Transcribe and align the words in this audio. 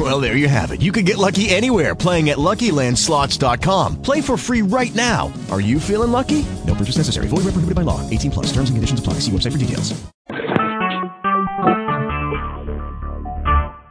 Well, 0.00 0.18
there 0.18 0.34
you 0.34 0.48
have 0.48 0.70
it. 0.70 0.80
You 0.80 0.92
can 0.92 1.04
get 1.04 1.18
lucky 1.18 1.50
anywhere 1.50 1.94
playing 1.94 2.30
at 2.30 2.38
LuckyLandSlots.com. 2.38 4.00
Play 4.00 4.22
for 4.22 4.38
free 4.38 4.62
right 4.62 4.94
now. 4.94 5.30
Are 5.50 5.60
you 5.60 5.78
feeling 5.78 6.10
lucky? 6.10 6.46
No 6.66 6.74
purchase 6.74 6.96
necessary. 6.96 7.28
Void 7.28 7.44
where 7.44 7.52
prohibited 7.52 7.74
by 7.74 7.82
law. 7.82 8.00
18 8.08 8.30
plus. 8.30 8.46
Terms 8.46 8.70
and 8.70 8.78
conditions 8.78 8.98
apply. 8.98 9.14
See 9.20 9.30
website 9.30 9.52
for 9.52 9.58
details. 9.58 9.92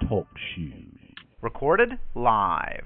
Talk 0.09 0.25
shoes. 0.55 1.13
Recorded 1.43 1.99
live. 2.15 2.85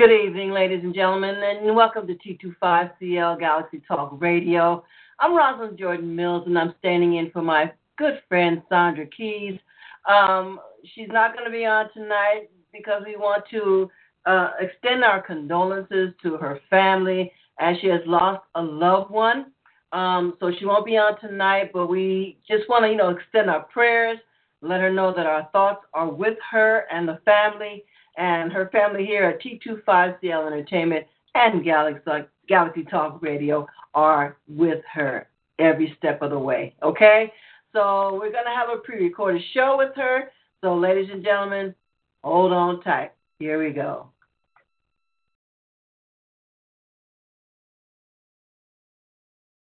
Good 0.00 0.10
evening, 0.10 0.50
ladies 0.50 0.82
and 0.82 0.92
gentlemen, 0.92 1.36
and 1.36 1.76
welcome 1.76 2.08
to 2.08 2.14
T25CL 2.16 3.38
Galaxy 3.38 3.82
Talk 3.86 4.20
Radio. 4.20 4.82
I'm 5.20 5.36
Rosalind 5.36 5.78
Jordan 5.78 6.16
Mills, 6.16 6.42
and 6.46 6.58
I'm 6.58 6.74
standing 6.80 7.18
in 7.18 7.30
for 7.30 7.42
my 7.42 7.70
good 7.98 8.20
friend 8.28 8.62
Sandra 8.68 9.06
Keys. 9.06 9.60
Um, 10.08 10.58
she's 10.94 11.08
not 11.08 11.34
going 11.34 11.44
to 11.44 11.50
be 11.50 11.64
on 11.64 11.92
tonight 11.92 12.50
because 12.72 13.02
we 13.06 13.16
want 13.16 13.44
to 13.50 13.90
uh, 14.26 14.50
extend 14.60 15.04
our 15.04 15.22
condolences 15.22 16.12
to 16.22 16.36
her 16.36 16.60
family 16.68 17.32
as 17.58 17.76
she 17.80 17.88
has 17.88 18.00
lost 18.06 18.42
a 18.54 18.62
loved 18.62 19.10
one. 19.10 19.46
Um, 19.92 20.34
so 20.38 20.52
she 20.56 20.66
won't 20.66 20.86
be 20.86 20.96
on 20.96 21.20
tonight, 21.20 21.70
but 21.72 21.88
we 21.88 22.38
just 22.48 22.68
want 22.68 22.84
to, 22.84 22.90
you 22.90 22.96
know, 22.96 23.10
extend 23.10 23.50
our 23.50 23.64
prayers, 23.64 24.18
let 24.62 24.80
her 24.80 24.92
know 24.92 25.12
that 25.14 25.26
our 25.26 25.48
thoughts 25.52 25.84
are 25.94 26.08
with 26.08 26.38
her 26.50 26.84
and 26.92 27.08
the 27.08 27.18
family 27.24 27.84
and 28.16 28.52
her 28.52 28.68
family 28.70 29.04
here 29.04 29.24
at 29.24 29.40
T25CL 29.42 30.46
Entertainment 30.46 31.06
and 31.34 31.64
Galaxy, 31.64 32.28
Galaxy 32.48 32.84
Talk 32.84 33.22
Radio 33.22 33.66
are 33.94 34.36
with 34.48 34.82
her 34.92 35.28
every 35.58 35.94
step 35.98 36.22
of 36.22 36.30
the 36.30 36.38
way. 36.38 36.74
Okay? 36.82 37.32
So 37.72 38.14
we're 38.14 38.32
going 38.32 38.44
to 38.44 38.54
have 38.54 38.68
a 38.68 38.78
pre 38.78 39.04
recorded 39.04 39.42
show 39.54 39.76
with 39.78 39.94
her. 39.96 40.30
So, 40.62 40.76
ladies 40.76 41.08
and 41.10 41.24
gentlemen, 41.24 41.74
hold 42.22 42.52
on 42.52 42.82
tight. 42.82 43.12
Here 43.38 43.58
we 43.64 43.70
go. 43.72 44.08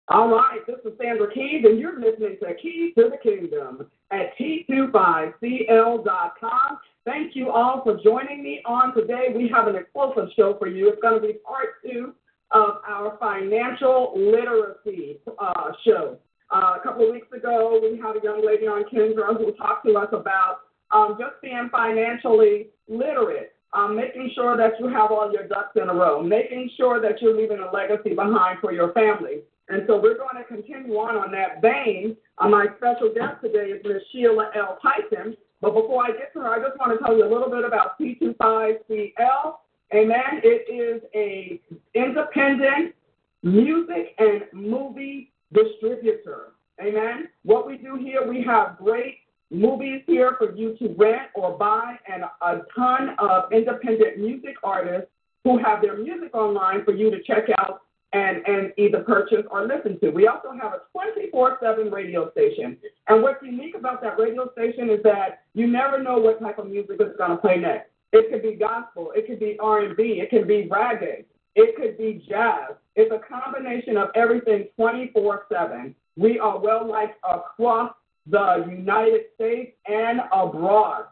All 0.08 0.28
right, 0.28 0.60
this 0.66 0.76
is 0.84 0.92
Sandra 1.00 1.32
Keys, 1.32 1.64
and 1.64 1.78
you're 1.78 1.98
listening 1.98 2.36
to 2.42 2.54
Keys 2.60 2.92
to 2.98 3.08
the 3.08 3.16
Kingdom 3.22 3.86
at 4.10 4.36
T25CL.com. 4.38 6.78
Thank 7.06 7.34
you 7.34 7.50
all 7.50 7.82
for 7.82 7.98
joining 8.04 8.42
me 8.42 8.60
on 8.66 8.94
today. 8.94 9.28
We 9.34 9.48
have 9.48 9.66
an 9.66 9.76
explosive 9.76 10.28
show 10.36 10.58
for 10.58 10.68
you. 10.68 10.90
It's 10.90 11.00
going 11.00 11.18
to 11.18 11.26
be 11.26 11.38
part 11.46 11.82
two 11.82 12.12
of 12.50 12.82
our 12.86 13.16
financial 13.18 14.12
literacy 14.14 15.20
uh, 15.38 15.72
show. 15.86 16.18
Uh, 16.54 16.76
a 16.78 16.80
couple 16.82 17.06
of 17.06 17.12
weeks 17.14 17.32
ago, 17.34 17.80
we 17.82 17.98
had 17.98 18.16
a 18.16 18.20
young 18.22 18.44
lady 18.44 18.66
on 18.66 18.84
Kendra 18.84 19.34
who 19.38 19.52
talked 19.52 19.86
to 19.86 19.96
us 19.96 20.10
about 20.12 20.63
um, 20.94 21.16
just 21.18 21.42
being 21.42 21.68
financially 21.70 22.68
literate. 22.88 23.50
Um, 23.72 23.96
making 23.96 24.30
sure 24.36 24.56
that 24.56 24.78
you 24.78 24.86
have 24.86 25.10
all 25.10 25.32
your 25.32 25.48
ducks 25.48 25.74
in 25.74 25.88
a 25.88 25.92
row, 25.92 26.22
making 26.22 26.70
sure 26.76 27.00
that 27.00 27.20
you're 27.20 27.36
leaving 27.36 27.58
a 27.58 27.74
legacy 27.74 28.14
behind 28.14 28.60
for 28.60 28.72
your 28.72 28.92
family. 28.92 29.40
And 29.68 29.82
so 29.88 30.00
we're 30.00 30.16
going 30.16 30.36
to 30.36 30.44
continue 30.44 30.94
on 30.94 31.16
on 31.16 31.32
that 31.32 31.60
vein. 31.60 32.16
Uh, 32.38 32.48
my 32.48 32.66
special 32.76 33.12
guest 33.12 33.42
today 33.42 33.72
is 33.72 33.82
Ms. 33.84 34.02
Sheila 34.12 34.50
L. 34.54 34.78
Tyson. 34.80 35.36
But 35.60 35.74
before 35.74 36.04
I 36.04 36.12
get 36.12 36.32
to 36.34 36.40
her, 36.40 36.50
I 36.50 36.64
just 36.64 36.78
want 36.78 36.96
to 36.96 37.04
tell 37.04 37.16
you 37.16 37.24
a 37.24 37.30
little 37.32 37.50
bit 37.50 37.64
about 37.64 37.98
T25CL. 37.98 39.54
Amen. 39.92 40.40
It 40.44 40.70
is 40.70 41.02
a 41.16 41.60
independent 41.94 42.94
music 43.42 44.14
and 44.18 44.42
movie 44.52 45.32
distributor. 45.52 46.52
Amen. 46.80 47.28
What 47.42 47.66
we 47.66 47.76
do 47.78 47.96
here, 47.96 48.28
we 48.28 48.42
have 48.44 48.78
great 48.78 49.18
movies 49.50 50.02
here 50.06 50.36
for 50.38 50.54
you 50.54 50.76
to 50.78 50.94
rent 50.96 51.28
or 51.34 51.56
buy, 51.56 51.96
and 52.12 52.24
a 52.42 52.62
ton 52.74 53.16
of 53.18 53.52
independent 53.52 54.18
music 54.18 54.54
artists 54.62 55.10
who 55.44 55.58
have 55.58 55.82
their 55.82 55.96
music 55.96 56.34
online 56.34 56.84
for 56.84 56.94
you 56.94 57.10
to 57.10 57.22
check 57.22 57.44
out 57.58 57.82
and, 58.14 58.46
and 58.46 58.72
either 58.78 59.00
purchase 59.00 59.44
or 59.50 59.66
listen 59.66 59.98
to. 60.00 60.10
We 60.10 60.28
also 60.28 60.52
have 60.52 60.72
a 60.72 60.80
24 60.92 61.58
7 61.60 61.90
radio 61.90 62.30
station. 62.30 62.78
And 63.08 63.22
what's 63.22 63.42
unique 63.42 63.74
about 63.76 64.00
that 64.02 64.18
radio 64.18 64.50
station 64.52 64.88
is 64.88 65.02
that 65.02 65.42
you 65.54 65.66
never 65.66 66.02
know 66.02 66.18
what 66.18 66.40
type 66.40 66.58
of 66.58 66.70
music 66.70 66.96
is 67.00 67.16
going 67.18 67.30
to 67.30 67.36
play 67.36 67.58
next. 67.58 67.90
It 68.12 68.30
could 68.30 68.42
be 68.42 68.54
gospel, 68.54 69.12
it 69.16 69.26
could 69.26 69.40
be 69.40 69.58
R&B, 69.60 70.20
it 70.22 70.30
could 70.30 70.46
be 70.46 70.68
reggae, 70.70 71.24
it 71.56 71.76
could 71.76 71.98
be 71.98 72.24
jazz. 72.28 72.74
It's 72.94 73.12
a 73.12 73.18
combination 73.18 73.96
of 73.96 74.10
everything 74.14 74.68
24 74.76 75.46
7. 75.52 75.94
We 76.16 76.38
are 76.38 76.58
well 76.58 76.88
liked 76.88 77.18
across 77.28 77.92
the 78.26 78.64
United 78.68 79.22
States 79.34 79.72
and 79.86 80.20
abroad. 80.32 81.06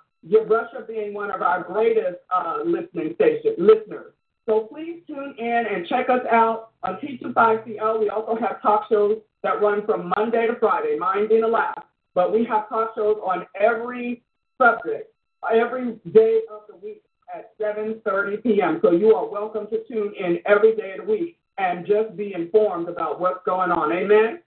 Russia 0.47 0.85
being 0.87 1.15
one 1.15 1.31
of 1.31 1.43
our 1.43 1.63
greatest 1.63 2.19
uh, 2.35 2.59
listening 2.65 3.15
station 3.15 3.55
listeners. 3.59 4.13
So 4.47 4.61
please 4.73 5.03
tune 5.07 5.35
in 5.39 5.65
and 5.71 5.87
check 5.87 6.09
us 6.09 6.25
out 6.31 6.71
on 6.83 6.97
T25CL. 6.97 8.01
We 8.01 8.09
also 8.09 8.37
have 8.37 8.61
talk 8.63 8.89
shows 8.89 9.19
that 9.43 9.61
run 9.61 9.85
from 9.87 10.13
Monday 10.17 10.47
to 10.47 10.57
Friday, 10.59 10.97
mine 10.99 11.29
being 11.29 11.43
the 11.43 11.49
last. 11.49 11.81
But 12.15 12.33
we 12.33 12.45
have 12.45 12.69
talk 12.69 12.95
shows 12.95 13.19
on 13.25 13.47
every 13.59 14.23
subject, 14.59 15.13
every 15.51 15.99
day 16.13 16.41
of 16.51 16.63
the 16.69 16.77
week 16.77 17.03
at 17.35 17.57
7.30 17.59 18.43
p.m. 18.43 18.81
So 18.83 18.91
you 18.93 19.15
are 19.15 19.27
welcome 19.27 19.67
to 19.69 19.83
tune 19.85 20.13
in 20.19 20.39
every 20.47 20.77
day 20.77 20.93
of 20.99 21.07
the 21.07 21.13
week 21.13 21.39
and 21.59 21.87
just 21.87 22.17
be 22.17 22.35
informed 22.35 22.89
about 22.89 23.21
what's 23.21 23.45
going 23.47 23.71
on. 23.71 23.93
Amen? 23.93 24.41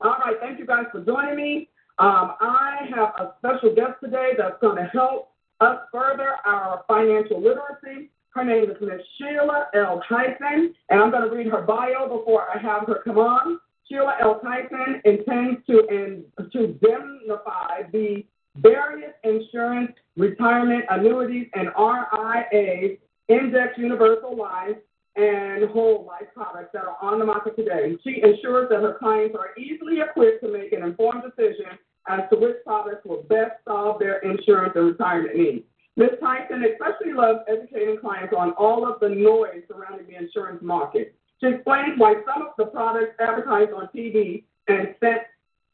All 0.00 0.16
right, 0.24 0.36
thank 0.40 0.58
you 0.58 0.66
guys 0.66 0.84
for 0.92 1.00
joining 1.00 1.36
me. 1.36 1.68
Um, 1.98 2.34
I 2.40 2.88
have 2.94 3.08
a 3.18 3.34
special 3.38 3.74
guest 3.74 3.98
today 4.02 4.30
that's 4.38 4.60
going 4.60 4.76
to 4.76 4.84
help 4.84 5.32
us 5.60 5.78
further 5.90 6.36
our 6.46 6.84
financial 6.86 7.42
literacy. 7.42 8.10
Her 8.30 8.44
name 8.44 8.70
is 8.70 8.76
Ms. 8.80 9.00
Sheila 9.18 9.66
L. 9.74 10.00
Tyson, 10.08 10.74
and 10.90 11.00
I'm 11.00 11.10
going 11.10 11.28
to 11.28 11.34
read 11.34 11.48
her 11.48 11.62
bio 11.62 12.08
before 12.08 12.46
I 12.54 12.58
have 12.58 12.86
her 12.86 13.02
come 13.04 13.18
on. 13.18 13.58
Sheila 13.88 14.14
L. 14.22 14.38
Tyson 14.40 15.02
intends 15.04 15.66
to, 15.66 15.88
in, 15.88 16.24
to 16.52 16.64
indemnify 16.64 17.90
the 17.90 18.24
various 18.58 19.14
insurance, 19.24 19.92
retirement, 20.16 20.84
annuities, 20.90 21.48
and 21.54 21.68
RIAs, 21.76 22.98
index 23.28 23.76
universal 23.76 24.36
life, 24.36 24.76
and 25.16 25.68
whole 25.70 26.06
life 26.06 26.28
products 26.32 26.70
that 26.72 26.84
are 26.84 26.96
on 27.02 27.18
the 27.18 27.24
market 27.24 27.56
today. 27.56 27.96
She 28.04 28.22
ensures 28.22 28.68
that 28.70 28.82
her 28.82 28.96
clients 29.00 29.34
are 29.36 29.50
easily 29.60 30.00
equipped 30.00 30.44
to 30.44 30.52
make 30.52 30.72
an 30.72 30.84
informed 30.84 31.24
decision 31.24 31.76
as 32.08 32.20
to 32.30 32.36
which 32.36 32.56
products 32.64 33.04
will 33.04 33.22
best 33.24 33.52
solve 33.66 33.98
their 33.98 34.18
insurance 34.18 34.72
and 34.76 34.86
retirement 34.86 35.36
needs. 35.36 35.64
Ms. 35.96 36.10
Tyson 36.20 36.64
especially 36.64 37.12
loves 37.12 37.40
educating 37.48 37.98
clients 38.00 38.32
on 38.36 38.52
all 38.52 38.86
of 38.86 39.00
the 39.00 39.08
noise 39.08 39.62
surrounding 39.66 40.06
the 40.06 40.16
insurance 40.16 40.62
market. 40.62 41.14
She 41.40 41.48
explains 41.48 41.98
why 41.98 42.14
some 42.24 42.42
of 42.42 42.52
the 42.56 42.66
products 42.66 43.14
advertised 43.20 43.72
on 43.72 43.88
TV 43.94 44.44
and 44.68 44.94
sent 45.00 45.22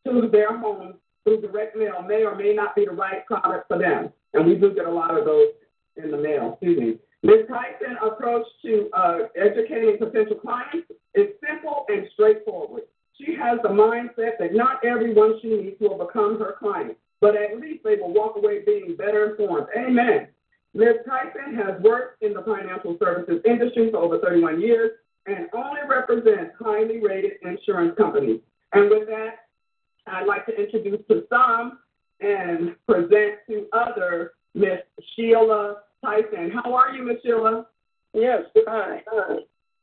to 0.07 0.29
their 0.31 0.59
homes 0.59 0.95
through 1.25 1.41
direct 1.41 1.77
mail 1.77 2.03
may 2.03 2.25
or 2.25 2.35
may 2.35 2.55
not 2.55 2.75
be 2.75 2.85
the 2.85 2.93
right 2.93 3.27
product 3.27 3.69
for 3.69 3.79
them. 3.79 4.11
And 4.33 4.47
we 4.47 4.55
do 4.55 4.75
get 4.75 4.87
a 4.87 4.91
lot 4.91 5.17
of 5.17 5.25
those 5.25 5.49
in 5.97 6.11
the 6.11 6.19
mail. 6.19 6.53
Excuse 6.53 6.79
me. 6.79 6.99
Ms. 7.23 7.47
Tyson's 7.49 7.99
approach 8.03 8.47
to 8.63 8.91
uh, 8.93 9.19
educating 9.35 9.97
potential 9.99 10.37
clients 10.37 10.89
is 11.15 11.29
simple 11.47 11.87
and 11.89 12.07
straightforward. 12.13 12.83
She 13.19 13.35
has 13.37 13.59
the 13.63 13.69
mindset 13.69 14.39
that 14.39 14.55
not 14.55 14.85
everyone 14.85 15.39
she 15.41 15.49
meets 15.49 15.81
will 15.81 15.99
become 15.99 16.39
her 16.39 16.57
client 16.59 16.97
but 17.25 17.37
at 17.37 17.59
least 17.59 17.83
they 17.83 17.97
will 17.97 18.13
walk 18.13 18.37
away 18.37 18.63
being 18.67 18.97
better 18.99 19.31
informed. 19.31 19.67
Amen. 19.75 20.29
Ms. 20.75 20.97
Tyson 21.07 21.55
has 21.55 21.81
worked 21.81 22.23
in 22.23 22.35
the 22.35 22.43
financial 22.43 22.99
services 23.03 23.41
industry 23.47 23.91
for 23.91 23.97
over 23.97 24.19
31 24.19 24.61
years 24.61 24.91
and 25.25 25.49
only 25.55 25.81
represents 25.89 26.53
highly 26.61 27.01
rated 27.01 27.33
insurance 27.43 27.95
companies. 27.97 28.41
And 28.75 28.91
with 28.91 29.09
that, 29.09 29.47
I'd 30.07 30.27
like 30.27 30.45
to 30.45 30.53
introduce 30.55 31.01
to 31.09 31.25
some 31.31 31.79
and 32.21 32.77
present 32.87 33.39
to 33.49 33.69
other 33.73 34.33
Miss 34.55 34.81
Sheila 35.17 35.77
Tyson. 36.05 36.51
How 36.53 36.75
are 36.75 36.93
you, 36.93 37.05
Miss 37.05 37.23
Sheila? 37.23 37.67
Yes, 38.13 38.43
hi. 38.55 39.01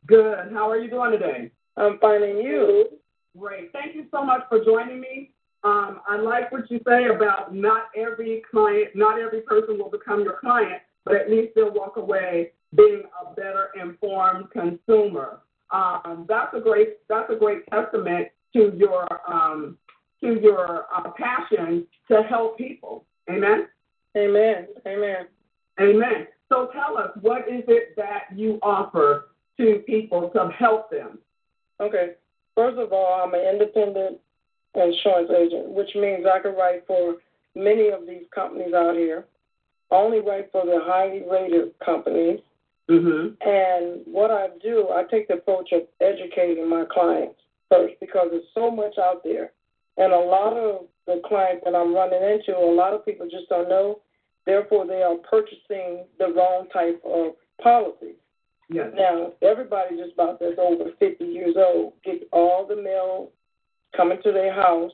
Good. 0.05 0.51
How 0.53 0.69
are 0.69 0.77
you 0.77 0.91
doing 0.91 1.11
today? 1.11 1.49
I'm 1.75 1.97
finding 1.97 2.37
you. 2.37 2.99
Great. 3.37 3.71
Thank 3.71 3.95
you 3.95 4.05
so 4.11 4.23
much 4.23 4.41
for 4.49 4.63
joining 4.63 4.99
me. 4.99 5.31
Um, 5.63 6.01
I 6.07 6.17
like 6.17 6.51
what 6.51 6.69
you 6.71 6.79
say 6.87 7.05
about 7.05 7.53
not 7.53 7.85
every 7.95 8.41
client, 8.49 8.89
not 8.95 9.19
every 9.19 9.41
person 9.41 9.77
will 9.77 9.89
become 9.89 10.23
your 10.23 10.37
client, 10.39 10.81
but 11.05 11.15
at 11.15 11.29
least 11.29 11.53
they'll 11.55 11.71
walk 11.71 11.97
away 11.97 12.51
being 12.75 13.03
a 13.21 13.33
better 13.35 13.69
informed 13.79 14.49
consumer. 14.51 15.39
Um, 15.69 16.25
that's 16.27 16.53
a 16.55 16.59
great 16.59 17.07
that's 17.07 17.29
a 17.31 17.35
great 17.35 17.65
testament 17.67 18.29
to 18.53 18.73
your 18.75 19.07
um, 19.31 19.77
to 20.21 20.39
your 20.41 20.85
uh, 20.95 21.11
passion 21.11 21.85
to 22.09 22.23
help 22.23 22.57
people. 22.57 23.05
Amen. 23.29 23.67
Amen. 24.17 24.67
Amen. 24.85 25.27
Amen. 25.79 26.27
So 26.49 26.69
tell 26.73 26.97
us, 26.97 27.11
what 27.21 27.47
is 27.47 27.63
it 27.67 27.95
that 27.95 28.23
you 28.35 28.59
offer 28.61 29.29
to 29.57 29.81
people 29.85 30.29
to 30.35 30.49
help 30.57 30.91
them? 30.91 31.19
Okay. 31.79 32.15
First 32.55 32.77
of 32.77 32.91
all, 32.91 33.21
I'm 33.23 33.33
an 33.33 33.41
independent 33.41 34.19
insurance 34.75 35.31
agent, 35.35 35.69
which 35.69 35.89
means 35.95 36.25
I 36.25 36.39
can 36.39 36.55
write 36.55 36.85
for 36.87 37.15
many 37.55 37.89
of 37.89 38.07
these 38.07 38.23
companies 38.33 38.73
out 38.73 38.95
here. 38.95 39.25
I 39.91 39.95
only 39.95 40.19
write 40.19 40.51
for 40.51 40.65
the 40.65 40.79
highly 40.83 41.23
rated 41.29 41.77
companies. 41.83 42.39
Mm-hmm. 42.89 43.35
And 43.47 44.01
what 44.05 44.31
I 44.31 44.47
do, 44.61 44.89
I 44.89 45.03
take 45.09 45.27
the 45.27 45.35
approach 45.35 45.71
of 45.71 45.81
educating 45.99 46.69
my 46.69 46.85
clients 46.91 47.39
first 47.69 47.95
because 47.99 48.27
there's 48.31 48.43
so 48.53 48.69
much 48.71 48.97
out 48.97 49.23
there. 49.23 49.51
And 49.97 50.13
a 50.13 50.19
lot 50.19 50.53
of 50.53 50.85
the 51.05 51.21
clients 51.27 51.63
that 51.65 51.75
I'm 51.75 51.93
running 51.93 52.21
into, 52.21 52.57
a 52.57 52.75
lot 52.75 52.93
of 52.93 53.05
people 53.05 53.27
just 53.29 53.49
don't 53.49 53.69
know. 53.69 53.99
Therefore, 54.45 54.87
they 54.87 55.03
are 55.03 55.15
purchasing 55.15 56.05
the 56.17 56.33
wrong 56.35 56.67
type 56.73 57.01
of 57.05 57.33
policies. 57.61 58.15
Yes. 58.71 58.91
Now, 58.95 59.33
everybody 59.41 59.97
just 59.97 60.13
about 60.13 60.39
that's 60.39 60.57
over 60.57 60.91
50 60.97 61.25
years 61.25 61.55
old 61.57 61.93
get 62.05 62.27
all 62.31 62.65
the 62.65 62.75
mail 62.75 63.29
coming 63.95 64.17
to 64.23 64.31
their 64.31 64.53
house, 64.53 64.93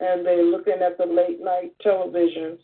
and 0.00 0.26
they're 0.26 0.44
looking 0.44 0.80
at 0.82 0.98
the 0.98 1.06
late 1.06 1.40
night 1.40 1.72
televisions, 1.84 2.58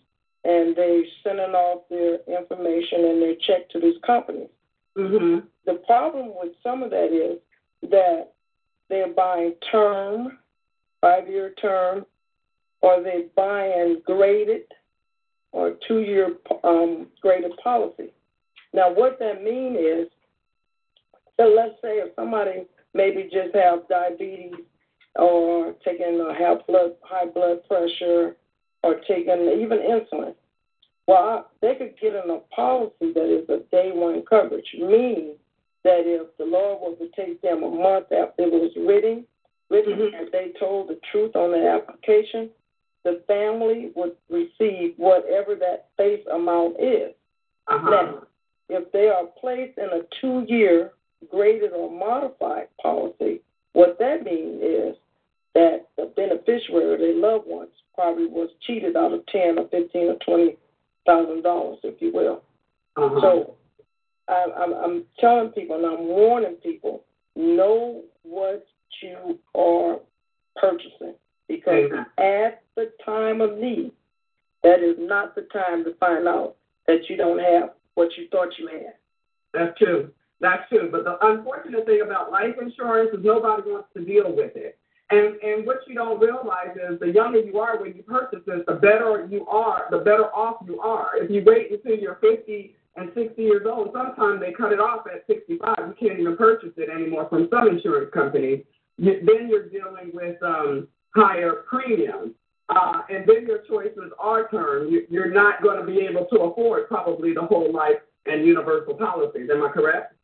and 0.45 0.77
they're 0.77 1.03
sending 1.23 1.55
off 1.55 1.85
their 1.89 2.19
information 2.29 3.07
and 3.07 3.23
their 3.23 3.35
check 3.47 3.71
to 3.71 3.81
these 3.81 3.97
companies. 4.07 4.51
Mm-hmm. 4.99 5.47
The 5.65 5.81
problem 5.87 6.33
with 6.41 6.53
some 6.63 6.83
of 6.83 6.91
that 6.91 7.13
is 7.13 7.39
that 7.91 8.33
they're 8.91 9.13
buying 9.15 9.55
term, 9.73 10.39
five 11.01 11.27
year 11.27 11.55
term, 11.61 12.05
or 12.83 13.03
they're 13.03 13.29
buying 13.35 14.03
graded 14.05 14.65
or 15.53 15.77
two 15.89 16.01
year 16.01 16.35
um, 16.65 17.07
graded 17.23 17.53
policy. 17.63 18.13
Now, 18.75 18.93
what 18.93 19.19
that 19.21 19.43
means 19.43 19.79
is, 19.79 20.09
so 21.37 21.53
let's 21.57 21.75
say 21.83 21.97
if 21.99 22.15
somebody 22.15 22.67
maybe 22.95 23.25
just 23.25 23.55
have 23.55 23.89
diabetes 23.89 24.55
or 25.17 25.75
taking 25.85 26.21
a 26.21 26.35
high 26.35 26.57
blood 26.67 26.93
high 27.03 27.27
blood 27.27 27.67
pressure 27.69 28.37
or 28.83 28.97
taking 29.07 29.61
even 29.61 29.79
insulin, 29.79 30.35
well, 31.07 31.51
they 31.61 31.75
could 31.75 31.95
get 32.01 32.15
in 32.15 32.31
a 32.31 32.39
policy 32.55 33.13
that 33.13 33.43
is 33.43 33.49
a 33.49 33.59
day 33.71 33.91
one 33.93 34.23
coverage, 34.29 34.69
meaning 34.79 35.35
that 35.85 36.03
if 36.05 36.35
the 36.39 36.45
law 36.45 36.79
was 36.81 36.97
to 36.99 37.09
take 37.15 37.41
them 37.43 37.63
a 37.63 37.71
month 37.71 38.07
after 38.13 38.43
it 38.43 38.53
was 38.53 38.73
written, 38.77 39.27
written 39.69 39.99
Mhm. 39.99 40.19
and 40.19 40.33
they 40.33 40.53
told 40.59 40.89
the 40.89 40.97
truth 41.11 41.37
on 41.37 41.53
the 41.53 41.69
application, 41.69 42.51
the 43.03 43.17
family 43.27 43.93
would 43.95 44.17
receive 44.31 44.95
whatever 44.97 45.55
that 45.57 45.89
face 45.97 46.27
amount 46.27 46.81
is. 46.81 47.15
Uh-huh. 47.67 47.91
Now, 47.91 48.27
if 48.71 48.91
they 48.93 49.09
are 49.09 49.27
placed 49.27 49.77
in 49.79 49.91
a 49.91 50.03
two 50.21 50.41
year 50.49 50.93
graded 51.31 51.73
or 51.73 51.91
modified 51.91 52.69
policy, 52.81 53.41
what 53.73 53.99
that 53.99 54.25
means 54.25 54.63
is 54.63 54.97
that 55.55 55.87
the 55.97 56.13
beneficiary, 56.17 56.97
their 56.99 57.15
loved 57.15 57.47
ones, 57.47 57.71
probably 57.95 58.27
was 58.27 58.51
cheated 58.67 58.97
out 58.97 59.13
of 59.13 59.25
ten 59.27 59.59
or 59.59 59.69
fifteen 59.69 60.09
or 60.09 60.17
twenty 60.25 60.57
thousand 61.07 61.43
dollars, 61.43 61.79
if 61.85 62.01
you 62.01 62.13
will. 62.13 62.43
Uh-huh. 62.97 63.21
So 63.21 63.55
I, 64.29 64.47
I'm, 64.57 64.73
I'm 64.73 65.05
telling 65.21 65.51
people 65.51 65.77
and 65.77 65.87
I'm 65.87 66.07
warning 66.07 66.57
people: 66.63 67.05
know 67.37 68.03
what 68.23 68.67
you 69.03 69.39
are 69.55 69.99
purchasing 70.57 71.15
because 71.49 71.91
Amen. 71.91 72.07
at 72.19 72.63
the 72.77 72.93
time 73.05 73.41
of 73.41 73.59
need, 73.59 73.93
that 74.63 74.81
is 74.81 74.97
not 74.99 75.35
the 75.35 75.43
time 75.53 75.85
to 75.85 75.95
find 75.95 76.27
out 76.27 76.57
that 76.87 77.09
you 77.09 77.17
don't 77.17 77.39
have 77.39 77.71
what 77.95 78.09
you 78.17 78.29
thought 78.31 78.49
you 78.59 78.69
had. 78.69 78.95
That's 79.53 79.79
true. 79.79 80.11
That's 80.41 80.69
true. 80.69 80.89
But 80.91 81.05
the 81.05 81.17
unfortunate 81.27 81.87
thing 81.87 82.03
about 82.05 82.31
life 82.31 82.57
insurance 82.61 83.11
is 83.13 83.25
nobody 83.25 83.71
wants 83.71 83.89
to 83.97 84.05
deal 84.05 84.35
with 84.35 84.57
it. 84.57 84.79
And 85.11 85.37
and 85.43 85.67
what 85.67 85.81
you 85.87 85.95
don't 85.95 86.19
realize 86.19 86.75
is 86.77 86.99
the 86.99 87.11
younger 87.11 87.41
you 87.41 87.59
are 87.59 87.81
when 87.81 87.95
you 87.95 88.03
purchase 88.03 88.41
this, 88.47 88.61
the 88.67 88.75
better 88.75 89.29
you 89.31 89.47
are, 89.47 89.87
the 89.91 89.99
better 89.99 90.35
off 90.35 90.65
you 90.67 90.81
are. 90.81 91.11
If 91.17 91.31
you 91.31 91.43
wait 91.45 91.71
until 91.71 91.99
you're 91.99 92.19
50 92.21 92.75
and 92.97 93.11
60 93.15 93.43
years 93.43 93.67
old, 93.67 93.91
sometimes 93.93 94.41
they 94.41 94.53
cut 94.53 94.73
it 94.73 94.81
off 94.81 95.07
at 95.13 95.27
65. 95.27 95.75
You 95.79 95.95
can't 96.09 96.21
even 96.21 96.37
purchase 96.37 96.73
it 96.77 96.89
anymore 96.89 97.29
from 97.29 97.49
some 97.51 97.69
insurance 97.69 98.11
companies. 98.15 98.65
You, 98.97 99.21
then 99.27 99.49
you're 99.49 99.69
dealing 99.69 100.11
with 100.15 100.43
um, 100.43 100.89
higher 101.15 101.65
premiums. 101.69 102.33
Uh, 102.71 103.03
and 103.11 103.29
then 103.29 103.47
your 103.47 103.59
choices 103.69 104.11
are 104.19 104.49
term. 104.49 104.89
You, 104.91 105.07
you're 105.11 105.31
not 105.31 105.63
going 105.63 105.79
to 105.79 105.87
be 105.87 106.01
able 106.01 106.27
to 106.33 106.37
afford 106.45 106.89
probably 106.89 107.35
the 107.35 107.43
whole 107.43 107.71
life 107.71 108.01
and 108.25 108.47
universal 108.47 108.95
policies. 108.95 109.51
Am 109.53 109.63
I 109.63 109.69
correct? 109.69 110.15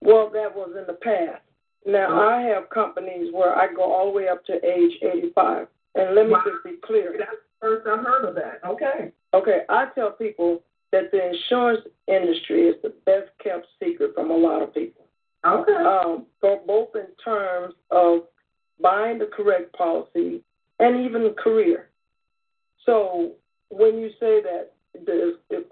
Well, 0.00 0.30
that 0.32 0.54
was 0.54 0.70
in 0.78 0.86
the 0.86 0.94
past. 1.00 1.42
Now 1.86 2.28
I 2.28 2.42
have 2.42 2.68
companies 2.70 3.32
where 3.32 3.56
I 3.56 3.72
go 3.72 3.82
all 3.82 4.06
the 4.06 4.16
way 4.16 4.28
up 4.28 4.44
to 4.46 4.54
age 4.64 4.98
85. 5.02 5.68
And 5.94 6.14
let 6.14 6.26
me 6.26 6.32
Wow. 6.32 6.42
just 6.44 6.64
be 6.64 6.76
clear. 6.84 7.14
That's 7.18 7.30
the 7.30 7.36
first 7.60 7.86
I've 7.86 8.04
heard 8.04 8.24
of 8.24 8.34
that. 8.34 8.60
Okay. 8.64 9.12
Okay, 9.34 9.64
I 9.68 9.86
tell 9.94 10.10
people 10.12 10.62
that 10.92 11.10
the 11.10 11.28
insurance 11.28 11.86
industry 12.06 12.68
is 12.68 12.80
the 12.82 12.90
best 13.04 13.30
kept 13.42 13.66
secret 13.82 14.14
from 14.14 14.30
a 14.30 14.36
lot 14.36 14.62
of 14.62 14.74
people. 14.74 15.06
Okay. 15.44 15.72
Um, 15.72 16.26
bo- 16.40 16.62
both 16.66 16.94
in 16.96 17.06
terms 17.24 17.74
of 17.90 18.24
buying 18.80 19.18
the 19.18 19.26
correct 19.26 19.72
policy 19.74 20.42
and 20.80 21.04
even 21.06 21.22
the 21.22 21.30
career. 21.38 21.88
So 22.84 23.32
when 23.70 23.98
you 23.98 24.10
say 24.20 24.40
that, 24.42 24.72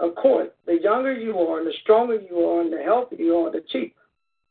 of 0.01 0.15
course, 0.17 0.49
the 0.67 0.79
younger 0.81 1.13
you 1.13 1.39
are 1.39 1.59
and 1.59 1.67
the 1.67 1.73
stronger 1.83 2.17
you 2.17 2.39
are 2.41 2.61
and 2.61 2.73
the 2.73 2.83
healthier 2.83 3.19
you 3.21 3.35
are, 3.37 3.51
the 3.51 3.63
cheaper. 3.71 4.01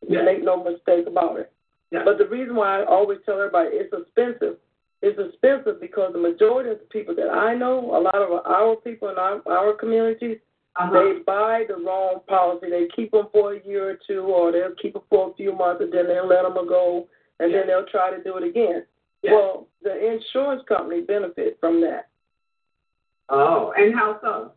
Yeah. 0.07 0.23
Make 0.23 0.43
no 0.43 0.63
mistake 0.63 1.07
about 1.07 1.39
it. 1.39 1.51
Yeah. 1.91 2.03
But 2.05 2.17
the 2.17 2.25
reason 2.25 2.55
why 2.55 2.81
I 2.81 2.85
always 2.85 3.19
tell 3.25 3.35
everybody 3.39 3.69
it's 3.73 3.93
expensive, 3.93 4.57
it's 5.01 5.19
expensive 5.19 5.79
because 5.79 6.13
the 6.13 6.19
majority 6.19 6.69
of 6.71 6.79
the 6.79 6.85
people 6.85 7.15
that 7.15 7.29
I 7.29 7.53
know, 7.55 7.95
a 7.95 8.01
lot 8.01 8.15
of 8.15 8.45
our 8.45 8.75
people 8.77 9.09
in 9.09 9.17
our, 9.17 9.41
our 9.47 9.73
communities, 9.73 10.37
Uh-huh. 10.75 10.91
they 10.91 11.19
buy 11.19 11.65
the 11.67 11.75
wrong 11.75 12.21
policy. 12.27 12.67
They 12.69 12.87
keep 12.95 13.11
them 13.11 13.27
for 13.31 13.53
a 13.53 13.59
year 13.63 13.91
or 13.91 13.97
two, 14.07 14.21
or 14.23 14.51
they'll 14.51 14.73
keep 14.81 14.93
them 14.93 15.03
for 15.09 15.29
a 15.29 15.33
few 15.35 15.51
months, 15.53 15.81
and 15.83 15.93
then 15.93 16.07
they'll 16.07 16.25
let 16.27 16.41
them 16.43 16.53
go, 16.67 17.07
and 17.39 17.51
Yeah. 17.51 17.59
then 17.59 17.67
they'll 17.67 17.85
try 17.85 18.09
to 18.09 18.23
do 18.23 18.37
it 18.37 18.43
again. 18.43 18.85
Yeah. 19.21 19.33
Well, 19.35 19.67
the 19.83 19.93
insurance 20.13 20.63
company 20.67 21.01
benefit 21.01 21.59
from 21.59 21.79
that 21.81 22.07
Oh, 23.29 23.71
and 23.77 23.93
how 23.95 24.19
so? 24.21 24.51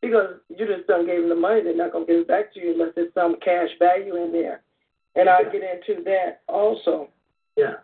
because 0.00 0.36
you 0.48 0.66
just 0.66 0.86
done 0.86 1.06
gave 1.06 1.20
them 1.20 1.28
the 1.28 1.34
money. 1.34 1.60
They're 1.62 1.74
not 1.76 1.92
gonna 1.92 2.06
give 2.06 2.20
it 2.20 2.28
back 2.28 2.52
to 2.54 2.60
you 2.60 2.72
unless 2.72 2.94
there's 2.94 3.12
some 3.14 3.36
cash 3.40 3.70
value 3.78 4.16
in 4.16 4.32
there, 4.32 4.62
and 5.18 5.28
I'll 5.28 5.50
get 5.50 5.62
into 5.62 6.02
that 6.04 6.40
also. 6.48 7.08
Yeah. 7.56 7.74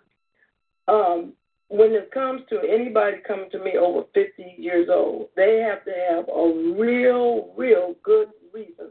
um, 0.86 1.32
when 1.68 1.92
it 1.92 2.12
comes 2.12 2.42
to 2.50 2.60
anybody 2.60 3.16
coming 3.26 3.50
to 3.50 3.58
me 3.58 3.76
over 3.76 4.04
50 4.14 4.54
years 4.56 4.88
old, 4.88 5.28
they 5.34 5.58
have 5.68 5.84
to 5.84 5.92
have 6.10 6.28
a 6.28 6.74
real, 6.78 7.52
real 7.56 7.96
good 8.04 8.28
reason. 8.52 8.90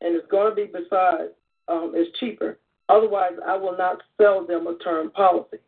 And 0.00 0.16
it's 0.16 0.26
going 0.30 0.50
to 0.50 0.56
be 0.56 0.66
besides, 0.66 1.30
um, 1.68 1.92
it's 1.94 2.18
cheaper. 2.18 2.58
Otherwise, 2.88 3.34
I 3.46 3.56
will 3.56 3.76
not 3.76 4.02
sell 4.20 4.44
them 4.44 4.66
a 4.66 4.76
term 4.78 5.12
policy. 5.12 5.58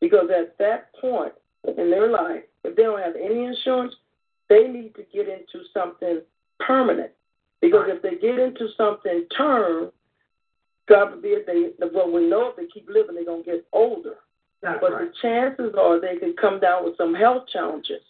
Because 0.00 0.28
at 0.36 0.58
that 0.58 0.92
point 1.00 1.32
in 1.78 1.90
their 1.90 2.10
life, 2.10 2.42
if 2.64 2.74
they 2.74 2.82
don't 2.82 3.00
have 3.00 3.14
any 3.14 3.44
insurance, 3.44 3.94
they 4.48 4.66
need 4.66 4.94
to 4.96 5.04
get 5.12 5.28
into 5.28 5.64
something 5.72 6.22
permanent. 6.58 7.12
Because 7.60 7.86
if 7.88 8.02
they 8.02 8.16
get 8.16 8.38
into 8.38 8.68
something 8.76 9.26
term, 9.36 9.92
God 10.86 11.10
forbid 11.10 11.46
they, 11.46 11.70
well, 11.92 12.10
we 12.12 12.28
know 12.28 12.48
if 12.50 12.56
they 12.56 12.66
keep 12.66 12.88
living, 12.88 13.14
they're 13.14 13.24
going 13.24 13.42
to 13.44 13.50
get 13.50 13.66
older 13.72 14.16
That's 14.62 14.78
but 14.80 14.92
right. 14.92 15.08
the 15.08 15.12
chances 15.22 15.74
are 15.78 16.00
they 16.00 16.16
could 16.16 16.36
come 16.36 16.60
down 16.60 16.84
with 16.84 16.96
some 16.96 17.14
health 17.14 17.44
challenges. 17.52 18.02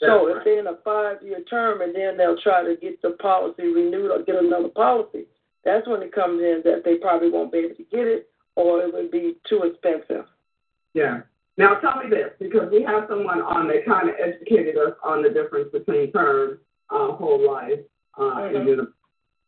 That's 0.00 0.12
So 0.12 0.28
if 0.28 0.36
right. 0.36 0.44
they're 0.44 0.58
in 0.60 0.66
a 0.66 0.76
five 0.84 1.22
year 1.22 1.40
term 1.48 1.80
and 1.80 1.94
then 1.94 2.16
they'll 2.16 2.40
try 2.40 2.62
to 2.62 2.76
get 2.76 3.00
the 3.02 3.10
policy 3.12 3.64
renewed 3.68 4.10
or 4.10 4.22
get 4.22 4.36
another 4.36 4.68
policy, 4.68 5.26
that's 5.64 5.86
when 5.86 6.02
it 6.02 6.12
comes 6.12 6.40
in 6.42 6.62
that 6.64 6.82
they 6.84 6.96
probably 6.96 7.30
won't 7.30 7.52
be 7.52 7.58
able 7.58 7.74
to 7.76 7.84
get 7.84 8.06
it 8.06 8.30
or 8.56 8.82
it 8.82 8.92
would 8.92 9.10
be 9.10 9.36
too 9.48 9.62
expensive. 9.62 10.26
Yeah. 10.94 11.20
Now 11.56 11.74
tell 11.74 12.02
me 12.02 12.08
this, 12.08 12.30
because 12.38 12.70
we 12.70 12.82
have 12.84 13.04
someone 13.08 13.42
on 13.42 13.68
that 13.68 13.84
kind 13.86 14.08
of 14.08 14.16
educated 14.18 14.76
us 14.78 14.94
on 15.04 15.22
the 15.22 15.28
difference 15.28 15.68
between 15.72 16.10
term, 16.12 16.58
uh, 16.90 17.12
whole 17.12 17.38
life, 17.46 17.80
uh, 18.16 18.22
Mhm. 18.22 18.56
and 18.56 18.68
uni- 18.68 18.86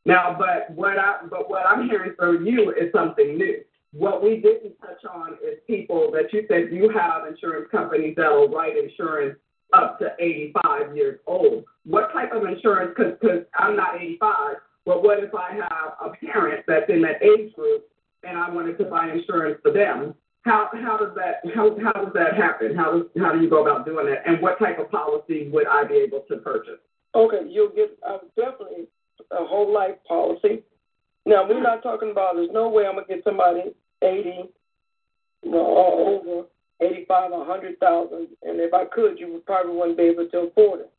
Now, 0.04 0.36
but 0.38 0.74
what 0.74 0.98
I 0.98 1.18
but 1.30 1.48
what 1.48 1.66
I'm 1.66 1.88
hearing 1.88 2.12
from 2.18 2.44
you 2.46 2.70
is 2.70 2.92
something 2.92 3.36
new. 3.36 3.62
What 3.92 4.22
we 4.22 4.36
didn't 4.36 4.74
touch 4.80 5.04
on 5.10 5.34
is 5.44 5.58
people 5.66 6.10
that 6.12 6.32
you 6.32 6.44
said 6.48 6.72
you 6.72 6.88
have 6.90 7.26
insurance 7.26 7.68
companies 7.70 8.14
that 8.16 8.30
will 8.30 8.48
write 8.48 8.76
insurance 8.76 9.38
up 9.72 9.98
to 9.98 10.08
85 10.18 10.96
years 10.96 11.20
old. 11.26 11.64
What 11.84 12.12
type 12.12 12.32
of 12.32 12.44
insurance? 12.44 12.94
Because 12.96 13.44
I'm 13.58 13.76
not 13.76 14.00
85, 14.00 14.56
but 14.86 15.02
what 15.02 15.22
if 15.22 15.34
I 15.34 15.52
have 15.52 15.94
a 16.00 16.16
parent 16.26 16.64
that's 16.66 16.88
in 16.88 17.02
that 17.02 17.22
age 17.22 17.54
group 17.54 17.84
and 18.22 18.38
I 18.38 18.50
wanted 18.50 18.78
to 18.78 18.84
buy 18.84 19.10
insurance 19.10 19.58
for 19.62 19.72
them? 19.72 20.14
how 20.42 20.68
how 20.72 20.96
does 20.96 21.14
that 21.14 21.40
how 21.54 21.76
how 21.82 21.92
does 21.92 22.12
that 22.14 22.36
happen? 22.36 22.74
How 22.74 22.92
does 22.92 23.02
how 23.18 23.32
do 23.32 23.40
you 23.40 23.48
go 23.48 23.62
about 23.62 23.86
doing 23.86 24.06
that? 24.06 24.26
And 24.26 24.42
what 24.42 24.58
type 24.58 24.78
of 24.78 24.90
policy 24.90 25.48
would 25.50 25.66
I 25.66 25.84
be 25.84 25.94
able 25.94 26.24
to 26.28 26.36
purchase? 26.38 26.80
Okay, 27.14 27.48
you'll 27.48 27.70
get 27.70 27.96
uh, 28.06 28.18
definitely 28.36 28.88
a 29.30 29.44
whole 29.44 29.72
life 29.72 29.96
policy. 30.06 30.62
Now 31.24 31.48
we're 31.48 31.62
not 31.62 31.82
talking 31.82 32.10
about. 32.10 32.34
There's 32.34 32.50
no 32.52 32.68
way 32.68 32.86
I'm 32.86 32.94
gonna 32.94 33.06
get 33.06 33.24
somebody 33.24 33.72
eighty, 34.02 34.50
well, 35.42 35.60
or 35.62 36.20
over 36.20 36.46
eighty-five, 36.80 37.32
a 37.32 37.44
hundred 37.44 37.78
thousand, 37.78 38.28
and 38.42 38.60
if 38.60 38.74
I 38.74 38.84
could, 38.86 39.18
you 39.18 39.32
would 39.32 39.46
probably 39.46 39.76
wouldn't 39.76 39.98
be 39.98 40.04
able 40.04 40.28
to 40.28 40.38
afford 40.38 40.80
it. 40.80 40.90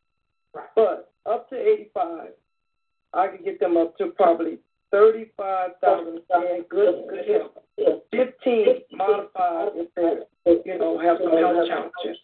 Right. 0.53 0.65
But 0.75 1.11
up 1.25 1.49
to 1.49 1.55
eighty-five, 1.55 2.29
I 3.13 3.27
could 3.27 3.43
get 3.43 3.59
them 3.59 3.75
up 3.75 3.97
to 3.97 4.07
probably 4.07 4.59
thirty-five 4.91 5.71
thousand 5.81 6.21
in 6.31 6.65
good 6.69 7.03
good 7.09 7.27
health. 7.27 7.51
Fifteen 8.11 8.81
modified 8.91 9.71
if 9.75 9.89
they, 9.95 10.61
you 10.65 10.77
know, 10.79 10.99
have 10.99 11.17
some 11.21 11.35
health 11.37 11.67
challenges. 11.67 12.21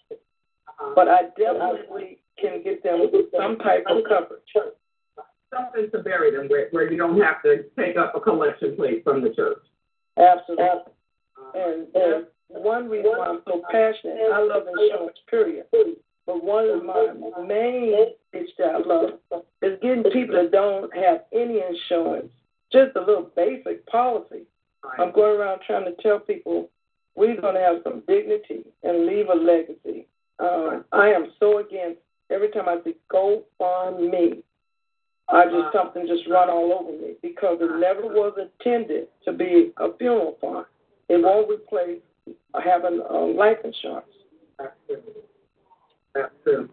But 0.95 1.09
I 1.09 1.23
definitely 1.37 2.19
can 2.39 2.63
get 2.63 2.81
them 2.83 3.09
some 3.37 3.57
type 3.57 3.83
of 3.89 4.03
coverage. 4.07 4.41
Something 5.51 5.89
to 5.91 6.03
bury 6.03 6.35
them 6.35 6.47
with, 6.49 6.67
where 6.71 6.91
you 6.91 6.97
don't 6.97 7.19
have 7.21 7.41
to 7.43 7.63
take 7.77 7.97
up 7.97 8.13
a 8.15 8.19
collection 8.19 8.75
plate 8.75 9.03
from 9.03 9.21
the 9.21 9.33
church. 9.33 9.63
Absolutely. 10.17 10.65
And, 11.55 11.87
and 11.95 12.25
one 12.49 12.89
reason 12.89 13.11
why 13.17 13.27
I'm 13.27 13.41
so 13.45 13.61
passionate, 13.71 14.17
I 14.33 14.43
love 14.43 14.63
insurance, 14.67 15.17
period. 15.29 15.65
But 16.25 16.43
one 16.43 16.69
of 16.69 16.85
my 16.85 17.13
main 17.45 18.13
things 18.31 18.49
that 18.59 18.75
I 18.75 18.77
love 18.79 19.19
is 19.61 19.79
getting 19.81 20.03
people 20.11 20.35
that 20.35 20.51
don't 20.51 20.95
have 20.95 21.21
any 21.33 21.61
insurance, 21.61 22.31
just 22.71 22.95
a 22.95 22.99
little 22.99 23.31
basic 23.35 23.85
policy. 23.87 24.43
I'm 24.99 25.11
going 25.11 25.39
around 25.39 25.61
trying 25.65 25.85
to 25.85 26.01
tell 26.01 26.19
people 26.19 26.69
we're 27.15 27.41
going 27.41 27.55
to 27.55 27.61
have 27.61 27.77
some 27.83 28.03
dignity 28.07 28.63
and 28.83 29.07
leave 29.07 29.27
a 29.29 29.33
legacy. 29.33 30.07
Um, 30.39 30.85
I 30.91 31.07
am 31.07 31.31
so 31.39 31.57
against 31.57 31.99
every 32.29 32.49
time 32.49 32.69
I 32.69 32.77
see 32.83 32.95
GoFundMe, 33.11 34.43
I 35.31 35.45
just 35.45 35.73
something 35.73 36.07
just 36.07 36.27
run 36.27 36.49
all 36.49 36.73
over 36.73 36.91
me 36.91 37.13
because 37.21 37.59
it 37.61 37.79
never 37.79 38.01
was 38.01 38.33
intended 38.37 39.07
to 39.25 39.33
be 39.33 39.71
a 39.77 39.95
funeral 39.97 40.37
fund. 40.41 40.65
It 41.07 41.21
won't 41.21 41.49
replace 41.49 41.99
having 42.63 43.01
uh, 43.09 43.25
life 43.25 43.57
insurance. 43.63 44.07
That's 44.57 44.73
true. 44.87 45.01
That's 46.15 46.33
true. 46.43 46.69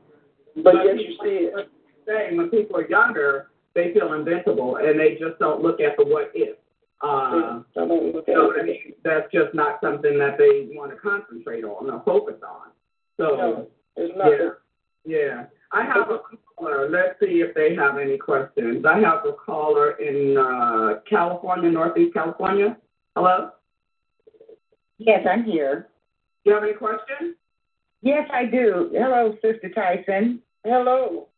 But 0.63 0.75
yet 0.85 0.97
you 0.97 1.17
see 1.23 1.49
it. 1.53 1.69
Saying 2.07 2.37
when 2.37 2.51
people 2.51 2.77
are 2.77 2.89
younger, 2.89 3.49
they 3.75 3.93
feel 3.93 4.15
invincible 4.15 4.77
and 4.77 4.99
they 4.99 5.17
just 5.21 5.39
don't 5.39 5.63
look 5.63 5.81
at 5.81 5.97
the 5.99 6.05
what 6.05 6.31
if. 6.35 6.57
Uh, 7.03 7.07
I 7.07 7.63
don't 7.75 8.15
look 8.15 8.29
at 8.29 8.35
so 8.37 8.53
it. 8.53 8.63
I 8.63 8.65
mean, 8.65 8.93
that's 9.05 9.31
just 9.33 9.55
not 9.55 9.81
something 9.83 10.19
that 10.19 10.39
they 10.39 10.69
want 10.75 10.93
to 10.93 10.97
concentrate 10.97 11.63
on 11.65 11.91
or 11.91 12.03
focus 12.05 12.37
on. 12.47 12.71
So 13.19 13.37
No, 13.37 13.67
it's 13.97 14.17
not. 14.17 14.31
yeah, 14.31 15.19
yeah. 15.19 15.45
I 15.73 15.85
have 15.85 16.11
a 16.11 16.21
caller. 16.57 16.89
Let's 16.91 17.19
see 17.21 17.41
if 17.41 17.55
they 17.55 17.75
have 17.75 17.99
any 17.99 18.19
questions. 18.19 18.85
I 18.85 18.99
have 19.01 19.25
a 19.27 19.33
caller 19.33 19.93
in 19.93 20.37
uh, 20.37 21.01
California, 21.09 21.71
Northeast 21.71 22.15
California. 22.15 22.77
Hello. 23.15 23.51
Yes, 24.99 25.27
I'm 25.31 25.45
here. 25.45 25.89
Do 26.45 26.51
you 26.51 26.55
have 26.55 26.65
any 26.65 26.75
questions? 26.75 27.37
Yes, 28.03 28.29
I 28.33 28.45
do. 28.45 28.91
Hello, 28.93 29.35
Sister 29.43 29.71
Tyson. 29.75 30.41
Hello. 30.65 31.29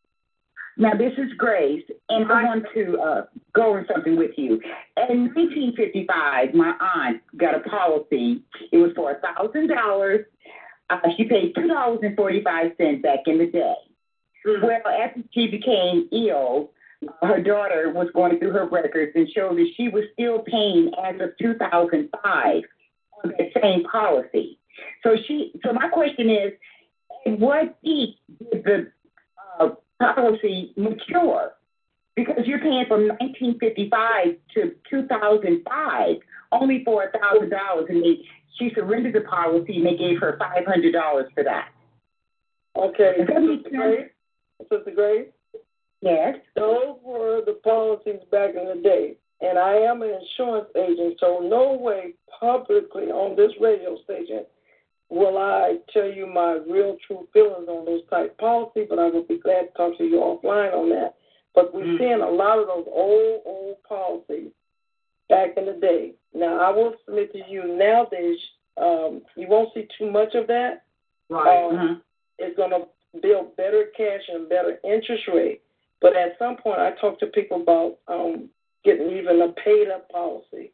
Now, 0.77 0.93
this 0.93 1.11
is 1.17 1.33
Grace, 1.37 1.83
and 2.07 2.31
I 2.31 2.43
want 2.43 2.65
to 2.73 2.97
uh, 2.99 3.25
go 3.53 3.71
over 3.71 3.85
something 3.91 4.15
with 4.15 4.31
you. 4.37 4.61
In 5.09 5.25
1955, 5.33 6.53
my 6.53 6.73
aunt 6.79 7.21
got 7.35 7.55
a 7.55 7.69
policy. 7.69 8.43
It 8.71 8.77
was 8.77 8.91
for 8.95 9.11
a 9.11 9.19
$1,000. 9.43 10.25
Uh, 10.89 10.97
she 11.17 11.25
paid 11.25 11.53
$2.45 11.55 13.03
back 13.03 13.19
in 13.25 13.39
the 13.39 13.47
day. 13.47 13.75
Well, 14.45 14.81
after 14.87 15.21
she 15.31 15.47
became 15.47 16.09
ill, 16.11 16.71
uh, 17.21 17.27
her 17.27 17.41
daughter 17.41 17.91
was 17.93 18.07
going 18.13 18.39
through 18.39 18.51
her 18.51 18.67
records 18.67 19.11
and 19.15 19.27
showed 19.35 19.57
that 19.57 19.71
she 19.75 19.89
was 19.89 20.03
still 20.13 20.39
paying 20.39 20.91
as 21.03 21.15
of 21.21 21.37
2005 21.41 22.63
on 23.23 23.33
that 23.37 23.61
same 23.61 23.83
policy. 23.83 24.59
So 25.03 25.15
she, 25.27 25.53
so 25.65 25.73
my 25.73 25.89
question 25.89 26.29
is, 26.29 26.53
at 27.25 27.39
what 27.39 27.81
peak 27.81 28.15
did 28.51 28.63
the 28.63 28.91
uh, 29.59 29.69
policy 29.99 30.73
mature? 30.77 31.51
Because 32.15 32.45
you're 32.45 32.59
paying 32.59 32.85
from 32.87 33.07
1955 33.07 34.35
to 34.55 34.75
2005 34.89 36.15
only 36.51 36.83
for 36.83 37.03
a 37.03 37.11
thousand 37.11 37.49
dollars, 37.49 37.85
and 37.89 38.03
they, 38.03 38.25
she 38.57 38.71
surrendered 38.75 39.13
the 39.13 39.21
policy 39.21 39.77
and 39.77 39.85
they 39.85 39.95
gave 39.95 40.19
her 40.19 40.37
five 40.37 40.65
hundred 40.65 40.91
dollars 40.91 41.31
for 41.33 41.43
that. 41.43 41.69
Okay. 42.75 43.13
Does 43.17 43.27
that 43.27 43.41
make 43.41 43.69
Grace? 43.69 44.09
Sister 44.63 44.91
Grace? 44.93 45.27
Yes. 46.01 46.37
Those 46.55 46.97
were 47.03 47.41
the 47.45 47.59
policies 47.63 48.21
back 48.31 48.51
in 48.55 48.67
the 48.67 48.81
day. 48.81 49.15
And 49.41 49.57
I 49.57 49.73
am 49.75 50.01
an 50.01 50.09
insurance 50.09 50.67
agent, 50.75 51.17
so 51.19 51.39
no 51.39 51.73
way 51.73 52.13
publicly 52.39 53.05
on 53.05 53.37
this 53.37 53.51
radio 53.61 53.97
station 54.03 54.45
will 55.09 55.37
I 55.37 55.77
tell 55.91 56.05
you 56.05 56.27
my 56.27 56.59
real 56.69 56.97
true 57.05 57.27
feelings 57.33 57.67
on 57.67 57.85
those 57.85 58.01
type 58.09 58.37
policy, 58.37 58.85
but 58.87 58.99
I 58.99 59.09
will 59.09 59.23
be 59.23 59.39
glad 59.39 59.61
to 59.61 59.71
talk 59.75 59.97
to 59.97 60.03
you 60.03 60.17
offline 60.17 60.73
on 60.73 60.89
that. 60.89 61.15
But 61.55 61.73
we're 61.73 61.97
seeing 61.97 62.21
a 62.21 62.29
lot 62.29 62.59
of 62.59 62.67
those 62.67 62.85
old, 62.87 63.41
old 63.45 63.83
policies 63.83 64.51
back 65.29 65.57
in 65.57 65.65
the 65.65 65.73
day. 65.73 66.13
Now, 66.33 66.59
I 66.59 66.69
will 66.69 66.93
submit 67.05 67.31
to 67.33 67.39
you 67.49 67.75
nowadays, 67.75 68.37
um, 68.77 69.21
you 69.35 69.47
won't 69.47 69.73
see 69.73 69.87
too 69.97 70.11
much 70.11 70.35
of 70.35 70.47
that. 70.47 70.83
Right. 71.29 71.65
Um, 71.65 72.01
It's 72.37 72.55
going 72.55 72.69
to 72.71 72.87
build 73.21 73.55
better 73.57 73.85
cash 73.95 74.21
and 74.29 74.47
better 74.49 74.79
interest 74.83 75.23
rate. 75.33 75.61
But 76.01 76.15
at 76.15 76.37
some 76.39 76.57
point, 76.57 76.79
I 76.79 76.91
talk 76.99 77.19
to 77.19 77.27
people 77.27 77.61
about 77.61 77.97
um, 78.07 78.49
getting 78.85 79.09
even 79.11 79.41
a 79.41 79.49
paid 79.63 79.89
up 79.89 80.09
policy. 80.09 80.71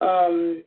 Um, 0.00 0.62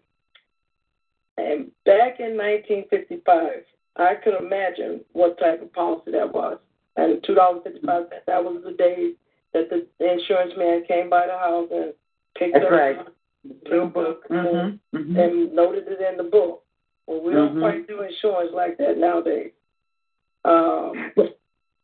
and 1.38 1.72
back 1.86 2.19
in 2.19 2.38
1955, 2.38 3.63
I 3.98 4.15
could 4.24 4.36
imagine 4.39 5.01
what 5.13 5.38
type 5.39 5.62
of 5.62 5.72
policy 5.74 6.12
that 6.12 6.33
was. 6.33 6.57
And 6.95 7.22
$2.55, 7.24 8.10
that 8.27 8.43
was 8.43 8.62
the 8.63 8.72
day 8.74 9.13
that 9.53 9.69
the 9.69 9.86
insurance 10.12 10.53
man 10.57 10.83
came 10.88 11.10
by 11.10 11.25
the 11.27 11.33
house 11.38 11.69
and 11.72 11.93
picked 12.38 12.53
That's 12.53 12.65
up 12.65 12.72
right. 12.72 12.98
the 13.43 13.91
book 13.93 14.24
and, 14.29 14.48
Mm-hmm. 14.48 14.98
Mm-hmm. 14.98 15.17
and 15.19 15.53
noted 15.53 15.86
it 15.88 16.00
in 16.01 16.17
the 16.17 16.24
book. 16.29 16.63
Well, 17.07 17.22
we 17.22 17.33
don't 17.33 17.55
Mhm. 17.55 17.60
quite 17.60 17.88
do 17.88 18.01
insurance 18.01 18.51
like 18.53 18.77
that 18.77 18.98
nowadays. 18.98 19.51
Um, 20.45 21.12
but 21.15 21.39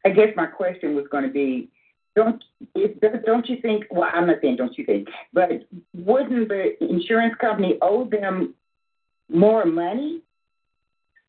I 0.05 0.09
guess 0.09 0.29
my 0.35 0.45
question 0.45 0.95
was 0.95 1.05
going 1.11 1.23
to 1.23 1.29
be, 1.29 1.69
don't 2.15 2.43
it, 2.75 3.25
don't 3.25 3.47
you 3.47 3.57
think? 3.61 3.85
Well, 3.91 4.09
I'm 4.13 4.27
not 4.27 4.37
saying 4.41 4.57
don't 4.57 4.77
you 4.77 4.85
think, 4.85 5.07
but 5.33 5.49
wouldn't 5.93 6.49
the 6.49 6.71
insurance 6.83 7.35
company 7.39 7.77
owe 7.81 8.05
them 8.05 8.55
more 9.29 9.65
money? 9.65 10.21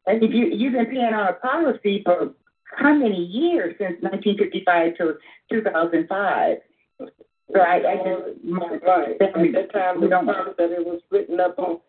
And 0.06 0.22
if 0.22 0.32
you 0.32 0.46
you've 0.46 0.72
been 0.72 0.86
paying 0.86 1.14
on 1.14 1.28
a 1.28 1.32
policy 1.34 2.02
for 2.04 2.32
how 2.64 2.94
many 2.94 3.22
years 3.24 3.74
since 3.78 4.00
1955 4.02 4.96
to 4.96 5.14
2005? 5.50 6.58
So 7.52 7.60
I, 7.60 7.76
I 7.76 7.96
just 7.96 8.84
right. 8.86 9.10
At 9.20 9.34
that 9.34 9.72
time, 9.72 10.00
we 10.00 10.08
don't. 10.08 10.26
terms 10.26 10.54
that 10.56 10.70
it 10.70 10.86
was 10.86 11.00
written 11.10 11.40
up 11.40 11.58
on, 11.58 11.80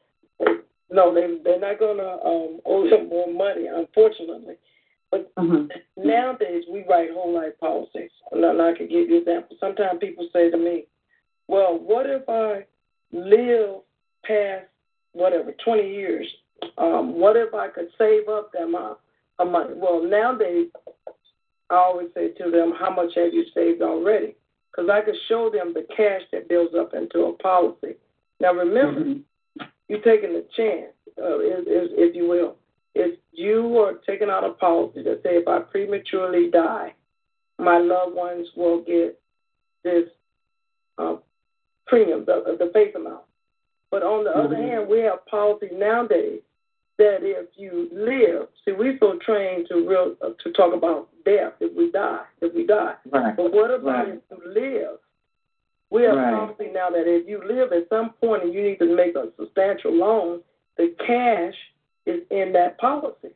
no, 0.90 1.14
they 1.14 1.38
they're 1.44 1.60
not 1.60 1.80
going 1.80 1.98
to 1.98 2.12
um, 2.12 2.60
owe 2.66 2.90
them 2.90 3.10
more 3.10 3.32
money, 3.32 3.68
unfortunately. 3.68 4.56
But 5.12 5.34
Mhm. 5.36 5.70
nowadays, 5.98 6.66
we 6.68 6.84
write 6.84 7.12
whole 7.12 7.32
life 7.34 7.58
policies. 7.60 8.12
And 8.32 8.62
I 8.62 8.74
could 8.74 8.90
give 8.90 9.10
you 9.10 9.18
examples. 9.18 9.60
Sometimes 9.60 10.00
people 10.00 10.28
say 10.30 10.50
to 10.50 10.58
me, 10.58 10.88
"Well, 11.48 11.78
what 11.78 12.10
if 12.10 12.28
I 12.30 12.66
live 13.12 13.82
past 14.24 14.68
whatever 15.12 15.52
20 15.52 15.94
years? 15.94 16.34
Um, 16.78 17.20
what 17.20 17.36
if 17.36 17.54
I 17.54 17.68
could 17.68 17.92
save 17.98 18.30
up 18.30 18.52
that 18.54 18.64
amount 18.64 19.00
of 19.40 19.50
money?" 19.52 19.74
Well, 19.74 20.02
nowadays, 20.02 20.70
I 21.70 21.76
always 21.76 22.14
say 22.14 22.30
to 22.30 22.50
them, 22.50 22.72
"How 22.72 22.90
much 22.90 23.14
have 23.16 23.34
you 23.34 23.44
saved 23.54 23.82
already?" 23.82 24.36
Because 24.72 24.90
I 24.90 25.02
could 25.02 25.18
show 25.28 25.50
them 25.50 25.74
the 25.74 25.84
cash 25.84 26.24
that 26.32 26.48
builds 26.48 26.74
up 26.74 26.94
into 26.94 27.26
a 27.26 27.34
policy. 27.34 27.98
Now, 28.40 28.54
remember, 28.54 29.02
Mm-hmm. 29.02 29.64
you're 29.90 30.00
taking 30.00 30.36
a 30.38 30.42
chance, 30.56 30.94
uh, 31.22 31.40
is, 31.40 31.68
is, 31.68 31.92
if 31.98 32.16
you 32.16 32.28
will. 32.30 32.56
If 32.94 33.20
you 33.32 33.78
are 33.80 33.94
taking 34.06 34.30
out 34.30 34.44
a 34.44 34.52
policy 34.52 35.04
that 35.04 35.22
say 35.24 35.38
if 35.38 35.48
I 35.48 35.60
prematurely 35.60 36.50
die, 36.52 36.94
my 37.58 37.78
loved 37.78 38.16
ones 38.16 38.48
will 38.56 38.82
get 38.82 39.20
this 39.84 40.10
uh, 40.98 41.16
premium, 41.88 42.26
the, 42.26 42.58
the 42.60 42.72
face 42.74 42.94
amount. 42.96 43.22
But 43.90 44.04
on 44.04 44.24
the 44.24 44.32
other 44.36 44.56
Mhm. 44.56 44.70
hand, 44.70 44.88
we 44.90 45.00
have 45.00 45.26
policies 45.26 45.72
nowadays 45.74 46.42
that 46.98 47.24
if 47.24 47.48
you 47.58 47.90
live, 47.92 48.48
see, 48.64 48.72
we're 48.74 48.98
so 49.00 49.18
trained 49.18 49.68
to 49.70 49.88
real 49.88 50.16
uh, 50.22 50.32
to 50.44 50.52
talk 50.52 50.74
about 50.74 51.10
death 51.26 51.54
if 51.60 51.74
we 51.74 51.92
die, 51.92 52.24
if 52.42 52.54
we 52.54 52.66
die. 52.66 52.96
Right. 53.10 53.36
But 53.36 53.52
what 53.52 53.72
about 53.72 54.08
Right. 54.08 54.16
if 54.16 54.22
you 54.30 54.52
live? 54.52 55.00
We 55.90 56.04
have 56.04 56.16
Right. 56.16 56.34
policy 56.34 56.72
now 56.72 56.90
that 56.90 57.08
if 57.08 57.28
you 57.28 57.44
live 57.44 57.74
at 57.74 57.90
some 57.90 58.12
point 58.14 58.44
and 58.44 58.54
you 58.54 58.62
need 58.62 58.80
to 58.80 58.86
make 58.86 59.16
a 59.16 59.32
substantial 59.36 59.92
loan, 59.92 60.42
the 60.78 60.90
cash 61.06 61.56
is 62.06 62.22
in 62.32 62.52
that 62.54 62.78
policy. 62.80 63.30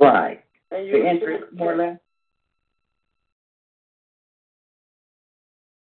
Right. 0.00 0.42
And 0.70 0.86
you 0.86 0.92
The 1.02 1.08
interest, 1.08 1.44
more 1.52 1.72
or 1.74 1.76
less? 1.76 1.98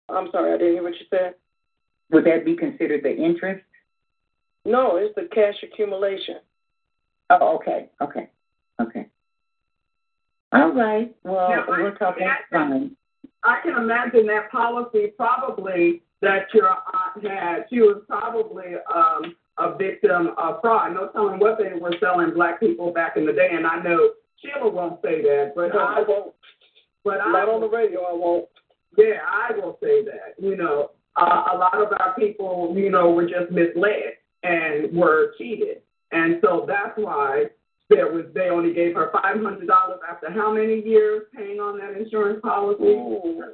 I'm 0.08 0.30
sorry, 0.32 0.54
I 0.54 0.58
didn't 0.58 0.72
hear 0.75 0.82
what 0.82 0.94
you 0.94 1.06
said. 1.10 1.34
Would 2.10 2.25
that 2.25 2.44
be 2.44 2.56
considered 2.56 3.02
the 3.02 3.14
interest? 3.14 3.64
No, 4.64 4.96
it's 4.96 5.14
the 5.14 5.28
cash 5.34 5.54
accumulation. 5.62 6.37
Oh, 7.30 7.56
okay, 7.56 7.90
okay, 8.00 8.30
okay. 8.80 9.06
All 10.52 10.72
right. 10.72 11.14
Well, 11.25 11.50
Now, 11.50 11.64
I- 11.64 11.82
we're 11.82 11.94
talking 11.96 12.26
I- 12.26 12.38
fine. 12.50 12.96
I 13.42 13.60
can 13.60 13.76
imagine 13.76 14.26
that 14.26 14.50
policy 14.50 15.08
probably 15.16 16.02
that 16.22 16.52
your 16.54 16.68
aunt 16.70 17.22
had. 17.26 17.66
She 17.70 17.80
was 17.80 18.02
probably 18.08 18.75
um, 18.92 19.37
a 19.58 19.76
victim 19.76 20.34
of 20.38 20.60
fraud. 20.60 20.94
No 20.94 21.08
telling 21.08 21.40
what 21.40 21.58
they 21.58 21.78
were 21.78 21.94
selling 22.00 22.32
black 22.34 22.60
people 22.60 22.92
back 22.92 23.16
in 23.16 23.26
the 23.26 23.32
day. 23.32 23.50
And 23.52 23.66
I 23.66 23.82
know 23.82 24.10
Sheila 24.40 24.70
won't 24.70 25.00
say 25.02 25.22
that, 25.22 25.52
but 25.54 25.68
No, 25.74 25.80
I 25.80 26.00
I 26.00 26.04
won't. 26.06 26.34
But 27.04 27.20
I 27.20 27.32
Not 27.32 27.48
on 27.48 27.60
the 27.60 27.68
radio, 27.68 28.02
I 28.02 28.12
won't. 28.12 28.46
Yeah, 28.96 29.18
I 29.26 29.52
will 29.56 29.78
say 29.82 30.04
that. 30.04 30.34
You 30.38 30.56
know, 30.56 30.90
uh, 31.16 31.44
a 31.52 31.56
lot 31.56 31.80
of 31.80 31.92
our 31.98 32.14
people, 32.18 32.74
you 32.76 32.90
know, 32.90 33.10
were 33.10 33.26
just 33.26 33.50
misled 33.50 34.16
and 34.42 34.92
were 34.96 35.34
cheated, 35.38 35.82
and 36.12 36.38
so 36.42 36.64
that's 36.66 36.96
why 36.96 37.44
there 37.90 38.12
was. 38.12 38.26
They 38.34 38.48
only 38.50 38.72
gave 38.72 38.94
her 38.94 39.10
five 39.12 39.42
hundred 39.42 39.66
dollars 39.66 40.00
after 40.08 40.30
how 40.30 40.52
many 40.52 40.82
years 40.84 41.24
paying 41.34 41.58
on 41.58 41.78
that 41.78 42.00
insurance 42.00 42.40
policy? 42.42 42.82
Ooh. 42.84 43.44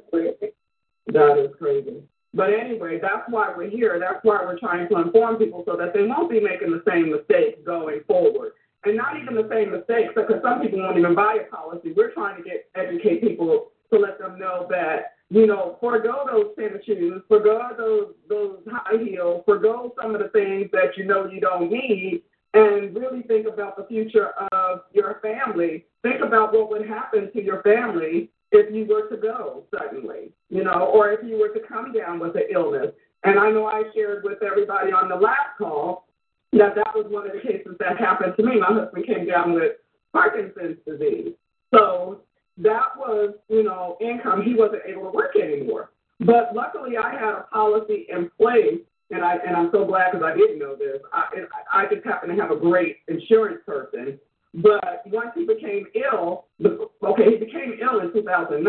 That 1.07 1.37
is 1.37 1.51
crazy. 1.57 2.01
But 2.35 2.53
anyway, 2.53 2.99
that's 3.01 3.23
why 3.29 3.53
we're 3.55 3.69
here. 3.69 3.97
That's 3.97 4.19
why 4.23 4.43
we're 4.43 4.59
trying 4.59 4.89
to 4.89 4.97
inform 4.97 5.37
people 5.37 5.63
so 5.65 5.77
that 5.77 5.93
they 5.93 6.03
won't 6.03 6.29
be 6.29 6.41
making 6.41 6.69
the 6.71 6.83
same 6.85 7.09
mistakes 7.09 7.59
going 7.65 8.01
forward. 8.05 8.51
And 8.83 8.97
not 8.97 9.15
even 9.17 9.35
the 9.35 9.47
same 9.49 9.71
mistakes, 9.71 10.11
because 10.13 10.41
some 10.43 10.61
people 10.61 10.79
won't 10.79 10.97
even 10.97 11.15
buy 11.15 11.39
a 11.41 11.49
policy. 11.49 11.93
We're 11.95 12.11
trying 12.11 12.43
to 12.43 12.47
get 12.47 12.69
educate 12.75 13.21
people 13.21 13.71
to 13.91 13.97
let 13.97 14.19
them 14.19 14.37
know 14.37 14.67
that, 14.69 15.13
you 15.29 15.47
know, 15.47 15.77
forego 15.79 16.25
those 16.29 16.53
tennis 16.59 16.83
shoes, 16.85 17.21
forego 17.29 17.69
those 17.77 18.13
those 18.29 18.59
high 18.69 19.01
heels, 19.01 19.41
forego 19.45 19.93
some 19.99 20.13
of 20.13 20.21
the 20.21 20.27
things 20.29 20.69
that 20.73 20.97
you 20.97 21.05
know 21.05 21.25
you 21.25 21.39
don't 21.39 21.71
need, 21.71 22.21
and 22.53 22.95
really 22.95 23.21
think 23.23 23.47
about 23.47 23.77
the 23.77 23.85
future 23.85 24.33
of 24.51 24.81
your 24.91 25.19
family. 25.21 25.85
Think 26.03 26.21
about 26.21 26.53
what 26.53 26.69
would 26.69 26.85
happen 26.85 27.31
to 27.31 27.41
your 27.41 27.63
family 27.63 28.29
if 28.57 28.73
you 28.73 28.85
were 28.85 29.09
to 29.09 29.17
go 29.17 29.63
suddenly, 29.71 30.31
you 30.49 30.63
know, 30.63 30.91
or 30.93 31.11
if 31.11 31.19
you 31.23 31.37
were 31.37 31.49
to 31.49 31.59
come 31.67 31.93
down 31.93 32.19
with 32.19 32.35
an 32.35 32.47
illness. 32.51 32.91
And 33.23 33.39
I 33.39 33.51
know 33.51 33.65
I 33.65 33.83
shared 33.93 34.23
with 34.23 34.43
everybody 34.43 34.91
on 34.91 35.09
the 35.09 35.15
last 35.15 35.57
call 35.57 36.07
that 36.53 36.75
that 36.75 36.93
was 36.95 37.05
one 37.09 37.27
of 37.27 37.33
the 37.33 37.41
cases 37.41 37.75
that 37.79 37.97
happened 37.97 38.33
to 38.37 38.43
me. 38.43 38.59
My 38.59 38.67
husband 38.67 39.05
came 39.05 39.25
down 39.27 39.53
with 39.53 39.73
Parkinson's 40.13 40.77
disease. 40.87 41.33
So 41.73 42.21
that 42.57 42.95
was, 42.97 43.35
you 43.49 43.63
know, 43.63 43.97
income. 43.99 44.41
He 44.43 44.53
wasn't 44.53 44.83
able 44.87 45.11
to 45.11 45.15
work 45.15 45.35
anymore. 45.35 45.91
But 46.19 46.55
luckily, 46.55 46.97
I 46.97 47.11
had 47.11 47.33
a 47.33 47.47
policy 47.51 48.07
in 48.09 48.29
place, 48.39 48.79
and 49.11 49.23
I 49.23 49.35
and 49.45 49.55
I'm 49.55 49.69
so 49.73 49.85
glad 49.85 50.11
because 50.11 50.25
I 50.25 50.37
didn't 50.37 50.59
know 50.59 50.75
this. 50.75 51.01
I 51.11 51.25
I 51.73 51.93
just 51.93 52.05
happen 52.05 52.29
to 52.29 52.41
have 52.41 52.51
a 52.51 52.55
great 52.55 52.97
insurance 53.09 53.59
person. 53.65 54.17
But 54.61 55.03
once 55.07 55.31
he 55.35 55.45
became 55.45 55.85
ill, 55.95 56.45
okay, 56.63 57.25
he 57.31 57.35
became 57.35 57.75
ill 57.81 57.99
in 57.99 58.13
2009, 58.13 58.63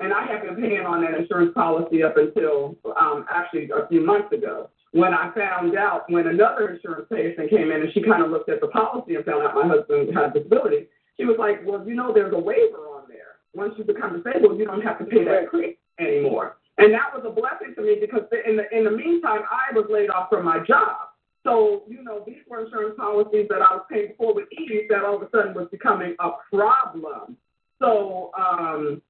and 0.00 0.12
I 0.12 0.26
have 0.26 0.42
been 0.42 0.56
paying 0.56 0.84
on 0.84 1.02
that 1.02 1.14
insurance 1.14 1.52
policy 1.54 2.02
up 2.02 2.16
until 2.16 2.74
um, 3.00 3.24
actually 3.30 3.70
a 3.70 3.86
few 3.86 4.04
months 4.04 4.32
ago. 4.32 4.70
When 4.92 5.14
I 5.14 5.30
found 5.34 5.76
out, 5.76 6.10
when 6.10 6.26
another 6.26 6.70
insurance 6.70 7.06
patient 7.12 7.50
came 7.50 7.70
in 7.70 7.82
and 7.82 7.92
she 7.92 8.02
kind 8.02 8.24
of 8.24 8.30
looked 8.30 8.48
at 8.48 8.60
the 8.60 8.68
policy 8.68 9.14
and 9.14 9.24
found 9.24 9.46
out 9.46 9.54
my 9.54 9.68
husband 9.68 10.10
had 10.16 10.32
disability, 10.32 10.88
she 11.16 11.24
was 11.24 11.36
like, 11.38 11.60
"Well, 11.64 11.86
you 11.86 11.94
know, 11.94 12.12
there's 12.12 12.32
a 12.32 12.38
waiver 12.38 12.88
on 12.90 13.04
there. 13.06 13.38
Once 13.54 13.74
you 13.76 13.84
become 13.84 14.20
disabled, 14.20 14.58
you 14.58 14.64
don't 14.64 14.80
have 14.80 14.98
to 14.98 15.04
pay 15.04 15.22
that 15.22 15.50
premium 15.50 15.76
anymore." 16.00 16.56
And 16.78 16.92
that 16.94 17.14
was 17.14 17.22
a 17.26 17.30
blessing 17.30 17.74
to 17.76 17.82
me 17.82 17.98
because 18.00 18.22
in 18.46 18.56
the 18.56 18.64
in 18.76 18.84
the 18.84 18.90
meantime, 18.90 19.42
I 19.50 19.74
was 19.74 19.86
laid 19.90 20.10
off 20.10 20.30
from 20.30 20.44
my 20.44 20.58
job. 20.66 21.07
So, 21.48 21.82
you 21.88 22.02
know, 22.04 22.22
these 22.26 22.36
were 22.46 22.64
insurance 22.64 22.94
policies 22.98 23.46
that 23.48 23.62
I 23.62 23.74
was 23.74 23.86
paying 23.90 24.12
for 24.18 24.34
with 24.34 24.48
ease 24.52 24.84
that 24.90 25.02
all 25.02 25.16
of 25.16 25.22
a 25.22 25.30
sudden 25.30 25.54
was 25.54 25.68
becoming 25.70 26.14
a 26.20 26.30
problem. 26.52 27.38
So, 27.78 28.30
um, 28.38 29.00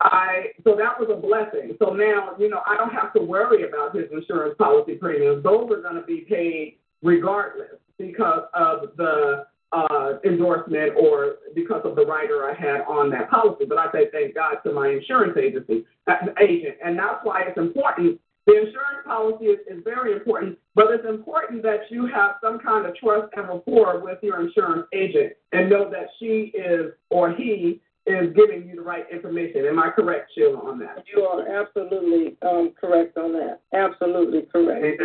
I 0.00 0.52
so 0.64 0.76
that 0.76 0.98
was 0.98 1.08
a 1.10 1.16
blessing. 1.16 1.76
So 1.78 1.92
now, 1.92 2.36
you 2.38 2.48
know, 2.48 2.60
I 2.66 2.76
don't 2.76 2.92
have 2.92 3.12
to 3.14 3.20
worry 3.20 3.68
about 3.68 3.96
his 3.96 4.06
insurance 4.12 4.54
policy 4.58 4.94
premiums. 4.94 5.42
Those 5.42 5.70
are 5.72 5.82
going 5.82 5.96
to 5.96 6.02
be 6.06 6.24
paid 6.28 6.76
regardless 7.02 7.78
because 7.98 8.44
of 8.54 8.96
the 8.96 9.46
uh, 9.72 10.18
endorsement 10.24 10.92
or 10.96 11.36
because 11.54 11.82
of 11.84 11.96
the 11.96 12.04
rider 12.04 12.48
I 12.48 12.54
had 12.54 12.82
on 12.82 13.10
that 13.10 13.30
policy. 13.30 13.64
But 13.64 13.78
I 13.78 13.90
say 13.90 14.08
thank 14.12 14.34
God 14.34 14.56
to 14.64 14.72
my 14.72 14.88
insurance 14.88 15.36
agency 15.36 15.84
uh, 16.06 16.14
agent, 16.40 16.76
and 16.84 16.96
that's 16.96 17.24
why 17.24 17.42
it's 17.42 17.58
important. 17.58 18.20
The 18.46 18.54
insurance 18.54 19.06
policy 19.06 19.44
is, 19.46 19.60
is 19.68 19.84
very 19.84 20.12
important, 20.12 20.58
but 20.74 20.86
it's 20.90 21.06
important 21.08 21.62
that 21.62 21.90
you 21.90 22.06
have 22.06 22.36
some 22.42 22.58
kind 22.58 22.86
of 22.86 22.96
trust 22.96 23.32
and 23.36 23.48
rapport 23.48 24.00
with 24.00 24.18
your 24.22 24.44
insurance 24.44 24.86
agent 24.92 25.34
and 25.52 25.70
know 25.70 25.88
that 25.90 26.08
she 26.18 26.52
is 26.54 26.92
or 27.10 27.32
he 27.32 27.80
is 28.06 28.34
giving 28.34 28.68
you 28.68 28.74
the 28.74 28.82
right 28.82 29.04
information. 29.12 29.64
Am 29.64 29.78
I 29.78 29.90
correct, 29.90 30.32
Sheila, 30.34 30.58
on 30.58 30.78
that? 30.80 31.04
You 31.14 31.22
are 31.22 31.62
absolutely 31.62 32.36
um, 32.42 32.72
correct 32.80 33.16
on 33.16 33.32
that. 33.34 33.60
Absolutely 33.72 34.42
correct. 34.52 35.00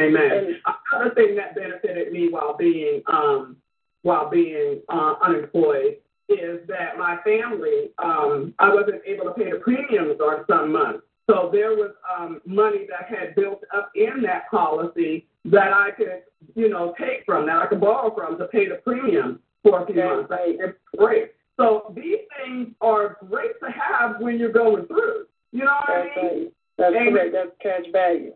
Amen. 0.00 0.56
Another 0.92 1.14
thing 1.14 1.36
that 1.36 1.54
benefited 1.54 2.12
me 2.12 2.28
while 2.30 2.56
being 2.56 3.02
um, 3.06 3.56
while 4.02 4.30
being 4.30 4.80
uh, 4.88 5.14
unemployed 5.22 5.98
is 6.28 6.60
that 6.68 6.96
my 6.96 7.18
family, 7.22 7.90
um, 7.98 8.54
I 8.58 8.72
wasn't 8.72 9.02
able 9.04 9.24
to 9.26 9.32
pay 9.32 9.50
the 9.50 9.58
premiums 9.58 10.20
on 10.20 10.44
some 10.48 10.72
months. 10.72 11.02
So 11.30 11.48
there 11.52 11.76
was 11.76 11.92
um, 12.18 12.40
money 12.44 12.88
that 12.90 13.06
had 13.08 13.36
built 13.36 13.62
up 13.72 13.92
in 13.94 14.20
that 14.22 14.50
policy 14.50 15.26
that 15.44 15.72
I 15.72 15.90
could, 15.96 16.22
you 16.56 16.68
know, 16.68 16.92
take 16.98 17.24
from, 17.24 17.46
that 17.46 17.56
I 17.56 17.66
could 17.66 17.80
borrow 17.80 18.12
from 18.12 18.36
to 18.38 18.46
pay 18.46 18.68
the 18.68 18.76
premium 18.76 19.38
for 19.62 19.82
a 19.82 19.86
few 19.86 19.94
months. 19.94 20.28
It's 20.32 20.76
great. 20.96 21.32
So 21.56 21.92
these 21.94 22.18
things 22.42 22.68
are 22.80 23.16
great 23.28 23.52
to 23.62 23.70
have 23.70 24.20
when 24.20 24.38
you're 24.40 24.50
going 24.52 24.86
through. 24.86 25.26
You 25.52 25.66
know 25.66 25.76
what 25.86 25.88
That's 25.88 26.08
I 26.16 26.22
mean? 26.22 26.42
right. 26.42 26.52
That's 26.78 26.96
Amen. 26.96 27.12
correct. 27.12 27.32
That's 27.32 27.50
cash 27.62 27.92
value. 27.92 28.32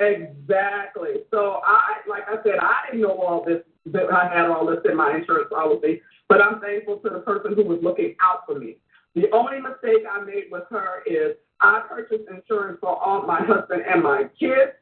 Exactly. 0.00 1.10
So 1.30 1.60
I, 1.66 1.96
like 2.08 2.22
I 2.28 2.42
said, 2.44 2.60
I 2.62 2.74
didn't 2.86 3.02
know 3.02 3.20
all 3.20 3.44
this. 3.44 3.62
That 3.86 4.12
I 4.12 4.28
had 4.28 4.50
all 4.50 4.66
this 4.66 4.80
in 4.84 4.96
my 4.96 5.16
insurance 5.16 5.48
policy, 5.50 6.02
but 6.28 6.42
I'm 6.42 6.60
thankful 6.60 6.98
to 6.98 7.08
the 7.08 7.20
person 7.20 7.54
who 7.54 7.64
was 7.64 7.78
looking 7.82 8.14
out 8.20 8.44
for 8.46 8.58
me. 8.58 8.76
The 9.20 9.30
only 9.32 9.60
mistake 9.60 10.04
I 10.10 10.20
made 10.24 10.44
with 10.50 10.64
her 10.70 11.02
is 11.04 11.36
I 11.60 11.82
purchased 11.88 12.28
insurance 12.30 12.78
for 12.80 12.96
all 13.02 13.26
my 13.26 13.40
husband 13.42 13.82
and 13.90 14.02
my 14.02 14.24
kids, 14.38 14.78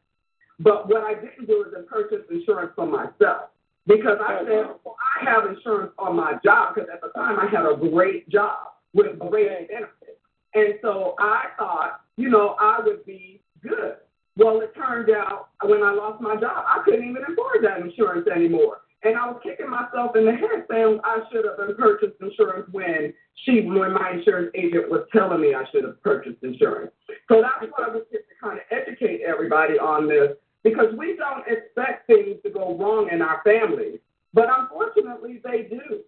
but 0.60 0.88
what 0.88 1.04
I 1.04 1.14
didn't 1.14 1.46
do 1.46 1.64
is 1.66 1.72
I 1.76 1.82
purchased 1.88 2.30
insurance 2.30 2.72
for 2.76 2.86
myself 2.86 3.48
because 3.86 4.18
I 4.20 4.40
said 4.40 4.48
mm-hmm. 4.48 4.72
well, 4.84 4.96
I 5.00 5.30
have 5.30 5.46
insurance 5.46 5.92
on 5.98 6.16
my 6.16 6.34
job 6.44 6.74
because 6.74 6.90
at 6.92 7.00
the 7.00 7.08
time 7.14 7.38
I 7.40 7.46
had 7.46 7.64
a 7.64 7.76
great 7.76 8.28
job 8.28 8.74
with 8.92 9.18
great 9.18 9.68
benefits, 9.68 10.20
and 10.54 10.74
so 10.82 11.14
I 11.18 11.44
thought, 11.58 12.00
you 12.16 12.28
know, 12.28 12.56
I 12.60 12.80
would 12.84 13.06
be 13.06 13.40
good. 13.62 13.96
Well, 14.36 14.60
it 14.60 14.74
turned 14.74 15.08
out 15.10 15.48
when 15.64 15.82
I 15.82 15.92
lost 15.94 16.20
my 16.20 16.34
job, 16.34 16.64
I 16.66 16.82
couldn't 16.84 17.08
even 17.08 17.22
afford 17.22 17.64
that 17.64 17.80
insurance 17.80 18.28
anymore. 18.28 18.82
And 19.06 19.16
I 19.16 19.30
was 19.30 19.40
kicking 19.40 19.70
myself 19.70 20.16
in 20.16 20.24
the 20.24 20.32
head 20.32 20.66
saying 20.68 20.98
I 21.04 21.20
should 21.30 21.44
have 21.44 21.78
purchased 21.78 22.20
insurance 22.20 22.66
when 22.72 23.14
she, 23.44 23.60
when 23.60 23.92
my 23.92 24.14
insurance 24.14 24.50
agent 24.56 24.90
was 24.90 25.06
telling 25.12 25.40
me 25.40 25.54
I 25.54 25.62
should 25.70 25.84
have 25.84 26.02
purchased 26.02 26.42
insurance. 26.42 26.90
So 27.28 27.40
that's 27.40 27.70
why 27.70 27.86
we're 27.86 28.02
here 28.10 28.26
to 28.26 28.34
kind 28.42 28.58
of 28.58 28.64
educate 28.72 29.20
everybody 29.22 29.78
on 29.78 30.08
this 30.08 30.32
because 30.64 30.92
we 30.98 31.14
don't 31.16 31.46
expect 31.46 32.08
things 32.08 32.38
to 32.42 32.50
go 32.50 32.76
wrong 32.76 33.08
in 33.12 33.22
our 33.22 33.42
families, 33.44 34.00
but 34.34 34.48
unfortunately 34.50 35.40
they 35.44 35.68
do. 35.70 36.00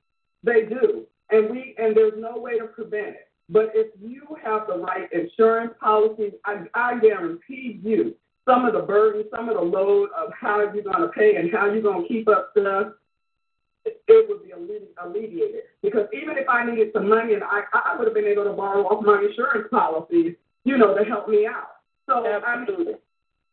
They 0.42 0.62
do, 0.62 1.04
and 1.30 1.50
we 1.50 1.74
and 1.78 1.96
there's 1.96 2.14
no 2.16 2.38
way 2.38 2.58
to 2.58 2.66
prevent 2.66 3.08
it. 3.08 3.28
But 3.48 3.70
if 3.74 3.88
you 4.00 4.22
have 4.44 4.66
the 4.66 4.78
right 4.78 5.08
insurance 5.12 5.74
policy, 5.80 6.32
I, 6.44 6.64
I 6.74 6.98
guarantee 7.00 7.80
you 7.82 8.14
some 8.48 8.64
of 8.64 8.72
the 8.72 8.80
burden, 8.80 9.24
some 9.34 9.48
of 9.48 9.56
the 9.56 9.62
load 9.62 10.08
of 10.16 10.32
how 10.32 10.60
you're 10.60 10.82
going 10.82 11.02
to 11.02 11.08
pay 11.08 11.36
and 11.36 11.52
how 11.52 11.66
you're 11.66 11.82
going 11.82 12.02
to 12.02 12.08
keep 12.08 12.28
up 12.28 12.50
stuff, 12.58 12.94
it, 13.84 14.00
it 14.08 14.28
would 14.28 14.42
be 14.42 14.52
alleviated. 14.52 15.62
Because 15.82 16.06
even 16.14 16.38
if 16.38 16.48
I 16.48 16.64
needed 16.64 16.88
some 16.94 17.08
money, 17.08 17.34
and 17.34 17.44
I, 17.44 17.62
I 17.74 17.96
would 17.96 18.06
have 18.06 18.14
been 18.14 18.24
able 18.24 18.44
to 18.44 18.52
borrow 18.52 18.84
off 18.84 19.04
my 19.04 19.22
insurance 19.22 19.68
policies, 19.70 20.34
you 20.64 20.78
know, 20.78 20.96
to 20.96 21.04
help 21.04 21.28
me 21.28 21.46
out. 21.46 21.76
So 22.06 22.24
Absolutely. 22.26 22.94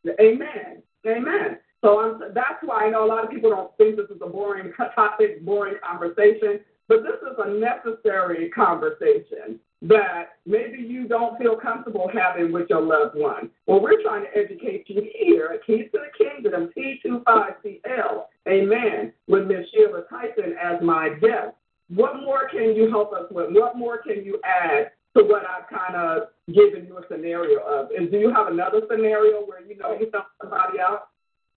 I'm, 0.07 0.15
amen, 0.19 0.81
amen. 1.05 1.57
So 1.81 1.99
I'm, 1.99 2.33
that's 2.33 2.63
why 2.63 2.85
I 2.85 2.89
know 2.89 3.05
a 3.05 3.09
lot 3.09 3.23
of 3.23 3.29
people 3.29 3.49
don't 3.49 3.75
think 3.77 3.97
this 3.97 4.09
is 4.09 4.21
a 4.21 4.29
boring 4.29 4.71
topic, 4.95 5.43
boring 5.43 5.75
conversation, 5.85 6.61
but 6.87 7.03
this 7.03 7.19
is 7.21 7.37
a 7.37 7.49
necessary 7.49 8.49
conversation 8.49 9.59
that 9.87 10.37
maybe 10.45 10.79
you 10.79 11.07
don't 11.07 11.37
feel 11.37 11.55
comfortable 11.55 12.09
having 12.11 12.51
with 12.51 12.69
your 12.69 12.81
loved 12.81 13.15
one. 13.15 13.49
Well, 13.67 13.81
we're 13.81 14.01
trying 14.01 14.23
to 14.23 14.37
educate 14.37 14.85
you 14.87 15.09
here 15.13 15.51
at 15.53 15.65
Keys 15.65 15.89
to 15.93 15.99
the 15.99 16.25
Kingdom, 16.25 16.71
T25CL, 16.75 18.23
amen, 18.47 19.13
with 19.27 19.47
Ms. 19.47 19.67
Sheila 19.73 20.03
Tyson 20.09 20.55
as 20.61 20.81
my 20.81 21.09
guest. 21.21 21.55
What 21.93 22.15
more 22.21 22.49
can 22.49 22.75
you 22.75 22.89
help 22.89 23.13
us 23.13 23.25
with? 23.29 23.51
What 23.51 23.77
more 23.77 23.99
can 24.01 24.25
you 24.25 24.39
add 24.43 24.91
to 25.15 25.23
what 25.23 25.43
I've 25.45 25.69
kind 25.69 25.95
of 25.95 26.29
given 26.47 26.87
you 26.87 26.97
a 26.97 27.01
scenario 27.07 27.59
of? 27.59 27.89
And 27.95 28.09
do 28.09 28.17
you 28.17 28.33
have 28.33 28.47
another 28.47 28.81
scenario 28.89 29.41
where 29.45 29.61
you 29.61 29.77
know 29.77 29.95
you 29.99 30.09
help 30.11 30.25
somebody 30.41 30.79
out? 30.79 31.09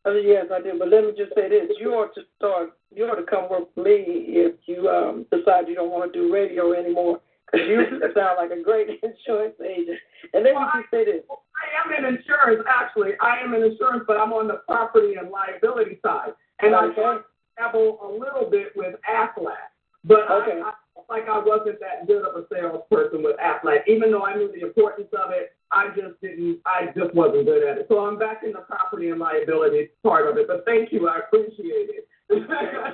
Uh, 0.04 0.12
yes, 0.12 0.46
I 0.52 0.60
do. 0.60 0.74
But 0.78 0.88
let 0.88 1.04
me 1.04 1.12
just 1.16 1.34
say 1.34 1.48
this: 1.48 1.70
you 1.80 1.92
ought 1.92 2.14
to 2.14 2.22
start. 2.36 2.72
You 2.94 3.04
ought 3.04 3.16
to 3.16 3.24
come 3.24 3.48
work 3.50 3.74
me 3.76 4.04
if 4.06 4.54
you 4.66 4.88
um, 4.88 5.24
decide 5.32 5.66
you 5.66 5.74
don't 5.74 5.90
want 5.90 6.12
to 6.12 6.18
do 6.18 6.32
radio 6.32 6.72
anymore. 6.74 7.20
You 7.54 8.00
sound 8.14 8.36
like 8.36 8.50
a 8.50 8.62
great 8.62 8.88
insurance 9.02 9.54
agent. 9.64 9.98
And 10.34 10.44
let 10.44 10.54
me 10.54 10.60
just 10.74 10.90
say 10.90 11.04
this: 11.04 11.22
I 11.28 11.66
am 11.80 11.92
in 11.92 12.16
insurance. 12.16 12.64
Actually, 12.68 13.12
I 13.20 13.38
am 13.38 13.54
in 13.54 13.62
insurance, 13.62 14.04
but 14.06 14.16
I'm 14.16 14.32
on 14.32 14.48
the 14.48 14.60
property 14.66 15.14
and 15.14 15.30
liability 15.30 15.98
side, 16.04 16.32
and 16.60 16.74
Okay. 16.74 17.02
I 17.02 17.18
dabble 17.56 17.98
a 18.02 18.08
little 18.08 18.48
bit 18.50 18.72
with 18.76 18.94
Aflac. 19.08 19.72
But 20.04 20.30
Okay. 20.30 20.60
I, 20.60 20.70
I 20.70 20.74
felt 20.94 21.06
like 21.10 21.28
I 21.28 21.38
wasn't 21.38 21.80
that 21.80 22.06
good 22.06 22.24
of 22.24 22.36
a 22.36 22.46
salesperson 22.52 23.22
with 23.22 23.36
Aflac, 23.38 23.86
even 23.88 24.10
though 24.10 24.24
I 24.24 24.34
knew 24.36 24.50
the 24.52 24.66
importance 24.66 25.08
of 25.12 25.30
it. 25.32 25.52
I 25.70 25.88
just 25.88 26.18
didn't. 26.22 26.60
I 26.64 26.86
just 26.96 27.14
wasn't 27.14 27.44
good 27.44 27.62
at 27.62 27.76
it. 27.78 27.86
So 27.88 28.00
I'm 28.06 28.18
back 28.18 28.42
in 28.42 28.52
the 28.52 28.60
property 28.60 29.10
and 29.10 29.20
liability 29.20 29.90
part 30.02 30.26
of 30.26 30.38
it. 30.38 30.46
But 30.48 30.64
thank 30.64 30.92
you. 30.92 31.08
I 31.08 31.18
appreciate 31.18 31.90
it. 31.92 32.08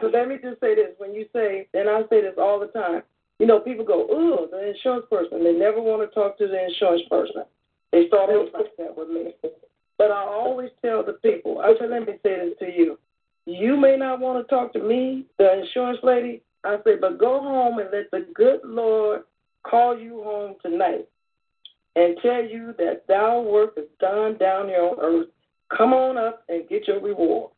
So 0.00 0.08
let 0.08 0.28
me 0.28 0.38
just 0.42 0.60
say 0.60 0.74
this: 0.74 0.90
when 0.98 1.14
you 1.14 1.26
say, 1.32 1.68
and 1.74 1.88
I 1.88 2.02
say 2.10 2.20
this 2.22 2.34
all 2.38 2.58
the 2.58 2.66
time, 2.68 3.02
you 3.38 3.46
know, 3.46 3.60
people 3.60 3.84
go, 3.84 4.06
oh, 4.10 4.48
the 4.50 4.68
insurance 4.70 5.06
person." 5.10 5.42
They 5.42 5.52
never 5.52 5.80
want 5.80 6.08
to 6.08 6.14
talk 6.14 6.38
to 6.38 6.46
the 6.46 6.64
insurance 6.64 7.02
person. 7.10 7.44
They 7.92 8.08
start 8.08 8.30
off 8.30 8.48
like 8.54 8.76
that 8.78 8.96
with 8.96 9.08
me. 9.08 9.34
But 9.98 10.10
I 10.10 10.22
always 10.24 10.70
tell 10.84 11.04
the 11.04 11.14
people, 11.14 11.60
I 11.60 11.74
say, 11.78 11.86
let 11.86 12.06
me 12.06 12.14
say 12.22 12.36
this 12.48 12.58
to 12.60 12.66
you: 12.66 12.98
you 13.46 13.76
may 13.76 13.96
not 13.96 14.20
want 14.20 14.44
to 14.44 14.54
talk 14.54 14.72
to 14.72 14.80
me, 14.80 15.26
the 15.38 15.60
insurance 15.60 15.98
lady. 16.02 16.42
I 16.64 16.78
say, 16.84 16.96
but 17.00 17.18
go 17.18 17.40
home 17.40 17.78
and 17.78 17.90
let 17.92 18.10
the 18.10 18.26
good 18.34 18.60
Lord 18.64 19.22
call 19.64 19.98
you 19.98 20.22
home 20.22 20.54
tonight 20.62 21.06
and 21.96 22.16
tell 22.22 22.42
you 22.42 22.74
that 22.78 23.04
thou 23.06 23.40
work 23.40 23.74
is 23.76 23.84
done 24.00 24.36
down 24.38 24.68
here 24.68 24.82
on 24.82 24.98
earth. 25.00 25.28
Come 25.76 25.92
on 25.92 26.16
up 26.16 26.44
and 26.48 26.68
get 26.68 26.88
your 26.88 27.00
reward. 27.00 27.50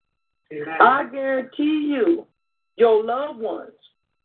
I 0.80 1.04
guarantee 1.10 1.88
you, 1.88 2.26
your 2.76 3.02
loved 3.02 3.38
ones 3.40 3.72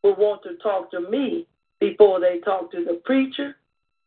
will 0.03 0.15
want 0.15 0.43
to 0.43 0.55
talk 0.57 0.91
to 0.91 0.99
me 1.09 1.47
before 1.79 2.19
they 2.19 2.39
talk 2.39 2.71
to 2.71 2.83
the 2.85 3.01
preacher, 3.05 3.55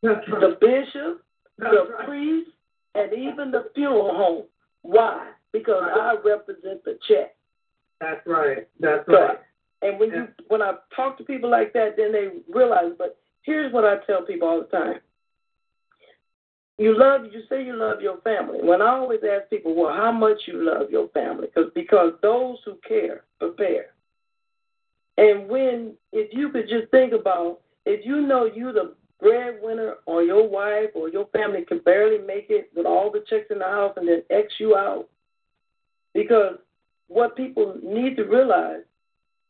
That's 0.02 0.26
right. 0.28 0.40
the 0.40 0.56
bishop, 0.60 1.22
That's 1.58 1.74
the 1.74 1.92
right. 1.94 2.06
priest, 2.06 2.50
and 2.94 3.12
even 3.12 3.50
the 3.50 3.70
funeral 3.74 4.14
home. 4.14 4.44
Why? 4.82 5.30
Because 5.52 5.82
I 5.94 6.16
represent 6.24 6.84
the 6.84 6.98
check. 7.08 7.34
That's 8.00 8.26
right. 8.26 8.68
That's 8.80 9.06
So, 9.06 9.12
right. 9.12 9.38
and 9.82 9.98
when 9.98 10.10
you 10.10 10.28
when 10.48 10.60
I 10.62 10.74
talk 10.94 11.16
to 11.18 11.24
people 11.24 11.50
like 11.50 11.72
that, 11.72 11.96
then 11.96 12.12
they 12.12 12.28
realize. 12.52 12.92
But 12.98 13.16
here's 13.42 13.72
what 13.72 13.84
I 13.84 13.96
tell 14.06 14.22
people 14.22 14.48
all 14.48 14.60
the 14.60 14.66
time: 14.66 15.00
you 16.76 16.98
love, 16.98 17.26
you 17.32 17.42
say 17.48 17.64
you 17.64 17.76
love 17.76 18.00
your 18.02 18.18
family. 18.18 18.58
When 18.62 18.82
I 18.82 18.88
always 18.88 19.20
ask 19.22 19.48
people, 19.48 19.74
well, 19.74 19.94
how 19.94 20.10
much 20.12 20.42
you 20.46 20.64
love 20.64 20.90
your 20.90 21.08
family, 21.08 21.46
because 21.54 21.70
because 21.74 22.12
those 22.20 22.58
who 22.64 22.76
care 22.86 23.24
prepare. 23.38 23.86
And 25.16 25.48
when 25.48 25.94
if 26.12 26.32
you 26.32 26.50
could 26.50 26.68
just 26.68 26.90
think 26.90 27.12
about 27.12 27.60
if 27.86 28.04
you 28.04 28.20
know 28.20 28.46
you're 28.46 28.72
the 28.72 28.94
breadwinner 29.20 29.94
or 30.06 30.22
your 30.22 30.48
wife 30.48 30.90
or 30.94 31.08
your 31.08 31.26
family 31.26 31.64
can 31.64 31.78
barely 31.78 32.18
make 32.18 32.46
it 32.50 32.70
with 32.74 32.86
all 32.86 33.10
the 33.10 33.24
checks 33.28 33.46
in 33.50 33.58
the 33.58 33.64
house 33.64 33.94
and 33.96 34.08
then 34.08 34.22
X 34.30 34.54
you 34.58 34.76
out, 34.76 35.08
because 36.12 36.58
what 37.08 37.36
people 37.36 37.76
need 37.82 38.16
to 38.16 38.24
realize 38.24 38.82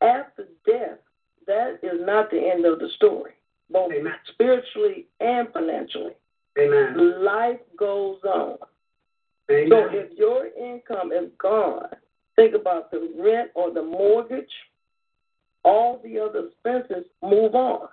after 0.02 0.46
death, 0.66 0.98
that 1.46 1.78
is 1.82 2.00
not 2.00 2.30
the 2.30 2.38
end 2.38 2.66
of 2.66 2.78
the 2.78 2.88
story, 2.96 3.32
both 3.70 3.92
Amen. 3.92 4.12
spiritually 4.32 5.06
and 5.20 5.48
financially. 5.52 6.12
Amen. 6.58 7.24
Life 7.24 7.60
goes 7.78 8.18
on. 8.24 8.58
Amen. 9.50 9.68
So 9.70 9.88
if 9.90 10.16
your 10.16 10.46
income 10.46 11.12
is 11.12 11.30
gone, 11.38 11.88
think 12.36 12.54
about 12.54 12.90
the 12.90 13.12
rent 13.18 13.50
or 13.54 13.72
the 13.72 13.82
mortgage, 13.82 14.52
all 15.64 16.00
the 16.04 16.18
other 16.18 16.48
expenses 16.48 17.06
move 17.22 17.54
on. 17.54 17.88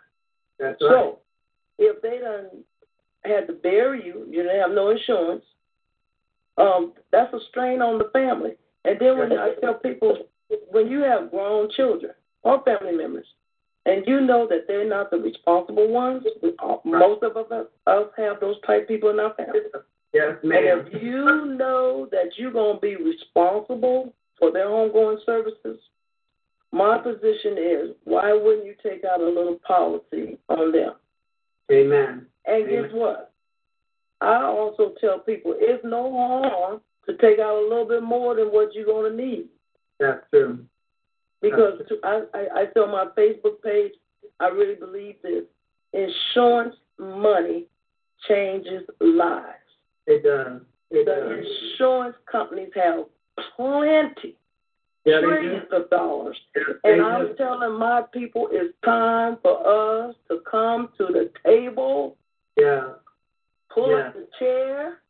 That's 0.60 0.82
right. 0.82 0.92
So 0.92 1.20
if 1.80 2.02
they 2.02 2.20
done 2.20 2.64
had 3.24 3.48
to 3.48 3.54
bury 3.54 4.06
you, 4.06 4.26
you 4.30 4.44
didn't 4.44 4.60
have 4.60 4.72
no 4.72 4.90
insurance, 4.90 5.44
um, 6.58 6.94
that's 7.12 7.34
a 7.34 7.40
strain 7.50 7.82
on 7.82 7.98
the 7.98 8.10
family. 8.14 8.52
And 8.84 9.00
then 9.00 9.18
when 9.18 9.34
I 9.34 9.54
tell 9.62 9.76
people, 9.76 10.18
when 10.70 10.88
you 10.90 11.02
have 11.02 11.32
grown 11.32 11.70
children 11.76 12.14
or 12.44 12.64
family 12.64 12.94
members, 12.96 13.26
and 13.86 14.06
you 14.06 14.22
know 14.22 14.48
that 14.48 14.66
they're 14.68 14.88
not 14.88 15.10
the 15.10 15.18
responsible 15.18 15.88
ones, 15.88 16.24
most 16.86 17.24
of 17.24 17.38
us, 17.38 17.68
us 17.88 18.08
have 18.18 18.40
those 18.40 18.56
type 18.66 18.88
people 18.88 19.10
in 19.10 19.20
our 19.20 19.34
family. 19.34 19.60
yes, 20.14 20.36
ma'am. 20.44 20.80
And 20.84 20.88
if 20.88 21.02
you 21.02 21.56
know 21.58 22.08
that 22.12 22.38
you're 22.38 22.52
going 22.52 22.76
to 22.76 22.82
be 22.82 22.96
responsible 22.96 24.14
for 24.38 24.52
their 24.52 24.70
ongoing 24.70 25.20
services, 25.26 25.80
my 26.72 26.98
position 26.98 27.58
is 27.58 27.90
why 28.06 28.34
wouldn't 28.34 28.66
you 28.66 28.76
take 28.82 29.04
out 29.04 29.22
a 29.22 29.26
little 29.26 29.60
policy 29.68 30.38
on 30.50 30.72
them? 30.72 30.94
Amen. 31.72 32.26
And 32.46 32.70
guess 32.70 32.92
what? 32.92 33.32
I 34.22 34.44
also 34.44 34.94
tell 35.02 35.20
people 35.20 35.56
it's 35.58 35.84
no 35.84 36.12
harm 36.12 36.82
to 37.08 37.18
take 37.18 37.40
out 37.40 37.58
a 37.58 37.68
little 37.68 37.88
bit 37.88 38.04
more 38.04 38.36
than 38.36 38.48
what 38.48 38.74
you're 38.74 38.86
going 38.86 39.12
to 39.12 39.18
need. 39.18 39.46
That's 40.00 40.22
true. 40.30 40.66
Because 41.42 41.82
to, 41.90 41.98
I, 42.04 42.22
I, 42.34 42.62
I 42.62 42.66
tell 42.74 42.88
my 42.88 43.08
Facebook 43.18 43.62
page, 43.64 43.94
I 44.40 44.48
really 44.48 44.76
believe 44.76 45.16
this. 45.24 45.44
Insurance 45.94 46.76
money 47.00 47.66
changes 48.28 48.84
lives. 49.00 49.58
It 50.08 50.24
does. 50.24 50.62
It 50.92 51.06
The 51.06 51.36
does. 51.36 51.46
insurance 51.74 52.16
companies 52.32 52.70
have 52.76 53.06
plenty, 53.56 54.36
Yeah, 55.04 55.22
trillions 55.22 55.68
of 55.72 55.90
dollars. 55.90 56.40
And 56.84 57.02
I'm 57.02 57.36
telling 57.36 57.74
my 57.74 58.04
people 58.14 58.50
it's 58.52 58.74
time 58.86 59.38
for 59.42 60.10
us 60.10 60.16
to 60.30 60.40
come 60.50 60.90
to 60.98 61.08
the 61.08 61.32
table, 61.44 62.18
Yeah. 62.56 62.94
pull 63.70 63.90
Yeah. 63.90 64.08
up 64.08 64.14
the 64.14 64.28
chair, 64.38 65.02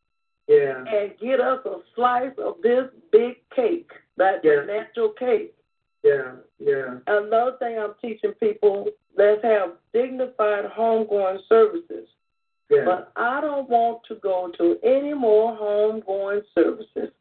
Yeah. 0.48 0.86
and 0.86 1.18
get 1.18 1.42
us 1.42 1.66
a 1.66 1.82
slice 1.94 2.38
of 2.38 2.62
this 2.62 2.90
big 3.12 3.38
cake, 3.50 3.92
that 4.18 4.44
Yeah. 4.46 4.64
natural 4.64 5.10
cake. 5.10 5.54
Yeah. 6.04 6.38
Yeah. 6.58 7.00
Another 7.08 7.58
thing 7.58 7.78
I'm 7.78 7.94
teaching 7.96 8.34
people, 8.36 8.90
let's 9.16 9.44
have 9.44 9.78
dignified 9.94 10.66
homegoing 10.66 11.42
services. 11.48 12.08
Yeah. 12.70 12.86
But 12.86 13.12
I 13.18 13.42
don't 13.42 13.68
want 13.70 14.04
to 14.06 14.16
go 14.16 14.48
to 14.48 14.80
any 14.84 15.14
more 15.14 15.54
homegoing 15.58 16.46
services 16.56 17.12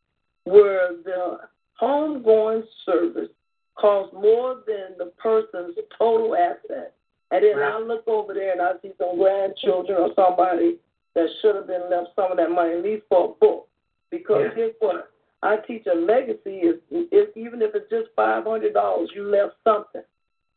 where 0.44 0.92
the 0.94 1.40
homegoing 1.80 2.62
service 2.84 3.30
costs 3.76 4.12
more 4.12 4.62
than 4.66 4.98
the 4.98 5.12
person's 5.16 5.76
total 5.96 6.36
asset. 6.36 6.94
And 7.30 7.44
then 7.44 7.56
Right. 7.56 7.72
I 7.72 7.78
look 7.78 8.06
over 8.08 8.34
there 8.34 8.52
and 8.52 8.60
I 8.60 8.72
see 8.82 8.92
some 8.98 9.18
grandchildren 9.18 9.98
or 9.98 10.12
somebody 10.14 10.78
that 11.14 11.28
should 11.40 11.54
have 11.54 11.66
been 11.66 11.88
left 11.88 12.14
some 12.14 12.30
of 12.32 12.36
that 12.36 12.50
money, 12.50 12.74
at 12.74 12.82
least 12.82 13.06
for 13.08 13.24
a 13.24 13.28
book. 13.28 13.68
Because 14.10 14.52
Yeah. 14.56 14.66
guess 14.66 14.74
what? 14.80 15.10
I 15.42 15.56
teach 15.56 15.86
a 15.86 15.94
legacy 15.94 16.58
is, 16.60 16.80
is 16.90 17.34
even 17.34 17.62
if 17.62 17.74
it's 17.74 17.88
just 17.88 18.10
five 18.14 18.44
hundred 18.44 18.74
dollars, 18.74 19.10
you 19.14 19.24
left 19.24 19.54
something. 19.64 20.02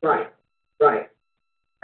Right. 0.02 0.28
Right. 0.80 1.10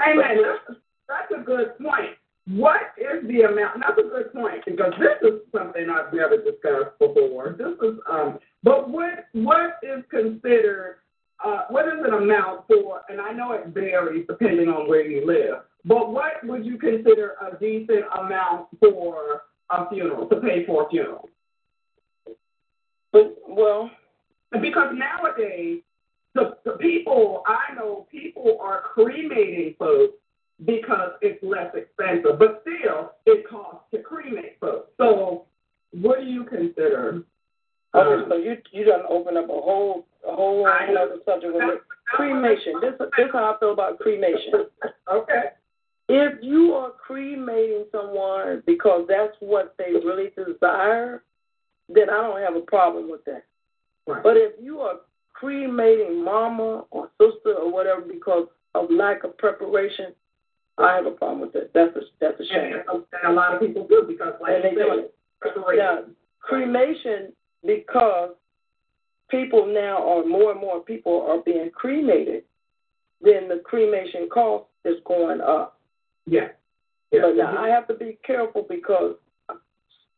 Amen. 0.05 0.41
That's, 0.41 0.79
that's 1.07 1.31
a 1.31 1.43
good 1.43 1.77
point. 1.77 2.17
What 2.47 2.81
is 2.97 3.25
the 3.27 3.43
amount? 3.43 3.81
That's 3.81 3.99
a 3.99 4.09
good 4.09 4.33
point 4.33 4.65
because 4.65 4.93
this 4.99 5.31
is 5.31 5.39
something 5.55 5.89
I've 5.89 6.11
never 6.11 6.37
discussed 6.37 6.97
before. 6.99 7.55
This 7.57 7.77
is 7.81 7.99
um. 8.09 8.39
But 8.63 8.89
what 8.89 9.25
what 9.33 9.79
is 9.83 10.03
considered? 10.09 10.97
Uh, 11.43 11.61
what 11.69 11.87
is 11.87 12.03
an 12.05 12.13
amount 12.13 12.67
for? 12.67 13.01
And 13.09 13.21
I 13.21 13.31
know 13.31 13.53
it 13.53 13.67
varies 13.67 14.25
depending 14.27 14.67
on 14.67 14.89
where 14.89 15.05
you 15.05 15.25
live. 15.25 15.61
But 15.85 16.11
what 16.11 16.33
would 16.43 16.65
you 16.65 16.77
consider 16.77 17.35
a 17.41 17.57
decent 17.57 18.03
amount 18.19 18.67
for 18.81 19.43
a 19.69 19.89
funeral 19.89 20.27
to 20.27 20.35
pay 20.41 20.65
for 20.65 20.85
a 20.85 20.89
funeral? 20.89 21.29
But 23.13 23.37
well, 23.47 23.89
Because 24.51 24.93
nowadays, 24.93 25.81
the, 26.35 26.57
the 26.65 26.71
people, 26.73 27.43
I 27.47 27.73
know 27.75 28.07
people 28.11 28.57
are 28.61 28.81
cremating 28.81 29.75
folks 29.77 30.15
because 30.65 31.11
it's 31.21 31.41
less 31.43 31.73
expensive, 31.73 32.37
but 32.37 32.63
still, 32.63 33.11
it 33.25 33.47
costs 33.49 33.83
to 33.93 34.01
cremate 34.01 34.57
folks. 34.59 34.89
So, 34.97 35.45
what 35.91 36.19
do 36.19 36.25
you 36.25 36.43
consider? 36.43 37.23
Okay, 37.95 38.29
so 38.29 38.35
you 38.37 38.57
you 38.71 38.85
done 38.85 39.01
open 39.09 39.37
up 39.37 39.45
a 39.45 39.47
whole 39.47 40.05
a 40.27 40.33
whole 40.35 40.65
I 40.65 40.87
know. 40.87 41.03
other 41.03 41.17
subject 41.25 41.53
with 41.53 41.63
it. 41.63 41.81
cremation. 42.13 42.73
This 42.81 42.93
this 42.99 43.25
is 43.25 43.31
how 43.33 43.53
I 43.55 43.59
feel 43.59 43.73
about 43.73 43.99
cremation. 43.99 44.65
Okay. 45.11 45.45
If 46.07 46.43
you 46.43 46.73
are 46.73 46.91
cremating 46.91 47.85
someone 47.91 48.61
because 48.67 49.05
that's 49.07 49.35
what 49.39 49.75
they 49.79 49.91
really 49.93 50.29
desire, 50.35 51.23
then 51.87 52.09
I 52.11 52.21
don't 52.21 52.41
have 52.41 52.55
a 52.55 52.61
problem 52.65 53.09
with 53.09 53.25
that. 53.25 53.43
Right. 54.05 54.21
But 54.21 54.37
if 54.37 54.53
you 54.61 54.81
are 54.81 54.97
cremating 55.33 56.23
mama 56.23 56.85
or 56.91 57.09
sister 57.19 57.53
or 57.55 57.71
whatever 57.71 58.01
because 58.01 58.47
of 58.75 58.91
lack 58.91 59.23
of 59.23 59.37
preparation, 59.37 60.13
I 60.77 60.95
have 60.95 61.05
a 61.05 61.11
problem 61.11 61.41
with 61.41 61.53
that. 61.53 61.73
That's 61.73 61.95
a 61.95 62.01
that's 62.19 62.39
a 62.39 62.45
shame. 62.45 62.73
And, 62.87 63.03
and 63.23 63.31
a 63.31 63.33
lot 63.33 63.55
of 63.55 63.61
people 63.61 63.87
do 63.87 64.05
because, 64.07 64.33
like 64.41 64.53
And 64.55 64.63
they 64.63 64.71
do 64.71 64.99
it. 64.99 65.13
Yeah, 65.75 66.01
cremation 66.39 67.33
because 67.65 68.31
people 69.29 69.65
now 69.65 70.07
are 70.07 70.25
more 70.25 70.51
and 70.51 70.59
more 70.59 70.79
people 70.79 71.25
are 71.29 71.39
being 71.39 71.69
cremated, 71.73 72.43
then 73.21 73.47
the 73.47 73.61
cremation 73.63 74.29
cost 74.31 74.65
is 74.85 74.95
going 75.05 75.41
up. 75.41 75.79
Yeah. 76.25 76.49
yeah. 77.11 77.21
But 77.23 77.35
now 77.35 77.53
mm-hmm. 77.53 77.63
I 77.63 77.69
have 77.69 77.87
to 77.87 77.93
be 77.93 78.17
careful 78.25 78.65
because 78.67 79.15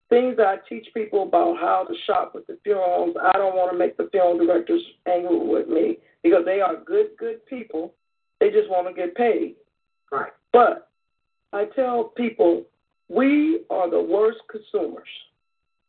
things 0.09 0.37
I 0.39 0.57
teach 0.67 0.87
people 0.93 1.23
about 1.23 1.57
how 1.57 1.85
to 1.87 1.95
shop 2.05 2.35
with 2.35 2.45
the 2.47 2.57
funeral 2.63 2.97
homes, 2.97 3.15
I 3.21 3.37
don't 3.37 3.55
want 3.55 3.71
to 3.71 3.77
make 3.77 3.97
the 3.97 4.09
funeral 4.11 4.37
directors 4.37 4.81
angry 5.07 5.39
with 5.39 5.67
me 5.67 5.97
because 6.21 6.43
they 6.45 6.61
are 6.61 6.75
good, 6.75 7.11
good 7.17 7.45
people. 7.47 7.93
They 8.39 8.49
just 8.49 8.69
want 8.69 8.87
to 8.87 8.93
get 8.93 9.15
paid. 9.15 9.55
Right. 10.11 10.31
But 10.51 10.89
I 11.53 11.65
tell 11.75 12.05
people 12.15 12.65
we 13.09 13.61
are 13.69 13.89
the 13.89 14.01
worst 14.01 14.39
consumers. 14.49 15.07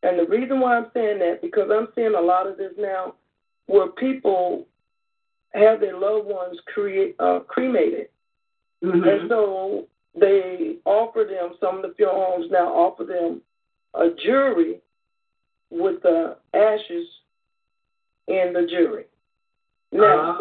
And 0.02 0.18
the 0.18 0.26
reason 0.26 0.60
why 0.60 0.76
I'm 0.76 0.90
saying 0.94 1.18
that, 1.20 1.40
because 1.42 1.70
I'm 1.72 1.88
seeing 1.94 2.14
a 2.14 2.20
lot 2.20 2.46
of 2.46 2.56
this 2.56 2.72
now 2.78 3.14
where 3.66 3.88
people 3.88 4.66
have 5.50 5.80
their 5.80 5.98
loved 5.98 6.26
ones 6.26 6.58
create, 6.72 7.14
uh, 7.20 7.40
cremated. 7.40 8.08
Mm-hmm. 8.82 9.08
And 9.08 9.28
so 9.28 9.86
they 10.18 10.76
offer 10.84 11.24
them, 11.24 11.56
some 11.60 11.76
of 11.76 11.82
the 11.82 11.94
funeral 11.96 12.24
homes 12.26 12.50
now 12.50 12.68
offer 12.68 13.04
them 13.04 13.42
a 13.94 14.08
jury 14.24 14.80
with 15.70 16.02
the 16.02 16.36
ashes 16.52 17.06
in 18.28 18.52
the 18.52 18.66
jury. 18.68 19.04
Now, 19.92 20.38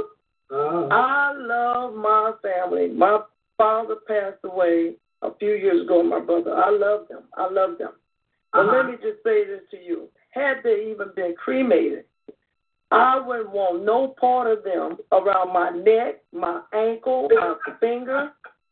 Uh, 0.54 0.88
I 0.92 1.32
love 1.34 1.94
my 1.94 2.34
family. 2.42 2.90
My 2.90 3.22
father 3.58 3.96
passed 4.06 4.44
away 4.44 4.96
a 5.22 5.34
few 5.36 5.54
years 5.54 5.84
ago, 5.86 6.04
my 6.04 6.20
brother. 6.20 6.54
I 6.54 6.70
love 6.70 7.08
them. 7.08 7.24
I 7.38 7.50
love 7.50 7.78
them. 7.78 7.92
But 8.54 8.60
Uh-huh. 8.60 8.78
let 8.78 8.86
me 8.88 8.98
just 9.02 9.24
say 9.24 9.46
this 9.46 9.62
to 9.72 9.78
you. 9.78 10.10
Had 10.32 10.64
they 10.64 10.90
even 10.92 11.12
been 11.16 11.36
cremated, 11.36 12.06
I 12.92 13.20
wouldn't 13.20 13.52
want 13.52 13.84
no 13.84 14.10
part 14.10 14.48
of 14.48 14.64
them 14.64 14.98
around 15.12 15.54
my 15.54 15.70
neck, 15.70 16.22
my 16.34 16.62
ankle, 16.74 17.30
my 17.32 17.56
finger. 17.80 18.34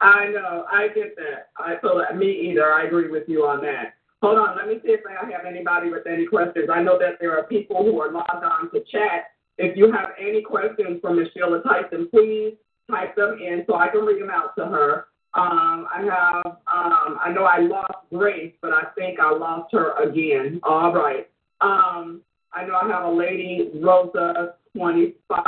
I 0.00 0.28
know. 0.28 0.64
I 0.70 0.88
get 0.94 1.16
that. 1.16 1.48
I 1.56 1.74
so 1.82 1.98
that 1.98 2.16
me 2.16 2.30
either. 2.50 2.72
I 2.72 2.84
agree 2.84 3.10
with 3.10 3.28
you 3.28 3.44
on 3.46 3.60
that. 3.62 3.94
Hold 4.22 4.38
on. 4.38 4.56
Let 4.56 4.68
me 4.68 4.80
see 4.84 4.92
if 4.92 5.00
I 5.06 5.12
have 5.28 5.44
anybody 5.44 5.90
with 5.90 6.06
any 6.06 6.26
questions. 6.26 6.68
I 6.72 6.82
know 6.82 6.98
that 6.98 7.18
there 7.20 7.36
are 7.36 7.44
people 7.44 7.84
who 7.84 8.00
are 8.00 8.12
logged 8.12 8.44
on 8.44 8.70
to 8.72 8.80
chat. 8.90 9.30
If 9.58 9.76
you 9.76 9.90
have 9.90 10.10
any 10.20 10.42
questions 10.42 11.00
for 11.00 11.12
Ms. 11.12 11.28
Sheila 11.34 11.62
Tyson, 11.62 12.08
please 12.10 12.54
type 12.90 13.16
them 13.16 13.38
in 13.40 13.64
so 13.66 13.74
I 13.74 13.88
can 13.88 14.02
read 14.04 14.22
them 14.22 14.30
out 14.30 14.54
to 14.56 14.66
her. 14.66 15.06
Um, 15.34 15.86
I 15.92 16.02
have, 16.02 16.46
um, 16.46 17.18
I 17.20 17.32
know 17.32 17.44
I 17.44 17.58
lost 17.60 18.08
Grace, 18.10 18.54
but 18.62 18.72
I 18.72 18.84
think 18.96 19.20
I 19.20 19.30
lost 19.30 19.72
her 19.72 19.92
again. 20.02 20.60
All 20.62 20.92
right. 20.92 21.28
Um, 21.60 22.22
I 22.52 22.64
know 22.64 22.74
I 22.74 22.88
have 22.88 23.04
a 23.04 23.10
lady, 23.10 23.70
Rosa 23.74 24.54
25 24.76 25.38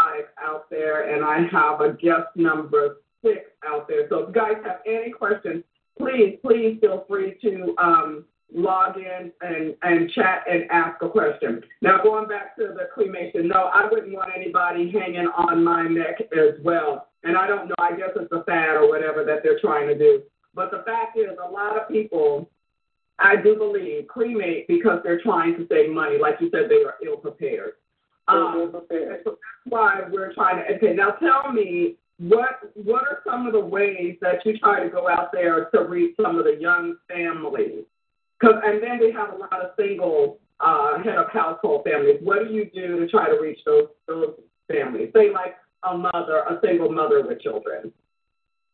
out 0.42 0.68
there, 0.70 1.14
and 1.14 1.24
I 1.24 1.46
have 1.50 1.80
a 1.80 1.94
guest 1.94 2.28
number 2.36 2.98
six 3.24 3.50
out 3.66 3.88
there. 3.88 4.08
So 4.08 4.20
if 4.20 4.28
you 4.28 4.34
guys 4.34 4.62
have 4.64 4.80
any 4.86 5.10
questions, 5.10 5.64
please, 5.98 6.38
please 6.42 6.78
feel 6.80 7.04
free 7.08 7.36
to 7.42 7.74
um, 7.78 8.24
log 8.54 8.96
in 8.96 9.32
and, 9.40 9.74
and 9.82 10.10
chat 10.10 10.44
and 10.50 10.70
ask 10.70 11.00
a 11.02 11.08
question. 11.08 11.62
Now, 11.82 12.02
going 12.02 12.28
back 12.28 12.56
to 12.56 12.74
the 12.74 12.88
cremation, 12.92 13.48
no, 13.48 13.70
I 13.72 13.88
wouldn't 13.90 14.12
want 14.12 14.30
anybody 14.34 14.90
hanging 14.90 15.28
on 15.28 15.64
my 15.64 15.84
neck 15.84 16.20
as 16.32 16.62
well. 16.62 17.08
And 17.22 17.36
I 17.36 17.46
don't 17.46 17.68
know, 17.68 17.74
I 17.78 17.96
guess 17.96 18.10
it's 18.16 18.32
a 18.32 18.42
fad 18.44 18.76
or 18.76 18.88
whatever 18.88 19.24
that 19.24 19.42
they're 19.42 19.60
trying 19.60 19.88
to 19.88 19.98
do. 19.98 20.22
But 20.54 20.70
the 20.70 20.82
fact 20.84 21.16
is, 21.16 21.36
a 21.42 21.50
lot 21.50 21.76
of 21.76 21.88
people, 21.88 22.48
I 23.18 23.36
do 23.36 23.56
believe, 23.56 24.08
cremate 24.08 24.66
because 24.68 25.00
they're 25.04 25.20
trying 25.20 25.56
to 25.58 25.66
save 25.68 25.90
money. 25.90 26.18
Like 26.18 26.40
you 26.40 26.50
said, 26.50 26.68
they 26.68 26.82
are 26.82 26.94
ill 27.04 27.18
prepared. 27.18 27.74
Um, 28.28 28.70
so 28.72 28.84
that's 28.90 29.36
why 29.64 30.02
we're 30.10 30.32
trying 30.34 30.56
to. 30.56 30.76
Okay, 30.76 30.94
now 30.94 31.10
tell 31.10 31.52
me 31.52 31.96
what 32.18 32.60
what 32.74 33.02
are 33.02 33.22
some 33.26 33.46
of 33.46 33.52
the 33.52 33.60
ways 33.60 34.16
that 34.20 34.44
you 34.44 34.56
try 34.58 34.82
to 34.82 34.90
go 34.90 35.08
out 35.08 35.32
there 35.32 35.64
to 35.66 35.84
reach 35.84 36.14
some 36.20 36.38
of 36.38 36.44
the 36.44 36.56
young 36.60 36.96
families? 37.08 37.84
Cause, 38.40 38.54
and 38.64 38.82
then 38.82 38.98
we 38.98 39.12
have 39.12 39.34
a 39.34 39.36
lot 39.36 39.52
of 39.52 39.72
single 39.78 40.38
uh, 40.60 41.02
head 41.02 41.16
of 41.16 41.30
household 41.30 41.84
families. 41.84 42.18
What 42.22 42.46
do 42.46 42.54
you 42.54 42.70
do 42.72 43.00
to 43.00 43.08
try 43.08 43.26
to 43.26 43.40
reach 43.40 43.60
those 43.66 43.88
those 44.06 44.34
families? 44.68 45.10
Say 45.14 45.30
like 45.30 45.56
a 45.82 45.96
mother, 45.96 46.38
a 46.48 46.58
single 46.62 46.90
mother 46.90 47.22
with 47.26 47.40
children. 47.40 47.92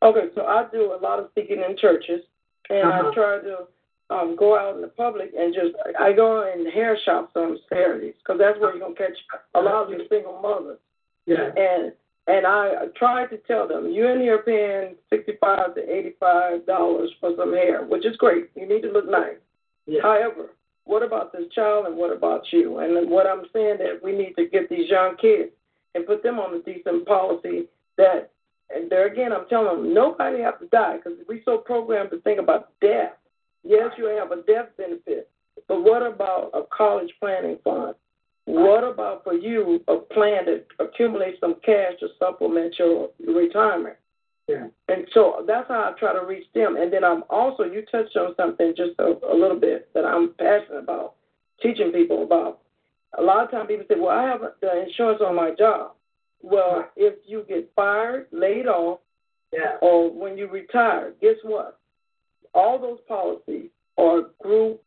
Okay, 0.03 0.29
so 0.35 0.43
I 0.43 0.67
do 0.73 0.93
a 0.93 1.01
lot 1.01 1.19
of 1.19 1.29
speaking 1.31 1.63
in 1.69 1.77
churches, 1.77 2.21
and 2.69 2.89
Uh-huh. 2.89 3.11
I 3.11 3.15
try 3.15 3.39
to 3.41 3.67
um, 4.11 4.37
go 4.37 4.57
out 4.57 4.77
in 4.77 4.83
the 4.83 4.89
public 4.89 5.33
and 5.37 5.53
just 5.55 5.75
I 5.99 6.13
go 6.13 6.47
in 6.53 6.71
hair 6.71 6.97
shops 7.05 7.33
on 7.35 7.59
Saturdays 7.69 8.15
because 8.19 8.39
that's 8.39 8.59
where 8.61 8.71
you're 8.71 8.81
gonna 8.81 8.95
catch 8.95 9.19
a 9.55 9.61
lot 9.61 9.85
of 9.85 9.91
these 9.91 10.09
single 10.09 10.41
mothers. 10.41 10.79
Yeah. 11.27 11.51
And 11.57 11.93
and 12.29 12.47
I 12.47 12.87
try 12.97 13.27
to 13.27 13.37
tell 13.39 13.67
them 13.67 13.91
you're 13.91 14.15
in 14.15 14.21
here 14.21 14.43
paying 14.43 14.95
sixty 15.11 15.33
five 15.41 15.75
to 15.75 15.81
eighty 15.81 16.15
five 16.21 16.67
dollars 16.67 17.11
for 17.21 17.35
some 17.37 17.53
hair, 17.53 17.85
which 17.85 18.07
is 18.07 18.17
great. 18.17 18.51
You 18.55 18.69
need 18.69 18.83
to 18.83 18.93
look 18.93 19.09
nice. 19.11 19.39
Yeah. 19.87 20.03
However, 20.03 20.51
what 20.85 21.03
about 21.03 21.33
this 21.33 21.49
child 21.53 21.87
and 21.87 21.97
what 21.97 22.13
about 22.13 22.43
you? 22.53 22.79
And 22.79 23.11
what 23.11 23.27
I'm 23.27 23.43
saying 23.53 23.79
that 23.79 24.01
we 24.05 24.13
need 24.13 24.35
to 24.37 24.47
get 24.47 24.69
these 24.69 24.89
young 24.89 25.17
kids 25.17 25.51
and 25.97 26.07
put 26.07 26.23
them 26.23 26.39
on 26.39 26.55
a 26.55 26.63
decent 26.63 27.07
policy 27.07 27.67
that, 27.97 28.31
and 28.71 28.91
there 28.91 29.07
again, 29.07 29.33
I'm 29.33 29.49
telling 29.49 29.83
them 29.83 29.95
nobody 29.95 30.43
has 30.43 30.55
to 30.61 30.67
die 30.67 30.99
because 30.99 31.19
we're 31.27 31.43
so 31.45 31.59
programmed 31.59 32.11
to 32.11 32.21
think 32.21 32.39
about 32.39 32.73
death. 32.81 33.13
Yes, 33.65 33.91
you 33.99 34.07
have 34.07 34.31
a 34.31 34.43
death 34.43 34.69
benefit, 34.77 35.31
but 35.67 35.83
what 35.83 36.07
about 36.07 36.51
a 36.55 36.63
college 36.77 37.13
planning 37.19 37.59
fund? 37.65 37.95
What 38.45 38.85
about 38.85 39.25
for 39.25 39.35
you 39.35 39.83
a 39.89 39.97
plan 39.97 40.45
to 40.47 40.63
accumulate 40.79 41.41
some 41.41 41.57
cash 41.65 41.95
to 41.99 42.09
supplement 42.19 42.79
your 42.79 43.11
retirement? 43.27 43.97
Yeah. 44.47 44.69
And 44.89 45.09
so 45.13 45.45
that's 45.47 45.67
how 45.67 45.93
I 45.93 45.99
try 45.99 46.13
to 46.13 46.25
reach 46.25 46.47
them. 46.55 46.77
And 46.77 46.93
then 46.93 47.03
I'm 47.03 47.25
also, 47.29 47.65
you 47.65 47.83
touched 47.91 48.17
on 48.17 48.35
something 48.37 48.75
just 48.77 48.93
a, 49.01 49.19
a 49.29 49.35
little 49.35 49.59
bit 49.59 49.89
that 49.95 50.05
I'm 50.05 50.35
passionate 50.39 50.79
about, 50.79 51.15
teaching 51.61 51.91
people 51.91 52.23
about. 52.23 52.61
A 53.19 53.23
lot 53.23 53.45
of 53.45 53.51
times 53.51 53.69
people 53.69 53.87
say, 53.89 53.99
well, 53.99 54.17
I 54.17 54.25
have 54.25 54.43
the 54.61 54.83
insurance 54.85 55.21
on 55.25 55.35
my 55.35 55.53
job. 55.53 55.93
Well, 56.43 56.81
Right. 56.81 56.91
if 56.97 57.15
you 57.27 57.43
get 57.49 57.69
fired, 57.75 58.29
laid 58.31 58.67
off, 58.69 59.01
Yeah. 59.53 59.79
or 59.81 60.11
when 60.11 60.37
you 60.37 60.47
retire, 60.49 61.13
guess 61.21 61.43
what? 61.43 61.79
All 62.55 62.79
those 62.79 63.01
policies 63.03 63.71
are 63.97 64.21
group, 64.43 64.83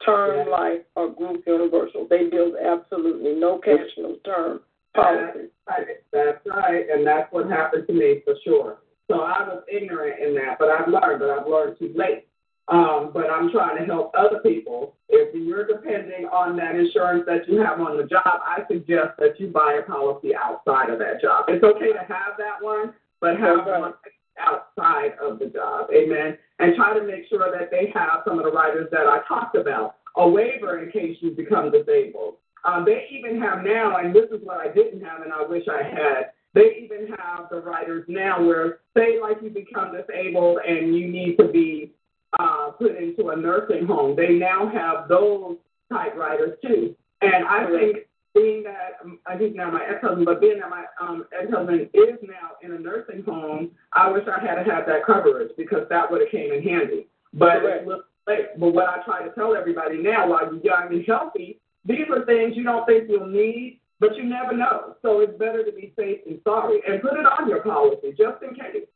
term 0.00 0.36
Yeah. 0.36 0.44
life, 0.44 0.84
or 0.94 1.08
group 1.08 1.44
universal. 1.46 2.04
They 2.06 2.28
build 2.28 2.56
absolutely 2.56 3.34
no 3.34 3.58
cash, 3.58 3.96
no 3.96 4.14
term 4.24 4.62
policies. 4.94 5.50
Right. 5.68 6.00
That's 6.12 6.46
right, 6.46 6.88
and 6.88 7.06
that's 7.06 7.30
what 7.32 7.46
happened 7.46 7.86
to 7.88 7.92
me 7.92 8.20
for 8.20 8.36
sure. 8.44 8.78
So 9.08 9.20
I 9.20 9.42
was 9.48 9.64
ignorant 9.68 10.20
in 10.20 10.34
that, 10.36 10.58
but 10.58 10.70
I've 10.70 10.88
learned, 10.88 11.20
but 11.20 11.30
I've 11.30 11.46
learned 11.46 11.78
too 11.78 11.92
late. 11.94 12.26
Um, 12.68 13.10
but 13.14 13.30
I'm 13.30 13.50
trying 13.50 13.78
to 13.78 13.84
help 13.84 14.12
other 14.16 14.40
people. 14.40 14.94
If 15.08 15.34
you're 15.34 15.66
depending 15.66 16.26
on 16.26 16.54
that 16.56 16.76
insurance 16.76 17.24
that 17.26 17.48
you 17.48 17.58
have 17.60 17.80
on 17.80 17.96
the 17.96 18.04
job, 18.04 18.40
I 18.44 18.60
suggest 18.70 19.16
that 19.18 19.40
you 19.40 19.48
buy 19.48 19.80
a 19.80 19.82
policy 19.82 20.32
outside 20.36 20.90
of 20.90 20.98
that 20.98 21.22
job. 21.22 21.46
It's 21.48 21.64
okay 21.64 21.92
to 21.92 22.00
have 22.00 22.36
that 22.36 22.60
one, 22.60 22.92
but 23.20 23.38
have 23.40 23.64
right. 23.66 23.80
one 23.80 23.94
outside 24.38 25.12
of 25.20 25.38
the 25.38 25.46
job. 25.46 25.88
Amen. 25.94 26.36
And 26.58 26.76
try 26.76 26.92
to 26.92 27.04
make 27.04 27.28
sure 27.28 27.50
that 27.50 27.70
they 27.70 27.90
have 27.94 28.20
some 28.26 28.38
of 28.38 28.44
the 28.44 28.50
riders 28.50 28.88
that 28.90 29.06
I 29.06 29.20
talked 29.26 29.56
about, 29.56 29.96
a 30.16 30.28
waiver 30.28 30.78
in 30.78 30.90
case 30.90 31.16
you 31.20 31.30
become 31.30 31.70
disabled. 31.72 32.34
Um, 32.64 32.84
they 32.84 33.06
even 33.10 33.40
have 33.40 33.64
now, 33.64 33.96
and 33.96 34.14
this 34.14 34.28
is 34.30 34.40
what 34.42 34.58
I 34.58 34.68
didn't 34.72 35.02
have, 35.04 35.22
and 35.22 35.32
I 35.32 35.42
wish 35.42 35.64
I 35.68 35.82
had. 35.84 36.32
They 36.54 36.82
even 36.82 37.14
have 37.16 37.48
the 37.50 37.60
riders 37.60 38.04
now 38.08 38.44
where, 38.44 38.80
say, 38.96 39.20
like 39.22 39.38
you 39.42 39.50
become 39.50 39.94
disabled 39.94 40.58
and 40.66 40.94
you 40.94 41.06
need 41.06 41.36
to 41.36 41.48
be 41.48 41.92
uh, 42.38 42.70
put 42.70 42.96
into 42.96 43.30
a 43.30 43.36
nursing 43.36 43.86
home. 43.86 44.16
They 44.16 44.34
now 44.34 44.68
have 44.68 45.08
those 45.08 45.56
type 45.92 46.16
riders 46.16 46.58
too. 46.62 46.94
And 47.22 47.46
I 47.46 47.66
think 47.66 47.96
being 48.34 48.62
that 48.64 48.98
um, 49.02 49.18
I 49.26 49.36
think 49.36 49.56
now 49.56 49.70
my 49.70 49.84
ex-husband, 49.84 50.26
but 50.26 50.40
being 50.40 50.60
that 50.60 50.70
my 50.70 50.84
um, 51.00 51.26
ex-husband 51.38 51.90
is 51.94 52.18
now 52.22 52.56
in 52.62 52.72
a 52.72 52.78
nursing 52.78 53.22
home, 53.24 53.70
I 53.92 54.10
wish 54.10 54.24
I 54.28 54.40
had 54.40 54.58
had 54.58 54.86
that 54.86 55.04
coverage 55.06 55.52
because 55.56 55.86
that 55.90 56.10
would 56.10 56.20
have 56.20 56.30
came 56.30 56.52
in 56.52 56.62
handy. 56.62 57.08
But 57.32 57.60
Correct. 57.60 57.88
it's 57.88 57.90
a 57.90 58.30
late. 58.30 58.46
But 58.58 58.74
what 58.74 58.88
I 58.88 59.02
try 59.04 59.24
to 59.24 59.30
tell 59.34 59.56
everybody 59.56 59.98
now, 59.98 60.28
while 60.30 60.52
you're 60.52 60.62
young 60.62 60.92
and 60.92 61.04
healthy, 61.06 61.60
these 61.84 62.06
are 62.14 62.24
things 62.26 62.56
you 62.56 62.64
don't 62.64 62.86
think 62.86 63.08
you'll 63.08 63.26
need, 63.26 63.80
but 64.00 64.16
you 64.16 64.24
never 64.24 64.56
know. 64.56 64.96
So 65.02 65.20
it's 65.20 65.36
better 65.38 65.64
to 65.64 65.72
be 65.72 65.92
safe 65.96 66.24
than 66.26 66.40
sorry, 66.44 66.80
and 66.86 67.00
put 67.02 67.18
it 67.18 67.26
on 67.26 67.48
your 67.48 67.62
policy 67.62 68.14
just 68.16 68.42
in 68.42 68.54
case. 68.54 68.86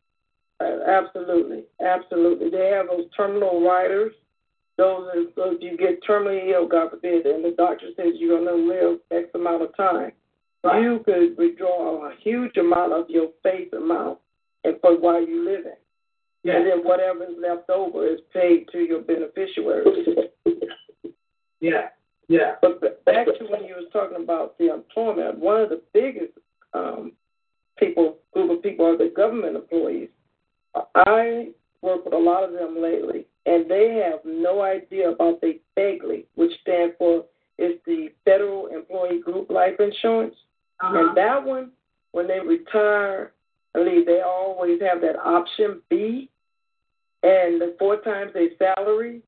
Absolutely, 0.86 1.64
absolutely. 1.84 2.50
They 2.50 2.68
have 2.68 2.86
those 2.88 3.06
terminal 3.16 3.66
riders 3.66 4.12
those 4.78 5.06
are, 5.08 5.24
so 5.36 5.52
if 5.52 5.62
you 5.62 5.76
get 5.76 6.02
terminally 6.02 6.52
ill, 6.52 6.66
God 6.66 6.90
forbid, 6.90 7.26
and 7.26 7.44
the 7.44 7.54
doctor 7.56 7.86
says 7.96 8.14
you're 8.16 8.38
going 8.38 8.48
to 8.48 8.74
live 8.74 8.98
X 9.10 9.28
amount 9.34 9.62
of 9.62 9.76
time, 9.76 10.12
right. 10.64 10.82
you 10.82 11.00
could 11.04 11.36
withdraw 11.36 12.08
a 12.08 12.14
huge 12.20 12.56
amount 12.56 12.92
of 12.92 13.10
your 13.10 13.28
face 13.42 13.68
amount 13.76 14.18
and 14.64 14.76
for 14.80 14.98
while 14.98 15.24
you're 15.24 15.44
living. 15.44 15.72
Yeah. 16.42 16.56
And 16.56 16.66
then 16.66 16.78
whatever 16.78 17.24
is 17.24 17.36
left 17.40 17.70
over 17.70 18.06
is 18.06 18.20
paid 18.32 18.66
to 18.72 18.78
your 18.78 19.02
beneficiaries. 19.02 20.16
yeah, 21.60 21.88
yeah. 22.28 22.54
But 22.60 23.04
back 23.04 23.26
to 23.26 23.44
when 23.48 23.64
you 23.64 23.74
was 23.76 23.88
talking 23.92 24.22
about 24.22 24.58
the 24.58 24.72
employment, 24.72 25.38
one 25.38 25.60
of 25.60 25.68
the 25.68 25.82
biggest 25.92 26.32
um, 26.72 27.12
people, 27.78 28.16
group 28.32 28.50
of 28.50 28.62
people 28.62 28.86
are 28.86 28.96
the 28.96 29.12
government 29.14 29.54
employees. 29.54 30.08
I 30.94 31.48
work 31.82 32.04
with 32.04 32.14
a 32.14 32.18
lot 32.18 32.44
of 32.44 32.52
them 32.52 32.80
lately, 32.80 33.26
and 33.46 33.70
they 33.70 34.02
have 34.04 34.20
no 34.24 34.62
idea 34.62 35.10
about 35.10 35.40
the 35.40 35.58
FEGLI, 35.76 36.24
which 36.34 36.52
stands 36.62 36.94
for 36.98 37.24
is 37.58 37.74
the 37.86 38.08
Federal 38.24 38.68
Employee 38.68 39.20
Group 39.20 39.50
Life 39.50 39.78
Insurance. 39.78 40.34
Uh-huh. 40.80 40.96
And 40.96 41.16
that 41.16 41.44
one, 41.44 41.70
when 42.12 42.26
they 42.26 42.40
retire, 42.40 43.32
I 43.74 43.78
believe 43.78 44.06
they 44.06 44.20
always 44.20 44.80
have 44.80 45.00
that 45.02 45.16
option 45.16 45.82
B, 45.88 46.28
and 47.22 47.60
the 47.60 47.76
four 47.78 48.00
times 48.00 48.32
their 48.32 48.48
salary. 48.58 49.20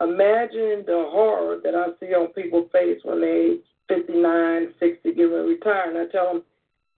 Imagine 0.00 0.82
the 0.84 1.06
horror 1.10 1.60
that 1.62 1.74
I 1.74 1.88
see 2.00 2.12
on 2.12 2.32
people's 2.32 2.68
face 2.72 2.98
when 3.04 3.20
they 3.20 3.58
59, 3.88 4.74
60, 4.80 5.12
get 5.12 5.22
ready 5.22 5.58
to 5.58 5.84
and 5.88 5.98
I 5.98 6.06
tell 6.10 6.26
them, 6.32 6.42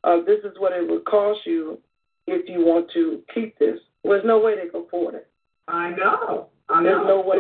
uh, 0.05 0.25
this 0.25 0.39
is 0.45 0.59
what 0.59 0.73
it 0.73 0.89
would 0.89 1.05
cost 1.05 1.41
you 1.45 1.79
if 2.27 2.49
you 2.49 2.65
want 2.65 2.91
to 2.95 3.23
keep 3.35 3.59
this. 3.59 3.79
Well, 4.03 4.19
there's 4.19 4.27
no 4.27 4.39
way 4.39 4.55
they 4.57 4.69
can 4.69 4.85
afford 4.87 5.15
it. 5.15 5.29
I 5.69 5.91
know. 5.91 6.49
I 6.69 6.83
know. 6.83 6.85
There's 6.85 7.07
no 7.07 7.21
way. 7.21 7.37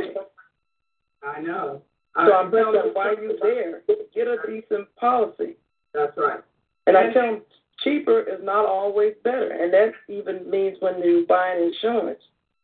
I 1.22 1.40
know. 1.40 1.82
So 2.16 2.32
I'm 2.32 2.50
telling 2.50 2.74
them, 2.74 2.90
while 2.92 3.16
you're 3.20 3.38
there, 3.42 3.82
get 4.14 4.28
a 4.28 4.36
decent 4.46 4.94
policy. 4.96 5.56
That's 5.92 6.12
right. 6.16 6.40
And 6.86 6.96
I 6.96 7.12
tell 7.12 7.22
them, 7.22 7.42
cheaper 7.82 8.20
is 8.20 8.40
not 8.42 8.66
always 8.66 9.14
better. 9.24 9.50
And 9.50 9.72
that 9.72 9.92
even 10.08 10.48
means 10.48 10.76
when 10.80 11.02
you're 11.02 11.26
buying 11.26 11.72
insurance, 11.72 12.20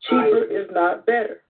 cheaper 0.09 0.44
is 0.44 0.68
not 0.70 1.04
better. 1.04 1.42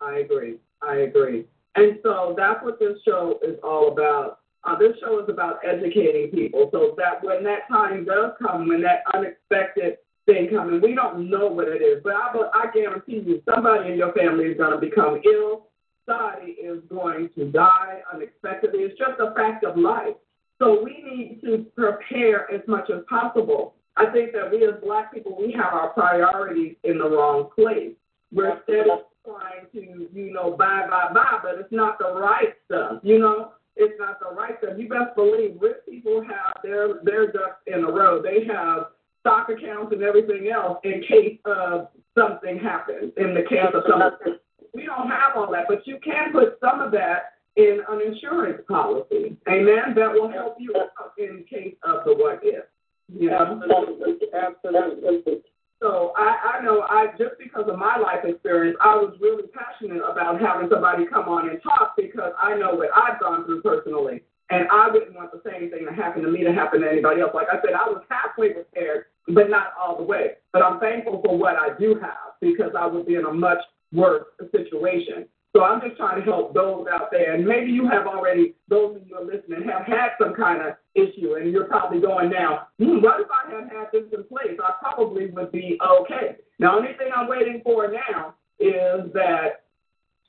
I 0.00 0.18
agree. 0.18 0.56
I 0.82 0.96
agree. 0.96 1.46
And 1.74 1.98
so 2.02 2.34
that's 2.36 2.62
what 2.62 2.78
this 2.78 2.98
show 3.04 3.38
is 3.42 3.58
all 3.62 3.92
about. 3.92 4.40
Uh, 4.64 4.76
this 4.76 4.96
show 5.00 5.22
is 5.22 5.28
about 5.28 5.60
educating 5.66 6.30
people 6.30 6.68
so 6.72 6.94
that 6.98 7.22
when 7.22 7.44
that 7.44 7.68
time 7.68 8.04
does 8.04 8.32
come, 8.42 8.68
when 8.68 8.82
that 8.82 9.04
unexpected 9.14 9.98
thing 10.28 10.48
comes, 10.50 10.82
we 10.82 10.94
don't 10.94 11.30
know 11.30 11.48
what 11.48 11.68
it 11.68 11.80
is, 11.80 12.02
but 12.04 12.12
I, 12.12 12.32
I 12.54 12.66
guarantee 12.72 13.22
you 13.26 13.42
somebody 13.48 13.90
in 13.90 13.98
your 13.98 14.12
family 14.12 14.44
is 14.44 14.58
going 14.58 14.72
to 14.72 14.78
become 14.78 15.20
ill. 15.24 15.68
Somebody 16.06 16.52
is 16.52 16.80
going 16.88 17.30
to 17.36 17.50
die 17.50 18.00
unexpectedly. 18.12 18.80
It's 18.80 18.98
just 18.98 19.20
a 19.20 19.34
fact 19.34 19.64
of 19.64 19.76
life. 19.76 20.14
So 20.58 20.82
we 20.82 21.02
need 21.02 21.40
to 21.44 21.66
prepare 21.74 22.50
as 22.52 22.60
much 22.66 22.90
as 22.90 23.02
possible. 23.08 23.74
I 23.96 24.06
think 24.12 24.32
that 24.32 24.50
we 24.50 24.66
as 24.66 24.74
black 24.82 25.12
people, 25.12 25.36
we 25.38 25.52
have 25.52 25.72
our 25.72 25.90
priorities 25.90 26.76
in 26.84 26.98
the 26.98 27.08
wrong 27.08 27.48
place. 27.54 27.92
We're 28.32 28.56
instead 28.56 28.86
trying 29.24 29.66
to, 29.72 30.08
you 30.12 30.32
know, 30.32 30.56
buy, 30.56 30.86
buy, 30.88 31.12
buy, 31.12 31.38
but 31.42 31.60
it's 31.60 31.72
not 31.72 31.98
the 31.98 32.12
right 32.12 32.54
stuff, 32.66 33.00
you 33.02 33.18
know? 33.18 33.52
It's 33.76 33.94
not 33.98 34.18
the 34.18 34.34
right 34.34 34.54
stuff. 34.58 34.74
You 34.76 34.88
best 34.88 35.14
believe 35.14 35.56
rich 35.60 35.76
people 35.88 36.20
have 36.22 36.60
their 36.64 37.00
their 37.04 37.30
ducks 37.30 37.62
in 37.68 37.84
a 37.84 37.90
row. 37.90 38.20
They 38.20 38.44
have 38.52 38.88
stock 39.20 39.48
accounts 39.48 39.92
and 39.92 40.02
everything 40.02 40.50
else 40.50 40.78
in 40.84 41.02
case 41.02 41.38
uh, 41.44 41.86
something 42.16 42.58
happens, 42.58 43.12
in 43.16 43.34
the 43.34 43.42
case 43.48 43.72
of 43.74 43.82
something. 43.88 44.38
We 44.74 44.84
don't 44.84 45.08
have 45.08 45.36
all 45.36 45.50
that, 45.52 45.64
but 45.68 45.86
you 45.86 45.98
can 46.04 46.32
put 46.32 46.58
some 46.60 46.80
of 46.80 46.92
that 46.92 47.34
in 47.56 47.80
an 47.88 48.00
insurance 48.00 48.62
policy. 48.68 49.36
Amen. 49.48 49.94
That 49.96 50.12
will 50.12 50.30
help 50.30 50.56
you 50.58 50.74
out 50.76 51.12
in 51.18 51.44
case 51.50 51.74
of 51.82 52.04
the 52.04 52.14
what 52.14 52.40
if. 52.42 52.64
You 53.12 53.30
know? 53.30 53.60
Absolutely. 53.62 54.28
Absolutely. 54.32 55.42
So 55.80 56.12
I, 56.16 56.58
I 56.58 56.64
know 56.64 56.82
I 56.88 57.06
just 57.18 57.38
because 57.38 57.64
of 57.68 57.78
my 57.78 57.96
life 57.98 58.24
experience, 58.24 58.76
I 58.80 58.96
was 58.96 59.16
really 59.20 59.44
passionate 59.48 60.02
about 60.02 60.40
having 60.40 60.68
somebody 60.70 61.06
come 61.06 61.28
on 61.28 61.48
and 61.48 61.62
talk 61.62 61.94
because 61.96 62.32
I 62.40 62.56
know 62.56 62.74
what 62.74 62.90
I've 62.94 63.20
gone 63.20 63.44
through 63.44 63.62
personally. 63.62 64.22
And 64.50 64.66
I 64.70 64.88
wouldn't 64.90 65.14
want 65.14 65.30
the 65.32 65.42
same 65.48 65.70
thing 65.70 65.84
to 65.86 65.92
happen 65.92 66.22
to 66.22 66.30
me 66.30 66.42
to 66.44 66.52
happen 66.52 66.80
to 66.80 66.90
anybody 66.90 67.20
else. 67.20 67.32
Like 67.34 67.48
I 67.52 67.60
said, 67.60 67.74
I 67.74 67.88
was 67.88 68.02
halfway 68.08 68.54
prepared, 68.54 69.06
but 69.28 69.50
not 69.50 69.72
all 69.78 69.96
the 69.96 70.02
way. 70.02 70.32
But 70.52 70.62
I'm 70.62 70.80
thankful 70.80 71.20
for 71.22 71.36
what 71.36 71.56
I 71.56 71.78
do 71.78 71.98
have 72.00 72.38
because 72.40 72.72
I 72.78 72.86
would 72.86 73.06
be 73.06 73.16
in 73.16 73.26
a 73.26 73.32
much 73.32 73.58
worse 73.92 74.24
situation. 74.52 75.26
So 75.54 75.64
I'm 75.64 75.80
just 75.80 75.96
trying 75.96 76.20
to 76.20 76.24
help 76.24 76.54
those 76.54 76.86
out 76.92 77.10
there. 77.10 77.34
And 77.34 77.46
maybe 77.46 77.72
you 77.72 77.88
have 77.88 78.06
already, 78.06 78.54
those 78.68 78.96
of 78.96 79.06
you 79.06 79.16
are 79.16 79.24
listening, 79.24 79.68
have 79.68 79.86
had 79.86 80.10
some 80.20 80.34
kind 80.34 80.60
of 80.62 80.74
issue, 80.94 81.34
and 81.34 81.50
you're 81.50 81.64
probably 81.64 82.00
going 82.00 82.30
now, 82.30 82.68
hmm, 82.78 83.00
what 83.00 83.20
if 83.20 83.28
I 83.30 83.50
had 83.50 83.64
had 83.70 83.88
this 83.92 84.04
in 84.12 84.24
place? 84.24 84.58
I 84.62 84.72
probably 84.80 85.30
would 85.30 85.50
be 85.50 85.78
okay. 86.00 86.36
Now, 86.58 86.76
only 86.76 86.92
thing 86.98 87.08
I'm 87.14 87.28
waiting 87.28 87.62
for 87.64 87.90
now 87.90 88.34
is 88.60 89.10
that 89.14 89.64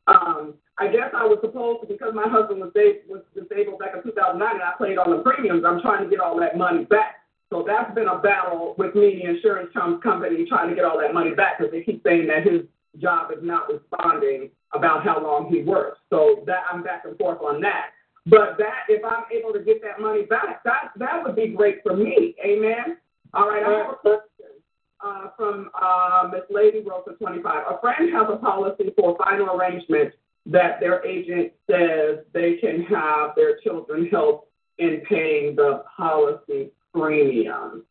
um, 0.07 0.55
I 0.77 0.87
guess 0.87 1.11
I 1.13 1.25
was 1.25 1.39
supposed 1.41 1.81
to, 1.81 1.87
because 1.87 2.13
my 2.15 2.27
husband 2.27 2.61
was, 2.61 2.71
was 3.07 3.21
disabled 3.35 3.79
back 3.79 3.95
in 3.95 4.01
2009 4.33 4.55
and 4.55 4.63
I 4.63 4.73
paid 4.77 4.97
on 4.97 5.15
the 5.15 5.23
premiums, 5.23 5.63
I'm 5.65 5.81
trying 5.81 6.03
to 6.03 6.09
get 6.09 6.19
all 6.19 6.39
that 6.39 6.57
money 6.57 6.85
back. 6.85 7.15
So 7.49 7.63
that's 7.65 7.93
been 7.95 8.07
a 8.07 8.19
battle 8.19 8.75
with 8.77 8.93
me, 8.93 9.21
the 9.21 9.29
insurance 9.29 9.71
company, 9.73 10.45
trying 10.47 10.69
to 10.69 10.75
get 10.75 10.85
all 10.85 10.99
that 10.99 11.13
money 11.13 11.33
back 11.33 11.57
because 11.57 11.71
they 11.71 11.81
keep 11.81 12.03
saying 12.03 12.27
that 12.27 12.45
his 12.45 12.61
job 13.01 13.31
is 13.31 13.39
not 13.41 13.71
responding 13.71 14.51
about 14.73 15.03
how 15.03 15.21
long 15.21 15.49
he 15.51 15.63
works. 15.63 15.99
So 16.11 16.43
that 16.45 16.63
I'm 16.71 16.83
back 16.83 17.05
and 17.05 17.17
forth 17.17 17.41
on 17.41 17.59
that. 17.61 17.91
But 18.25 18.57
that 18.59 18.85
if 18.87 19.03
I'm 19.03 19.23
able 19.33 19.53
to 19.53 19.59
get 19.59 19.81
that 19.81 19.99
money 19.99 20.23
back, 20.23 20.63
that 20.63 20.91
that 20.97 21.23
would 21.23 21.35
be 21.35 21.47
great 21.47 21.81
for 21.81 21.95
me. 21.95 22.35
Amen. 22.45 22.97
All 23.33 23.49
right. 23.49 23.63
I 23.65 23.71
have 23.79 23.93
a 23.93 23.95
question 23.95 24.61
uh, 25.03 25.29
from 25.35 25.71
uh, 25.81 26.29
Miss 26.31 26.43
Lady 26.51 26.83
Rosa 26.85 27.17
25. 27.17 27.43
A 27.45 27.79
friend 27.81 28.13
has 28.13 28.27
a 28.29 28.37
policy 28.37 28.93
for 28.95 29.17
final 29.17 29.55
arrangement 29.55 30.13
that 30.45 30.79
their 30.79 31.05
agent 31.05 31.53
says 31.69 32.19
they 32.33 32.55
can 32.55 32.83
have 32.83 33.31
their 33.35 33.57
children 33.59 34.07
help 34.07 34.49
in 34.77 35.01
paying 35.07 35.55
the 35.55 35.83
policy 35.95 36.71
premium. 36.93 37.83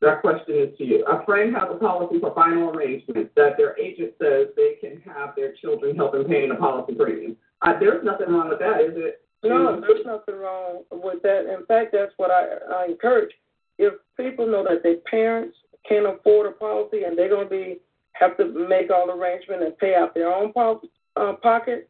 That 0.00 0.20
question 0.20 0.56
is 0.56 0.76
to 0.78 0.84
you. 0.84 1.04
A 1.04 1.24
friend 1.24 1.54
has 1.54 1.68
a 1.70 1.76
policy 1.76 2.18
for 2.18 2.34
final 2.34 2.70
arrangements 2.70 3.30
that 3.36 3.56
their 3.56 3.78
agent 3.78 4.14
says 4.20 4.48
they 4.56 4.74
can 4.80 5.00
have 5.02 5.34
their 5.36 5.52
children 5.54 5.94
help 5.94 6.14
in 6.14 6.24
paying 6.24 6.48
the 6.48 6.56
policy 6.56 6.94
premium. 6.94 7.36
There's 7.78 8.04
nothing 8.04 8.28
wrong 8.28 8.48
with 8.48 8.58
that, 8.58 8.80
is 8.80 8.94
it? 8.96 9.20
No, 9.44 9.80
there's 9.80 10.06
nothing 10.06 10.36
wrong 10.36 10.84
with 10.90 11.22
that. 11.22 11.52
In 11.52 11.66
fact, 11.66 11.92
that's 11.92 12.12
what 12.16 12.30
I, 12.30 12.86
encourage. 12.88 13.32
If 13.78 13.94
people 14.16 14.46
know 14.46 14.64
that 14.68 14.82
their 14.82 14.98
parents 15.08 15.56
can't 15.88 16.06
afford 16.06 16.46
a 16.46 16.52
policy 16.52 17.04
and 17.04 17.18
they're 17.18 17.28
going 17.28 17.48
to 17.48 17.50
be 17.50 17.78
have 18.12 18.36
to 18.36 18.44
make 18.68 18.90
all 18.90 19.10
arrangements 19.10 19.64
and 19.66 19.78
pay 19.78 19.94
out 19.94 20.14
their 20.14 20.32
own 20.32 20.52
uh, 21.16 21.34
pocket, 21.34 21.88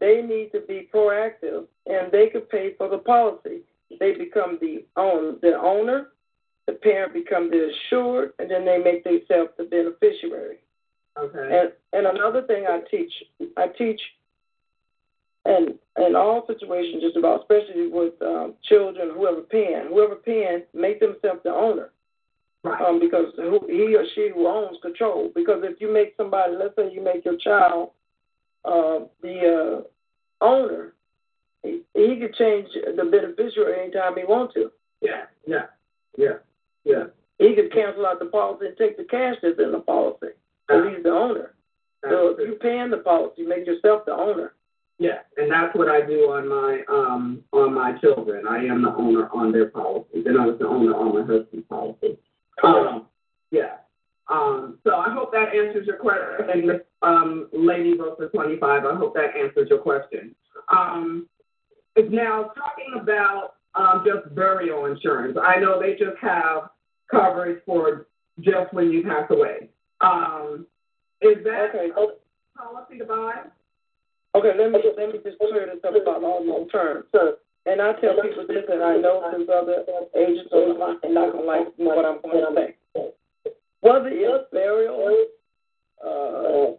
they 0.00 0.22
need 0.22 0.50
to 0.52 0.60
be 0.60 0.88
proactive 0.92 1.66
and 1.86 2.10
they 2.10 2.28
could 2.28 2.48
pay 2.50 2.74
for 2.76 2.88
the 2.88 2.98
policy. 2.98 3.60
They 4.00 4.12
become 4.12 4.58
the 4.60 4.84
own 4.96 5.38
the 5.42 5.58
owner 5.60 6.08
the 6.66 6.74
parent 6.74 7.12
becomes 7.12 7.50
the 7.50 7.70
insured, 7.70 8.32
and 8.38 8.50
then 8.50 8.64
they 8.64 8.78
make 8.78 9.04
themselves 9.04 9.50
the 9.58 9.64
beneficiary. 9.64 10.58
Okay. 11.18 11.38
And 11.38 11.72
and 11.92 12.16
another 12.16 12.42
thing 12.42 12.66
I 12.68 12.80
teach, 12.90 13.12
I 13.56 13.66
teach, 13.66 14.00
and 15.44 15.74
in 15.98 16.16
all 16.16 16.46
situations, 16.46 17.02
just 17.02 17.16
about, 17.16 17.42
especially 17.42 17.88
with 17.88 18.14
um, 18.22 18.54
children, 18.62 19.10
whoever 19.14 19.42
paying, 19.42 19.88
whoever 19.88 20.16
paying, 20.16 20.62
make 20.72 21.00
themselves 21.00 21.40
the 21.44 21.50
owner. 21.50 21.90
Right. 22.64 22.80
Um, 22.80 23.00
because 23.00 23.26
who, 23.36 23.60
he 23.66 23.96
or 23.96 24.04
she 24.14 24.30
who 24.32 24.46
owns 24.46 24.78
control. 24.82 25.32
Because 25.34 25.62
if 25.64 25.80
you 25.80 25.92
make 25.92 26.14
somebody, 26.16 26.54
let's 26.56 26.76
say 26.76 26.92
you 26.92 27.02
make 27.02 27.24
your 27.24 27.36
child 27.36 27.90
uh, 28.64 29.00
the 29.22 29.84
uh, 30.40 30.44
owner, 30.44 30.94
he, 31.62 31.82
he 31.94 32.16
could 32.16 32.34
change 32.34 32.68
the 32.74 33.04
beneficiary 33.04 33.82
anytime 33.82 34.16
he 34.16 34.24
wants 34.24 34.54
to. 34.54 34.70
Yeah, 35.00 35.24
yeah, 35.46 35.66
yeah. 36.16 36.34
Yeah. 36.84 37.04
He 37.38 37.54
could 37.54 37.72
cancel 37.72 38.06
out 38.06 38.18
the 38.18 38.26
policy 38.26 38.66
and 38.66 38.76
take 38.76 38.96
the 38.96 39.04
cash 39.04 39.36
that's 39.42 39.58
in 39.58 39.72
the 39.72 39.80
policy. 39.80 40.28
And 40.68 40.94
he's 40.94 41.02
the 41.02 41.10
owner. 41.10 41.54
So 42.04 42.34
if 42.36 42.38
you're 42.38 42.56
paying 42.56 42.90
the 42.90 42.98
policy, 42.98 43.42
make 43.42 43.66
yourself 43.66 44.04
the 44.06 44.12
owner. 44.12 44.54
Yeah, 44.98 45.20
and 45.36 45.50
that's 45.50 45.74
what 45.76 45.88
I 45.88 46.04
do 46.04 46.30
on 46.30 46.48
my 46.48 46.82
um 46.88 47.42
on 47.52 47.74
my 47.74 47.96
children. 47.98 48.46
I 48.46 48.58
am 48.64 48.82
the 48.82 48.94
owner 48.94 49.28
on 49.32 49.52
their 49.52 49.66
policy. 49.66 50.22
Then 50.24 50.36
I 50.36 50.46
was 50.46 50.58
the 50.58 50.66
owner 50.66 50.94
on 50.94 51.14
my 51.14 51.20
husband's 51.20 51.66
policy. 51.68 52.18
Um, 52.62 53.06
yeah. 53.50 53.76
Um, 54.32 54.78
so 54.84 54.96
I 54.96 55.12
hope 55.12 55.30
that 55.32 55.54
answers 55.54 55.86
your 55.86 55.98
question, 55.98 56.80
um, 57.02 57.48
Lady 57.52 57.94
Rosa 57.98 58.28
25. 58.28 58.84
I 58.84 58.94
hope 58.96 59.14
that 59.14 59.36
answers 59.36 59.68
your 59.68 59.80
question. 59.80 60.34
Um, 60.74 61.28
now, 62.10 62.52
talking 62.56 62.98
about 63.00 63.56
um, 63.74 64.04
just 64.06 64.34
burial 64.34 64.86
insurance. 64.86 65.36
I 65.42 65.60
know 65.60 65.80
they 65.80 65.92
just 65.92 66.16
have 66.20 66.70
coverage 67.10 67.60
for 67.66 68.06
just 68.40 68.72
when 68.72 68.90
you 68.90 69.02
pass 69.02 69.30
away. 69.30 69.68
Um, 70.00 70.66
is 71.20 71.44
that 71.44 71.70
okay. 71.74 71.90
a 71.90 72.58
policy 72.58 72.98
to 72.98 73.04
buy? 73.04 73.42
Okay, 74.34 74.52
let 74.58 74.72
me 74.72 74.78
let 74.96 75.12
me 75.12 75.20
just 75.22 75.38
clear 75.38 75.66
this 75.66 75.84
up 75.86 75.94
about 75.94 76.24
all 76.24 76.40
these 76.42 76.72
terms. 76.72 77.04
And 77.66 77.80
I 77.80 77.92
tell 78.00 78.16
people 78.20 78.46
this, 78.48 78.64
and 78.68 78.82
I 78.82 78.96
know 78.96 79.22
there's 79.30 79.48
other 79.48 79.84
agents 80.16 80.50
on 80.52 80.72
the 80.72 80.74
line 80.74 80.96
and 81.02 81.14
not 81.14 81.32
gonna 81.32 81.44
like 81.44 81.68
what 81.76 82.04
I'm 82.04 82.20
going 82.22 82.42
to 82.42 82.60
say. 82.60 82.76
Whether 83.82 84.08
it's 84.10 84.50
burial, 84.52 85.26
uh, 86.06 86.76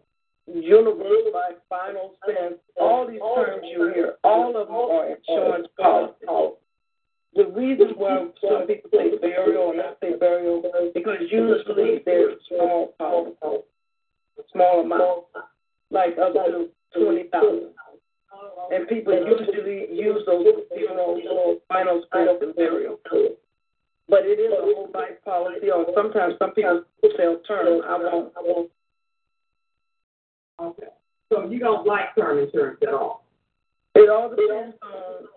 universal 0.48 1.32
life, 1.34 1.60
final 1.70 2.16
expense, 2.16 2.56
all 2.80 3.08
these 3.08 3.20
terms 3.20 3.64
you 3.70 3.92
hear, 3.94 4.16
all 4.24 4.56
of 4.56 4.68
them 4.68 4.76
are 4.76 5.08
insurance 5.12 5.68
policies. 5.78 6.58
The 7.36 7.46
reason 7.48 7.94
why 7.98 8.28
some 8.48 8.68
people 8.68 8.90
say 8.94 9.18
burial 9.20 9.70
and 9.70 9.80
not 9.80 9.98
say 10.02 10.14
burial 10.18 10.64
is 10.64 10.94
because 10.94 11.18
usually 11.30 12.02
they're 12.06 12.36
small 12.48 12.94
policies, 12.98 13.66
small 14.54 14.82
amount, 14.82 15.26
like 15.92 16.18
up 16.18 16.34
to 16.34 16.70
twenty 16.96 17.24
thousand. 17.32 17.72
And 18.72 18.88
people 18.88 19.14
usually 19.14 19.94
use 19.94 20.24
those 20.26 20.46
funeral, 20.74 21.60
final 21.68 22.00
expense 22.00 22.40
and 22.42 22.56
burial. 22.56 23.00
But 24.10 24.26
it 24.26 24.40
is 24.40 24.52
a 24.52 24.62
whole 24.62 24.90
life 24.94 25.24
policy, 25.24 25.72
or 25.72 25.86
sometimes 25.96 26.36
some 26.38 26.52
people 26.52 26.84
sell 27.18 27.40
term. 27.48 27.82
I 27.88 27.98
won't. 27.98 28.34
I 28.38 28.42
won't. 28.44 28.72
Okay. 30.62 30.88
So 31.30 31.50
you 31.50 31.60
don't 31.60 31.88
like 31.88 32.14
term 32.16 32.38
insurance 32.40 32.80
at 32.84 32.94
all? 32.94 33.26
It 33.96 34.10
all 34.10 34.30
depends 34.30 34.76
on 34.82 35.28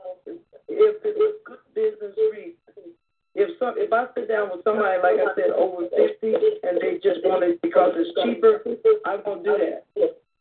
if 0.69 0.97
it's 1.05 1.39
good 1.45 1.59
business 1.75 2.17
reason. 2.33 2.93
If 3.35 3.59
some, 3.59 3.75
if 3.77 3.93
I 3.93 4.07
sit 4.15 4.29
down 4.29 4.49
with 4.51 4.65
somebody 4.65 4.97
like 5.03 5.21
I 5.21 5.35
said 5.37 5.53
over 5.53 5.89
fifty 5.93 6.35
and 6.65 6.81
they 6.81 6.97
just 7.05 7.21
want 7.25 7.45
it 7.45 7.61
because 7.63 7.93
it's 7.97 8.13
cheaper, 8.25 8.65
I'm 9.05 9.23
gonna 9.25 9.43
do 9.43 9.57
that. 9.61 9.85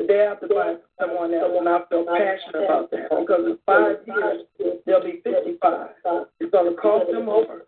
They 0.07 0.17
have 0.17 0.39
to 0.41 0.47
find 0.47 0.80
someone 0.99 1.34
else, 1.34 1.51
and 1.57 1.67
I 1.67 1.80
feel 1.89 2.05
passionate 2.05 2.63
about 2.65 2.91
that 2.91 3.09
because 3.09 3.45
in 3.47 3.57
five 3.65 3.97
years 4.07 4.43
they'll 4.86 5.03
be 5.03 5.21
fifty-five. 5.23 5.89
It's 6.39 6.51
gonna 6.51 6.73
cost 6.76 7.11
them 7.11 7.26
more, 7.26 7.63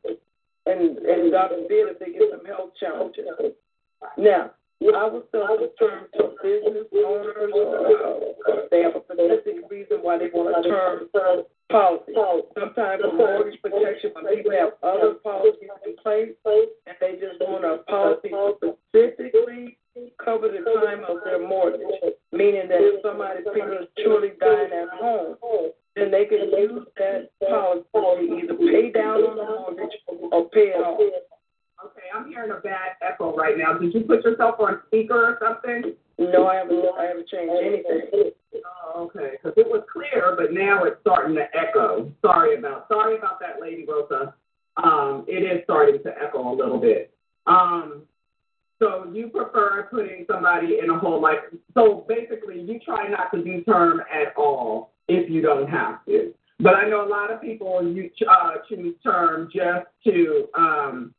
and 0.68 0.98
and 1.00 1.32
God 1.32 1.50
forbid 1.50 1.96
if 1.96 2.00
they 2.00 2.12
get 2.12 2.30
some 2.32 2.46
health 2.46 2.72
challenges. 2.80 3.26
Now, 4.18 4.52
I 4.84 5.10
sell 5.32 5.58
the 5.58 5.72
term 5.80 6.06
to 6.18 6.36
business 6.44 6.88
owners 6.94 8.68
they 8.72 8.82
have 8.84 8.96
a 8.96 9.02
specific 9.04 9.70
reason 9.70 9.98
why 10.02 10.18
they 10.18 10.30
want 10.34 10.54
a 10.54 10.70
term 10.70 11.10
policy. 11.70 12.14
Sometimes 12.58 13.02
for 13.02 13.14
mortgage 13.14 13.62
protection 13.62 14.12
when 14.14 14.36
people 14.36 14.52
have 14.52 14.74
other 14.84 15.16
policies 15.24 15.70
in 15.86 15.96
place 16.04 16.36
and 16.46 16.96
they 17.00 17.14
just 17.14 17.40
want 17.42 17.66
a 17.66 17.84
policy 17.90 18.30
to 18.30 18.76
specifically 18.90 19.78
cover 20.24 20.48
the 20.50 20.62
time 20.82 21.04
of 21.10 21.24
their 21.24 21.42
mortgage, 21.46 21.82
meaning 22.32 22.68
that 22.70 22.82
if 22.82 23.02
somebody 23.02 23.42
prematurely 23.44 24.34
dying 24.40 24.72
at 24.72 24.90
home, 25.00 25.36
then 25.98 26.12
they 26.12 26.26
can 26.26 26.50
use 26.52 26.86
that 26.98 27.30
policy 27.92 28.28
to 28.28 28.38
either 28.38 28.56
pay 28.56 28.92
down 28.92 29.24
on 29.24 29.38
the 29.38 29.44
mortgage 29.44 29.98
or 30.32 30.50
pay 30.50 30.70
it 30.70 30.80
off. 30.80 31.00
Okay, 31.00 32.08
I'm 32.14 32.28
hearing 32.28 32.52
a 32.52 32.60
bad 32.60 32.98
echo 33.02 33.36
right 33.36 33.58
now. 33.58 33.78
Did 33.78 33.94
you 33.94 34.02
put 34.02 34.24
yourself 34.24 34.60
on 34.60 34.82
speaker 34.88 35.14
or 35.14 35.38
something? 35.42 35.94
No, 36.18 36.48
I 36.48 36.56
haven't. 36.56 36.84
I 37.00 37.06
haven't 37.06 37.28
changed 37.30 37.54
anything. 37.64 38.32
Oh, 38.66 39.04
okay. 39.06 39.38
Because 39.38 39.54
it 39.58 39.68
was 39.68 39.84
clear, 39.92 40.36
but 40.36 40.54
now 40.54 40.84
it's 40.86 40.98
starting 41.02 41.36
to 41.36 41.46
echo. 41.56 42.12
Sorry 42.22 42.58
about. 42.58 42.88
Sorry 42.88 43.18
about 43.18 43.40
that, 43.40 43.62
Lady 43.62 43.86
Rosa. 43.88 44.34
Um, 44.84 45.26
it 45.28 45.44
is 45.44 45.64
starting 45.64 46.02
to 46.04 46.10
echo 46.22 46.52
a 46.52 46.56
little 46.56 46.80
bit. 46.80 47.12
Um, 47.46 48.04
so 48.80 49.10
you 49.12 49.28
prefer 49.30 49.88
putting 49.92 50.26
somebody 50.30 50.80
in 50.84 50.90
a 50.90 50.98
whole 50.98 51.22
life. 51.22 51.40
So 51.76 52.06
basically, 52.08 52.62
you 52.62 52.80
try 52.80 53.08
not 53.08 53.32
to 53.34 53.44
do 53.44 53.64
term 53.64 54.02
at 54.12 54.34
all 54.36 54.92
if 55.08 55.30
you 55.30 55.42
don't 55.42 55.70
have 55.70 56.06
to. 56.06 56.34
But 56.60 56.76
I 56.76 56.90
know 56.90 57.06
a 57.06 57.10
lot 57.10 57.32
of 57.32 57.42
people 57.42 57.88
you 57.88 58.10
uh, 58.30 58.52
choose 58.68 58.96
term 59.04 59.50
just 59.54 59.86
to 60.06 60.48
um, 60.56 61.14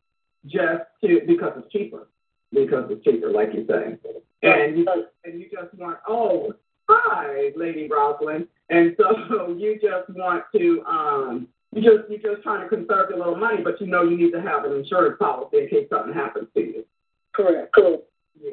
just 0.46 0.82
to 1.04 1.20
because 1.26 1.52
it's 1.56 1.72
cheaper, 1.72 2.08
because 2.52 2.90
it's 2.90 3.04
cheaper, 3.04 3.30
like 3.30 3.50
you're 3.54 3.66
saying, 3.66 3.98
and 4.42 4.78
you 4.78 4.86
and 5.24 5.40
you 5.40 5.46
just 5.50 5.72
want 5.74 5.98
oh 6.08 6.52
hi, 6.88 7.50
Lady 7.56 7.88
Rosalind, 7.88 8.48
and 8.70 8.96
so 8.96 9.48
you 9.58 9.78
just 9.80 10.10
want 10.16 10.44
to 10.56 10.82
um 10.88 11.48
you 11.72 11.82
just 11.82 12.10
you're 12.10 12.34
just 12.34 12.42
trying 12.42 12.62
to 12.62 12.68
conserve 12.68 13.10
your 13.10 13.18
little 13.18 13.36
money, 13.36 13.62
but 13.62 13.80
you 13.80 13.86
know 13.86 14.02
you 14.02 14.16
need 14.16 14.32
to 14.32 14.42
have 14.42 14.64
an 14.64 14.72
insurance 14.72 15.16
policy 15.18 15.58
in 15.58 15.68
case 15.68 15.86
something 15.90 16.14
happens 16.14 16.48
to 16.54 16.60
you. 16.60 16.84
Correct. 17.32 17.72
Cool. 17.74 18.02
Yeah. 18.40 18.52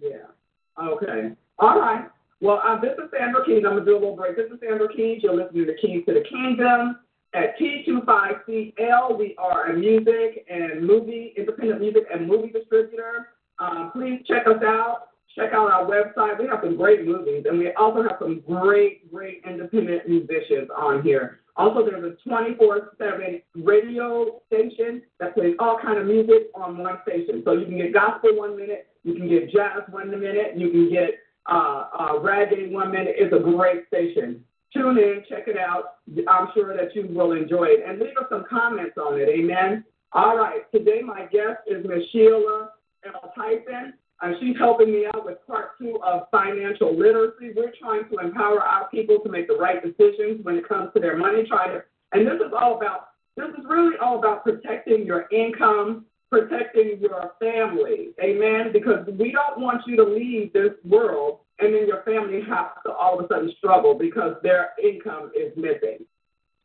Yeah. 0.00 0.84
Okay. 0.84 1.30
All 1.58 1.80
right. 1.80 2.08
Well, 2.40 2.60
uh, 2.62 2.78
this 2.80 2.92
is 2.98 3.10
Sandra 3.16 3.44
Keyes. 3.46 3.64
I'm 3.66 3.74
gonna 3.74 3.84
do 3.84 3.96
a 3.96 4.00
little 4.00 4.16
break. 4.16 4.36
This 4.36 4.50
is 4.52 4.60
Sandra 4.60 4.88
Keyes. 4.94 5.22
You're 5.22 5.34
listening 5.34 5.66
to 5.66 5.74
Keys 5.76 6.04
to 6.06 6.12
the 6.12 6.24
Kingdom 6.28 6.98
at 7.32 7.58
T25CL. 7.58 9.18
We 9.18 9.34
are 9.38 9.70
a 9.70 9.76
music 9.76 10.44
and 10.50 10.86
movie, 10.86 11.32
independent 11.36 11.80
music 11.80 12.04
and 12.12 12.28
movie 12.28 12.50
distributor. 12.52 13.28
Uh, 13.58 13.88
please 13.90 14.20
check 14.26 14.46
us 14.46 14.62
out. 14.62 15.08
Check 15.34 15.52
out 15.54 15.72
our 15.72 15.86
website. 15.86 16.38
We 16.38 16.46
have 16.48 16.60
some 16.62 16.76
great 16.76 17.06
movies, 17.06 17.44
and 17.48 17.58
we 17.58 17.72
also 17.72 18.02
have 18.02 18.16
some 18.18 18.40
great, 18.46 19.10
great 19.10 19.42
independent 19.48 20.06
musicians 20.06 20.68
on 20.76 21.02
here. 21.02 21.40
Also, 21.56 21.84
there's 21.84 22.04
a 22.04 22.16
24/7 22.28 23.42
radio 23.54 24.42
station 24.46 25.02
that 25.20 25.34
plays 25.34 25.56
all 25.58 25.78
kind 25.78 25.98
of 25.98 26.06
music 26.06 26.50
on 26.54 26.76
one 26.76 27.00
station. 27.02 27.42
So 27.44 27.52
you 27.52 27.64
can 27.64 27.78
get 27.78 27.94
gospel 27.94 28.36
one 28.36 28.56
minute, 28.56 28.88
you 29.04 29.14
can 29.14 29.26
get 29.26 29.50
jazz 29.50 29.82
one 29.88 30.10
minute, 30.10 30.56
you 30.56 30.70
can 30.70 30.90
get 30.90 31.14
uh, 31.48 31.84
uh, 31.98 32.12
reggae 32.20 32.70
one 32.70 32.90
minute. 32.90 33.14
It's 33.16 33.34
a 33.34 33.38
great 33.38 33.86
station. 33.88 34.44
Tune 34.72 34.98
in, 34.98 35.22
check 35.28 35.48
it 35.48 35.56
out. 35.56 35.96
I'm 36.28 36.48
sure 36.54 36.76
that 36.76 36.94
you 36.94 37.06
will 37.08 37.32
enjoy 37.32 37.64
it. 37.64 37.84
And 37.86 37.98
leave 37.98 38.16
us 38.18 38.26
some 38.28 38.44
comments 38.50 38.96
on 38.98 39.18
it. 39.18 39.28
Amen. 39.28 39.84
All 40.12 40.36
right. 40.36 40.70
Today, 40.72 41.00
my 41.04 41.22
guest 41.22 41.60
is 41.66 41.84
Ms. 41.86 42.02
Shelia 42.14 42.68
L. 43.04 43.32
Tyson. 43.34 43.94
Uh, 44.22 44.32
she's 44.40 44.56
helping 44.58 44.90
me 44.90 45.06
out 45.14 45.26
with 45.26 45.38
part 45.46 45.78
two 45.78 45.98
of 46.04 46.22
financial 46.30 46.96
literacy. 46.96 47.52
We're 47.54 47.72
trying 47.78 48.08
to 48.10 48.18
empower 48.18 48.60
our 48.60 48.88
people 48.88 49.18
to 49.22 49.30
make 49.30 49.46
the 49.46 49.56
right 49.56 49.82
decisions 49.82 50.42
when 50.42 50.56
it 50.56 50.66
comes 50.66 50.90
to 50.94 51.00
their 51.00 51.16
money. 51.16 51.44
Try 51.46 51.68
to, 51.68 51.82
and 52.12 52.26
this 52.26 52.36
is 52.36 52.52
all 52.58 52.76
about. 52.76 53.08
This 53.36 53.48
is 53.58 53.66
really 53.68 53.96
all 54.02 54.18
about 54.18 54.44
protecting 54.44 55.04
your 55.04 55.26
income, 55.30 56.06
protecting 56.30 56.98
your 57.00 57.32
family. 57.40 58.10
Amen. 58.22 58.72
Because 58.72 59.06
we 59.18 59.32
don't 59.32 59.60
want 59.60 59.82
you 59.86 59.96
to 59.96 60.04
leave 60.04 60.52
this 60.52 60.72
world 60.84 61.40
and 61.58 61.74
then 61.74 61.86
your 61.86 62.02
family 62.02 62.40
has 62.48 62.66
to 62.84 62.92
all 62.92 63.18
of 63.18 63.24
a 63.24 63.28
sudden 63.28 63.52
struggle 63.58 63.94
because 63.94 64.36
their 64.42 64.70
income 64.82 65.30
is 65.34 65.52
missing. 65.56 66.04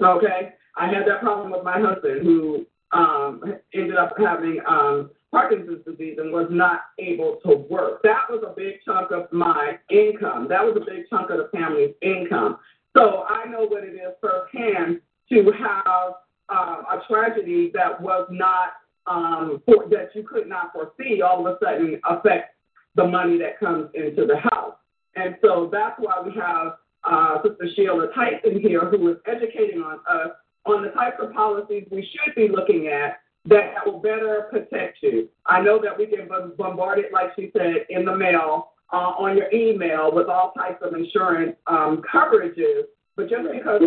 Okay, 0.02 0.54
I 0.76 0.88
had 0.88 1.08
that 1.08 1.22
problem 1.22 1.52
with 1.52 1.64
my 1.64 1.80
husband 1.80 2.24
who 2.24 2.66
um, 2.92 3.42
ended 3.74 3.96
up 3.96 4.16
having 4.18 4.60
um, 4.68 5.12
Parkinson's 5.32 5.86
disease 5.86 6.18
and 6.20 6.32
was 6.32 6.48
not 6.50 6.82
able 7.00 7.40
to 7.46 7.56
work. 7.70 8.02
That 8.04 8.26
was 8.30 8.44
a 8.46 8.54
big 8.54 8.76
chunk 8.84 9.12
of 9.12 9.32
my 9.32 9.78
income. 9.90 10.48
That 10.50 10.64
was 10.64 10.76
a 10.76 10.86
big 10.86 11.10
chunk 11.10 11.30
of 11.30 11.38
the 11.38 11.50
family's 11.54 11.94
income. 12.02 12.58
So 12.98 13.24
I 13.30 13.46
know 13.46 13.66
what 13.66 13.84
it 13.84 13.94
is 13.94 14.14
firsthand 14.20 15.00
to 15.30 15.52
have 15.52 16.14
uh, 16.50 16.84
a 16.92 17.02
tragedy 17.08 17.72
that 17.74 18.02
was 18.02 18.28
not 18.30 18.74
um, 19.08 19.62
for, 19.66 19.88
that 19.90 20.10
you 20.14 20.24
could 20.24 20.48
not 20.48 20.72
foresee 20.74 21.22
all 21.22 21.46
of 21.46 21.56
a 21.56 21.58
sudden 21.64 22.00
affect 22.10 22.56
the 22.96 23.06
money 23.06 23.38
that 23.40 23.60
comes 23.60 23.90
into 23.94 24.26
the 24.26 24.38
house. 24.38 24.76
And 25.16 25.36
so 25.42 25.70
that's 25.72 25.96
why 26.00 26.22
we 26.24 26.34
have 26.40 26.74
uh, 27.04 27.42
Sister 27.44 27.68
Shelia 27.78 28.14
Tyson 28.14 28.60
here, 28.60 28.86
who 28.86 29.10
is 29.10 29.18
educating 29.28 29.82
on 29.82 30.00
us 30.10 30.32
on 30.66 30.84
the 30.84 30.90
types 30.90 31.18
of 31.20 31.34
policies 31.34 31.88
we 31.90 32.08
should 32.12 32.36
be 32.36 32.48
looking 32.48 32.88
at 32.88 33.20
that 33.46 33.74
will 33.86 34.00
better 34.00 34.48
protect 34.52 35.00
you. 35.02 35.28
I 35.48 35.62
know 35.62 35.82
that 35.82 35.98
we 35.98 36.06
get 36.06 36.30
bombarded, 36.58 37.06
like 37.12 37.32
she 37.36 37.52
said, 37.58 37.88
in 37.90 38.06
the 38.06 38.16
mail, 38.16 38.74
uh, 38.94 39.14
on 39.18 39.36
your 39.36 39.52
email 39.52 40.12
with 40.14 40.28
all 40.28 40.52
types 40.52 40.84
of 40.84 40.94
insurance 40.94 41.56
um, 41.66 42.04
coverages, 42.14 42.84
but 43.16 43.30
just 43.30 43.48
because 43.52 43.82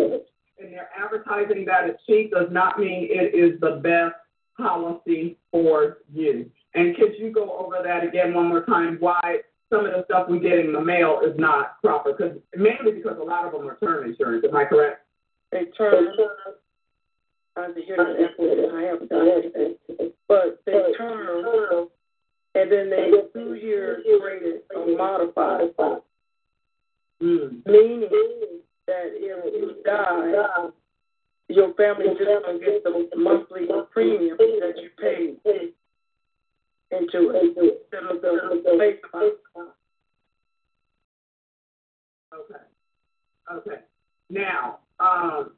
and 0.57 0.71
they're 0.71 0.89
advertising 0.97 1.65
that 1.65 1.89
it's 1.89 2.01
cheap 2.05 2.31
does 2.31 2.47
not 2.49 2.79
mean 2.79 3.07
it 3.09 3.35
is 3.35 3.59
the 3.59 3.81
best 3.83 4.15
policy 4.57 5.37
for 5.51 5.97
you. 6.13 6.49
And 6.73 6.95
could 6.95 7.13
you 7.17 7.31
go 7.31 7.57
over 7.57 7.77
that 7.83 8.03
again 8.03 8.33
one 8.33 8.47
more 8.47 8.65
time? 8.65 8.97
Why 8.99 9.39
some 9.69 9.85
of 9.85 9.91
the 9.91 10.03
stuff 10.05 10.29
we 10.29 10.39
get 10.39 10.59
in 10.59 10.73
the 10.73 10.81
mail 10.81 11.21
is 11.25 11.37
not 11.37 11.81
proper, 11.81 12.13
because 12.13 12.37
mainly 12.55 12.91
because 12.93 13.17
a 13.19 13.23
lot 13.23 13.45
of 13.45 13.51
them 13.53 13.67
are 13.67 13.77
term 13.77 14.05
insurance. 14.09 14.45
Am 14.47 14.55
I 14.55 14.65
correct? 14.65 15.05
They 15.51 15.65
term. 15.77 16.07
I 17.57 17.71
hear 17.85 17.95
that 17.95 18.71
I 18.75 18.81
haven't 18.83 19.09
done 19.09 19.29
anything, 19.31 19.75
but 20.27 20.61
they 20.65 20.73
term, 20.97 21.87
and 22.53 22.71
then 22.71 22.89
they 22.89 23.11
two 23.33 23.53
years 23.53 24.03
graded 24.19 24.61
or 24.75 24.97
modified, 24.97 25.71
mm. 27.23 27.65
meaning 27.65 28.09
that 28.87 29.05
if 29.13 29.53
you 29.53 29.75
die, 29.85 30.67
your 31.47 31.73
family 31.75 32.05
just 32.17 32.25
going 32.25 32.59
to 32.59 32.65
get 32.65 32.83
the 32.83 33.17
monthly 33.17 33.67
premium 33.91 34.37
that 34.37 34.73
you 34.77 34.89
pay 34.99 35.35
into 36.91 37.29
it 37.29 37.57
instead 37.57 38.03
of 38.09 38.21
the 38.21 38.77
face. 38.79 38.99
Okay. 42.33 42.63
Okay. 43.51 43.81
Now, 44.29 44.79
um, 44.99 45.51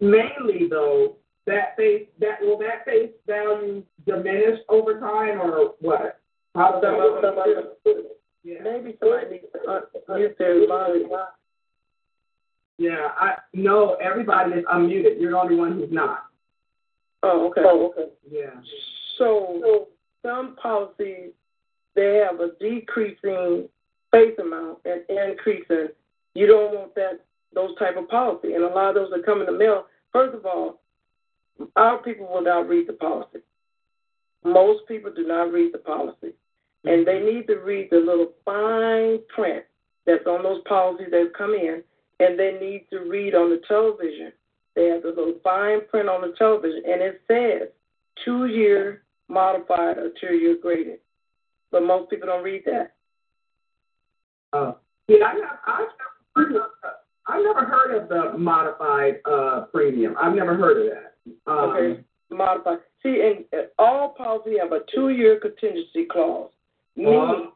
mainly 0.00 0.68
though, 0.70 1.16
that 1.46 1.76
face 1.76 2.06
that 2.20 2.40
will 2.40 2.58
that 2.58 2.84
face 2.86 3.10
value 3.26 3.82
diminish 4.06 4.60
over 4.68 4.98
time 4.98 5.40
or 5.40 5.74
what? 5.80 6.20
How 6.54 6.80
does 6.80 6.82
that? 6.82 7.76
Yeah. 8.42 8.62
Maybe 8.62 8.96
somebody 9.00 9.30
needs 9.30 9.44
to 9.52 9.58
unmute 10.08 10.38
their 10.38 10.66
line. 10.66 11.02
Yeah, 12.78 13.08
I 13.16 13.34
no, 13.52 13.94
everybody 13.94 14.52
is 14.52 14.64
unmuted. 14.72 15.20
You're 15.20 15.32
the 15.32 15.38
only 15.38 15.56
one 15.56 15.72
who's 15.72 15.92
not. 15.92 16.24
Oh, 17.22 17.48
okay. 17.48 17.62
Oh, 17.64 17.92
okay. 17.92 18.10
Yeah. 18.30 18.50
So 19.18 19.88
some 20.22 20.56
policies 20.56 21.30
they 21.94 22.24
have 22.28 22.40
a 22.40 22.50
decreasing 22.60 23.68
face 24.10 24.38
amount 24.40 24.78
and 24.84 25.02
increasing. 25.08 25.88
You 26.34 26.46
don't 26.46 26.74
want 26.74 26.94
that 26.96 27.20
those 27.54 27.76
type 27.78 27.96
of 27.96 28.08
policy, 28.08 28.54
and 28.54 28.64
a 28.64 28.68
lot 28.68 28.88
of 28.88 28.94
those 28.96 29.10
that 29.10 29.24
come 29.24 29.40
in 29.40 29.46
the 29.46 29.52
mail. 29.52 29.86
First 30.12 30.34
of 30.34 30.44
all, 30.44 30.80
our 31.76 31.98
people 31.98 32.26
will 32.26 32.42
not 32.42 32.68
read 32.68 32.88
the 32.88 32.94
policy. 32.94 33.38
Most 34.44 34.86
people 34.88 35.12
do 35.14 35.26
not 35.26 35.52
read 35.52 35.72
the 35.72 35.78
policy, 35.78 36.34
and 36.84 37.06
they 37.06 37.12
mm-hmm. 37.12 37.36
need 37.36 37.46
to 37.46 37.56
read 37.56 37.88
the 37.90 37.98
little 37.98 38.32
fine 38.44 39.20
print 39.34 39.64
that's 40.06 40.26
on 40.26 40.42
those 40.42 40.62
policies 40.68 41.08
that 41.10 41.32
come 41.36 41.54
in, 41.54 41.82
and 42.20 42.38
they 42.38 42.58
need 42.60 42.86
to 42.90 43.08
read 43.08 43.34
on 43.34 43.50
the 43.50 43.60
television. 43.66 44.32
They 44.74 44.86
have 44.86 45.02
the 45.02 45.08
little 45.08 45.34
fine 45.42 45.80
print 45.88 46.08
on 46.08 46.22
the 46.22 46.34
television, 46.36 46.82
and 46.86 47.02
it 47.02 47.22
says 47.28 47.68
two 48.24 48.46
year 48.46 49.02
modified 49.28 49.98
or 49.98 50.10
two 50.20 50.34
year 50.34 50.56
graded. 50.60 50.98
But 51.70 51.82
most 51.82 52.10
people 52.10 52.28
don't 52.28 52.44
read 52.44 52.62
that. 52.66 52.92
Oh, 54.52 54.76
yeah, 55.08 55.16
I 55.66 55.86
I've 57.26 57.42
never, 57.42 57.64
heard 57.64 58.02
of 58.02 58.08
the 58.08 58.38
modified 58.38 59.16
uh, 59.24 59.62
premium. 59.72 60.14
I've 60.20 60.34
never 60.34 60.56
heard 60.56 60.86
of 60.86 60.92
that. 60.92 61.50
Um, 61.50 61.70
okay, 61.70 62.00
modified. 62.30 62.78
See, 63.02 63.08
in, 63.08 63.44
in 63.52 63.66
all 63.78 64.10
policy 64.10 64.58
have 64.60 64.72
a 64.72 64.80
two 64.94 65.08
year 65.08 65.40
contingency 65.40 66.04
clause. 66.10 66.50
Meaning 66.96 67.48
uh, 67.48 67.50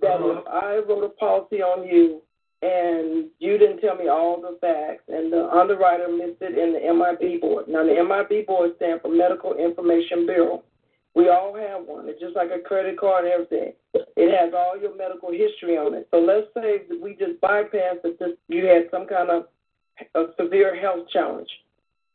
that 0.00 0.20
uh, 0.20 0.38
if 0.38 0.46
I 0.48 0.76
wrote 0.88 1.04
a 1.04 1.08
policy 1.10 1.62
on 1.62 1.86
you 1.86 2.22
and 2.62 3.26
you 3.40 3.58
didn't 3.58 3.80
tell 3.80 3.96
me 3.96 4.08
all 4.08 4.40
the 4.40 4.56
facts, 4.60 5.02
and 5.08 5.32
the 5.32 5.48
underwriter 5.50 6.08
missed 6.08 6.40
it 6.40 6.56
in 6.56 6.72
the 6.72 6.80
MIB 6.94 7.40
board. 7.40 7.66
Now, 7.66 7.82
the 7.84 7.98
MIB 7.98 8.46
board 8.46 8.72
stands 8.76 9.02
for 9.02 9.08
Medical 9.08 9.54
Information 9.54 10.26
Bureau. 10.26 10.62
We 11.14 11.28
all 11.28 11.54
have 11.54 11.84
one. 11.84 12.08
It's 12.08 12.20
just 12.20 12.36
like 12.36 12.50
a 12.54 12.60
credit 12.60 12.98
card 12.98 13.24
and 13.24 13.34
everything. 13.34 13.72
It 13.92 14.30
has 14.30 14.54
all 14.56 14.80
your 14.80 14.96
medical 14.96 15.30
history 15.30 15.76
on 15.76 15.92
it. 15.92 16.08
So 16.10 16.18
let's 16.18 16.46
say 16.54 16.86
that 16.88 17.00
we 17.02 17.16
just 17.16 17.40
bypassed 17.42 18.02
that 18.02 18.16
this, 18.18 18.38
you 18.48 18.64
had 18.64 18.88
some 18.90 19.06
kind 19.06 19.28
of 19.28 19.46
a 20.14 20.32
severe 20.40 20.80
health 20.80 21.08
challenge, 21.12 21.50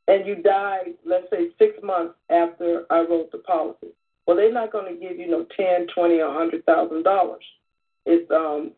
and 0.07 0.25
you 0.25 0.35
died, 0.35 0.95
let's 1.05 1.29
say, 1.29 1.49
six 1.59 1.77
months 1.83 2.15
after 2.29 2.85
I 2.89 2.99
wrote 3.01 3.31
the 3.31 3.39
policy. 3.39 3.87
Well, 4.25 4.37
they're 4.37 4.51
not 4.51 4.71
going 4.71 4.93
to 4.93 4.99
give 4.99 5.19
you 5.19 5.27
no 5.29 5.45
ten, 5.55 5.87
twenty, 5.93 6.21
or 6.21 6.33
hundred 6.33 6.65
thousand 6.65 7.03
dollars. 7.03 7.43
It's 8.05 8.29
um, 8.31 8.71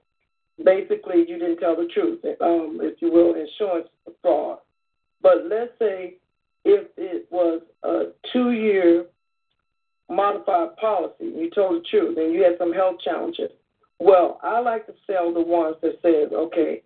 basically 0.64 1.26
you 1.28 1.38
didn't 1.38 1.58
tell 1.58 1.76
the 1.76 1.88
truth, 1.94 2.20
um, 2.42 2.80
if 2.82 3.02
you 3.02 3.12
will, 3.12 3.36
insurance 3.36 3.88
fraud. 4.22 4.60
But 5.22 5.46
let's 5.50 5.72
say 5.80 6.16
if 6.66 6.88
it 6.98 7.28
was 7.30 7.62
a 7.84 8.08
two 8.34 8.52
year 8.52 9.06
modified 10.10 10.76
policy, 10.78 11.26
you 11.26 11.50
told 11.54 11.82
the 11.82 11.88
truth, 11.90 12.18
and 12.18 12.34
you 12.34 12.44
had 12.44 12.58
some 12.58 12.74
health 12.74 12.98
challenges. 13.04 13.52
Well, 14.00 14.40
I 14.44 14.60
like 14.60 14.86
to 14.88 14.94
sell 15.06 15.34
the 15.34 15.42
ones 15.42 15.76
that 15.82 16.00
says, 16.02 16.32
okay, 16.34 16.82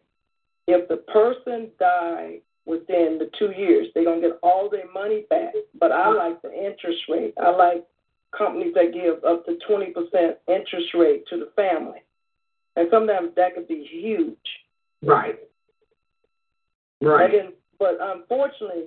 if 0.68 0.88
the 0.90 0.98
person 0.98 1.70
died 1.80 2.42
within 2.66 3.20
the 3.20 3.30
two 3.38 3.52
years, 3.52 3.88
they're 3.94 4.06
gonna 4.06 4.22
get 4.22 4.40
all 4.42 4.70
their 4.70 4.92
money 4.92 5.26
back. 5.30 5.54
But 5.80 5.92
I 5.92 6.10
like 6.10 6.42
the 6.42 6.54
interest 6.54 7.04
rate. 7.10 7.34
I 7.42 7.50
like 7.52 7.86
companies 8.36 8.74
that 8.74 8.94
give 8.94 9.24
up 9.24 9.46
to 9.46 9.58
twenty 9.68 9.92
percent 9.92 10.38
interest 10.48 10.94
rate 10.96 11.26
to 11.30 11.38
the 11.38 11.52
family 11.56 12.04
and 12.76 12.88
sometimes 12.92 13.30
that 13.36 13.56
could 13.56 13.68
be 13.68 13.88
huge. 13.90 14.38
Right. 15.02 15.40
Right. 17.02 17.54
But 17.80 17.98
unfortunately, 18.00 18.86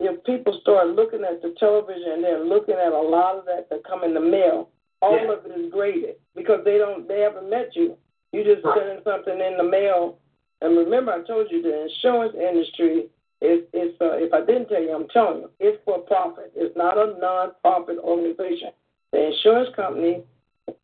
if 0.00 0.22
people 0.24 0.58
start 0.62 0.88
looking 0.88 1.24
at 1.24 1.42
the 1.42 1.54
television 1.58 2.12
and 2.14 2.24
they're 2.24 2.44
looking 2.44 2.76
at 2.76 2.92
a 2.92 3.00
lot 3.00 3.36
of 3.36 3.44
that 3.46 3.68
that 3.70 3.82
come 3.84 4.04
in 4.04 4.14
the 4.14 4.20
mail, 4.20 4.70
all 5.02 5.16
yeah. 5.16 5.32
of 5.32 5.44
it 5.44 5.58
is 5.58 5.72
graded 5.72 6.16
because 6.36 6.60
they 6.64 6.78
don't 6.78 7.08
they 7.08 7.20
haven't 7.20 7.50
met 7.50 7.70
you. 7.74 7.96
You 8.32 8.44
just 8.44 8.64
right. 8.64 8.78
sending 8.78 9.04
something 9.04 9.40
in 9.40 9.56
the 9.56 9.64
mail. 9.64 10.18
And 10.60 10.76
remember, 10.76 11.12
I 11.12 11.22
told 11.26 11.48
you 11.50 11.62
the 11.62 11.88
insurance 11.88 12.34
industry 12.34 13.06
is 13.40 13.60
is 13.72 13.94
uh, 14.00 14.18
if 14.18 14.32
I 14.32 14.44
didn't 14.44 14.68
tell 14.68 14.82
you, 14.82 14.94
I'm 14.94 15.08
telling 15.08 15.42
you, 15.42 15.50
it's 15.58 15.82
for 15.84 15.98
profit. 16.00 16.52
It's 16.54 16.76
not 16.76 16.96
a 16.96 17.18
non-profit 17.18 17.98
organization. 17.98 18.70
The 19.12 19.32
insurance 19.32 19.74
company 19.74 20.22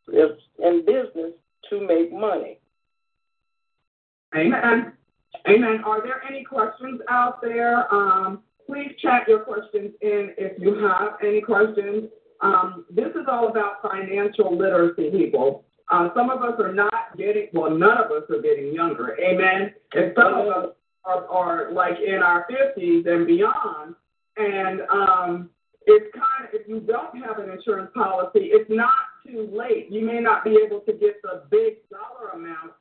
is 0.09 0.31
in 0.59 0.85
business 0.87 1.33
to 1.71 1.87
make 1.87 2.13
money. 2.13 2.59
Amen. 4.37 4.93
Amen. 5.49 5.83
Are 5.85 6.03
there 6.03 6.23
any 6.29 6.45
questions 6.45 7.01
out 7.09 7.43
there? 7.43 7.93
Um, 7.93 8.43
please 8.67 8.93
chat 9.01 9.29
your 9.29 9.41
questions 9.41 9.93
in 10.01 10.35
if 10.39 10.59
you 10.59 10.79
have 10.79 11.19
any 11.23 11.41
questions. 11.41 12.09
Um, 12.41 12.85
this 12.91 13.11
is 13.11 13.27
all 13.29 13.49
about 13.49 13.83
financial 13.83 14.57
literacy, 14.57 15.11
people. 15.11 15.65
Uh, 15.91 16.09
some 16.15 16.31
of 16.31 16.43
us 16.43 16.55
are 16.59 16.73
not 16.73 17.17
getting, 17.17 17.49
well, 17.53 17.71
none 17.71 17.99
of 17.99 18.11
us 18.11 18.23
are 18.31 18.41
getting 18.41 18.73
younger. 18.73 19.17
Amen. 19.21 19.75
And 19.93 20.13
some 20.17 20.35
of 20.35 20.47
us 20.47 20.69
are, 21.05 21.27
are 21.29 21.73
like 21.73 21.99
in 22.05 22.23
our 22.23 22.47
50s 22.51 23.07
and 23.07 23.27
beyond. 23.27 23.95
And 24.37 24.81
um, 24.91 25.51
it's 25.87 26.13
kind 26.15 26.49
of, 26.49 26.61
if 26.61 26.67
you 26.67 26.81
don't 26.81 27.17
have 27.19 27.39
an 27.39 27.51
insurance 27.51 27.91
policy, 27.95 28.51
it's 28.53 28.71
not 28.71 28.91
too 29.27 29.49
late. 29.53 29.91
You 29.91 30.05
may 30.05 30.21
not 30.21 30.45
be 30.45 30.59
able 30.65 30.81
to 30.81 30.93
get 30.93 31.21
the 31.23 31.43
big 31.51 31.75
dollar 31.91 32.31
amount 32.35 32.73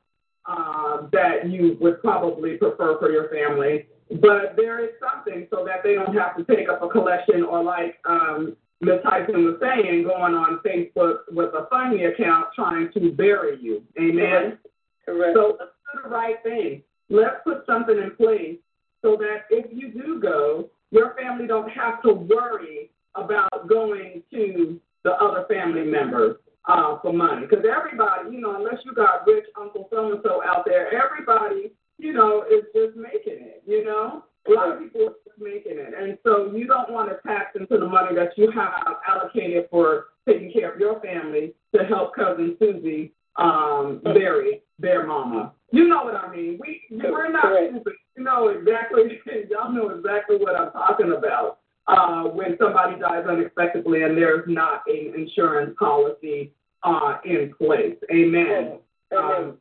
uh, 0.46 1.08
that 1.12 1.50
you 1.50 1.76
would 1.80 2.00
probably 2.00 2.56
prefer 2.56 2.98
for 2.98 3.10
your 3.10 3.28
family, 3.28 3.86
but 4.20 4.54
there 4.56 4.84
is 4.84 4.90
something 5.00 5.46
so 5.50 5.64
that 5.64 5.82
they 5.82 5.94
don't 5.94 6.14
have 6.14 6.36
to 6.36 6.44
take 6.44 6.68
up 6.68 6.82
a 6.82 6.88
collection 6.88 7.42
or 7.42 7.62
like 7.62 7.96
um, 8.04 8.56
Ms. 8.80 9.00
Tyson 9.02 9.44
was 9.44 9.56
saying, 9.60 10.04
going 10.04 10.34
on 10.34 10.60
Facebook 10.64 11.20
with 11.30 11.54
a 11.54 11.66
funny 11.70 12.04
account 12.04 12.48
trying 12.54 12.90
to 12.92 13.12
bury 13.12 13.58
you. 13.60 13.82
Amen. 13.98 14.58
Correct. 15.06 15.36
So 15.36 15.56
let's 15.58 15.72
do 15.92 16.02
the 16.02 16.08
right 16.08 16.36
thing. 16.42 16.82
Let's 17.08 17.36
put 17.44 17.64
something 17.66 17.96
in 17.96 18.14
place 18.16 18.58
so 19.02 19.16
that 19.16 19.44
if 19.50 19.66
you 19.72 19.90
do 19.90 20.20
go, 20.20 20.70
your 20.90 21.14
family 21.14 21.46
don't 21.46 21.70
have 21.70 22.02
to 22.02 22.12
worry 22.12 22.90
about 23.14 23.68
going 23.68 24.22
to 24.30 24.80
the 25.04 25.12
other 25.12 25.44
family 25.48 25.84
members 25.84 26.36
uh, 26.66 26.98
for 27.00 27.12
money. 27.12 27.46
Because 27.48 27.64
everybody, 27.64 28.30
you 28.34 28.40
know, 28.40 28.56
unless 28.56 28.80
you 28.84 28.94
got 28.94 29.26
rich 29.26 29.44
Uncle 29.60 29.86
so 29.90 30.12
and 30.12 30.20
so 30.24 30.42
out 30.44 30.64
there, 30.66 30.88
everybody, 30.92 31.72
you 31.98 32.12
know, 32.12 32.44
is 32.50 32.64
just 32.74 32.96
making 32.96 33.44
it, 33.46 33.62
you 33.66 33.84
know? 33.84 34.24
A 34.48 34.52
lot 34.52 34.72
of 34.72 34.78
people 34.78 35.02
are 35.02 35.14
just 35.26 35.38
making 35.38 35.78
it. 35.78 35.94
And 35.98 36.18
so 36.22 36.52
you 36.54 36.66
don't 36.66 36.90
want 36.90 37.10
to 37.10 37.16
tax 37.26 37.56
into 37.58 37.78
the 37.78 37.86
money 37.86 38.14
that 38.14 38.36
you 38.36 38.50
have 38.50 38.96
allocated 39.08 39.68
for 39.70 40.06
taking 40.28 40.52
care 40.52 40.72
of 40.72 40.80
your 40.80 41.00
family 41.00 41.54
to 41.74 41.84
help 41.84 42.14
cousin 42.14 42.56
Susie 42.58 43.12
um, 43.36 44.00
bury 44.04 44.62
their 44.78 45.06
mama. 45.06 45.52
You 45.72 45.88
know 45.88 46.04
what 46.04 46.14
I 46.14 46.34
mean? 46.34 46.58
We 46.60 46.82
we're 46.90 47.32
not 47.32 47.52
stupid. 47.70 47.94
You 48.16 48.24
know 48.24 48.48
exactly. 48.48 49.20
Y'all 49.50 49.72
know 49.72 49.88
exactly 49.88 50.36
what 50.36 50.54
I'm 50.60 50.70
talking 50.72 51.14
about 51.16 51.58
uh, 51.86 52.24
when 52.24 52.56
somebody 52.58 52.98
dies 52.98 53.24
unexpectedly 53.28 54.02
and 54.02 54.16
there's 54.16 54.44
not 54.48 54.82
an 54.86 55.12
insurance 55.16 55.74
policy 55.78 56.52
uh, 56.82 57.18
in 57.24 57.52
place. 57.56 57.96
Amen. 58.12 58.78
Um, 59.16 59.58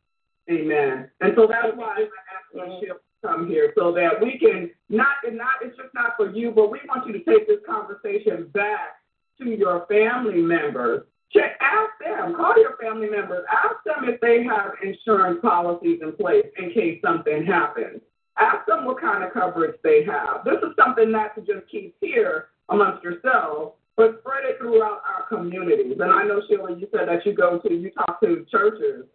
amen. 0.50 1.10
And 1.22 1.34
so 1.36 1.48
that's 1.48 1.76
why 1.76 1.96
I'm 1.98 2.64
asking 2.64 2.74
mm-hmm. 2.74 2.86
to 2.86 3.00
come 3.26 3.48
here 3.48 3.74
so 3.78 3.94
that 3.94 4.22
we 4.22 4.38
can 4.38 4.70
not 4.90 5.16
and 5.26 5.38
not 5.38 5.62
it's 5.62 5.76
just 5.78 5.94
not 5.94 6.12
for 6.18 6.30
you, 6.30 6.52
but 6.52 6.72
we 6.72 6.80
want 6.88 7.08
you 7.08 7.14
to 7.14 7.24
take 7.24 7.48
this 7.48 7.60
conversation 7.68 8.48
back 8.54 9.00
to 9.40 9.50
your 9.50 9.86
family 9.88 10.42
members. 10.42 11.04
Check 11.32 11.58
ask 11.62 11.92
them, 12.00 12.36
call 12.36 12.54
your 12.58 12.78
family 12.78 13.10
members, 13.10 13.44
ask 13.52 13.84
them 13.86 14.08
if 14.08 14.22
they 14.22 14.44
have 14.44 14.74
insurance 14.84 15.40
policies 15.42 16.00
in 16.02 16.12
place 16.14 16.46
in 16.60 16.72
case 16.72 17.02
something 17.04 17.44
happens. 17.44 18.02
Ask 18.38 18.66
them 18.66 18.86
what 18.86 19.00
kind 19.00 19.24
of 19.24 19.34
coverage 19.34 19.76
they 19.84 20.04
have. 20.06 20.44
This 20.44 20.58
is 20.64 20.76
something 20.78 21.12
not 21.12 21.36
to 21.36 21.42
just 21.42 21.70
keep 21.70 21.96
here 22.02 22.48
amongst 22.70 23.04
yourselves, 23.04 23.74
but 23.96 24.20
spread 24.22 24.46
it 24.46 24.58
throughout 24.58 25.02
our 25.08 25.28
communities. 25.30 25.98
And 26.00 26.12
I 26.12 26.24
know, 26.24 26.42
Shelia, 26.50 26.80
you 26.80 26.88
said 26.92 27.08
that 27.08 27.26
you 27.26 27.34
go 27.34 27.60
to, 27.60 27.74
you 27.74 27.92
talk 27.92 28.20
to 28.22 28.46
churches, 28.50 29.06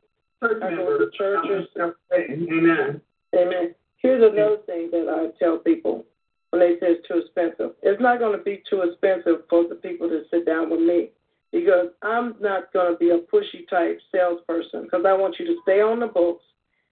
church 0.40 0.62
I 0.62 0.70
members. 0.70 1.12
churches. 1.16 1.66
Amen. 2.12 3.00
Amen. 3.34 3.74
Here's 3.96 4.22
another 4.22 4.58
thing 4.66 4.90
that 4.92 5.08
I 5.08 5.36
tell 5.42 5.58
people 5.58 6.04
when 6.50 6.60
they 6.60 6.74
say 6.78 6.92
it's 6.92 7.08
too 7.08 7.18
expensive. 7.18 7.74
It's 7.82 8.00
not 8.00 8.20
going 8.20 8.38
to 8.38 8.42
be 8.42 8.62
too 8.70 8.82
expensive 8.82 9.42
for 9.50 9.66
the 9.68 9.74
people 9.74 10.08
to 10.08 10.22
sit 10.30 10.46
down 10.46 10.70
with 10.70 10.80
me 10.80 11.10
because 11.52 11.88
I'm 12.02 12.36
not 12.40 12.72
going 12.72 12.92
to 12.92 12.98
be 12.98 13.10
a 13.10 13.18
pushy 13.18 13.68
type 13.68 13.98
salesperson 14.12 14.84
because 14.84 15.04
I 15.06 15.12
want 15.12 15.36
you 15.38 15.46
to 15.46 15.56
stay 15.62 15.80
on 15.80 15.98
the 16.00 16.06
books 16.06 16.44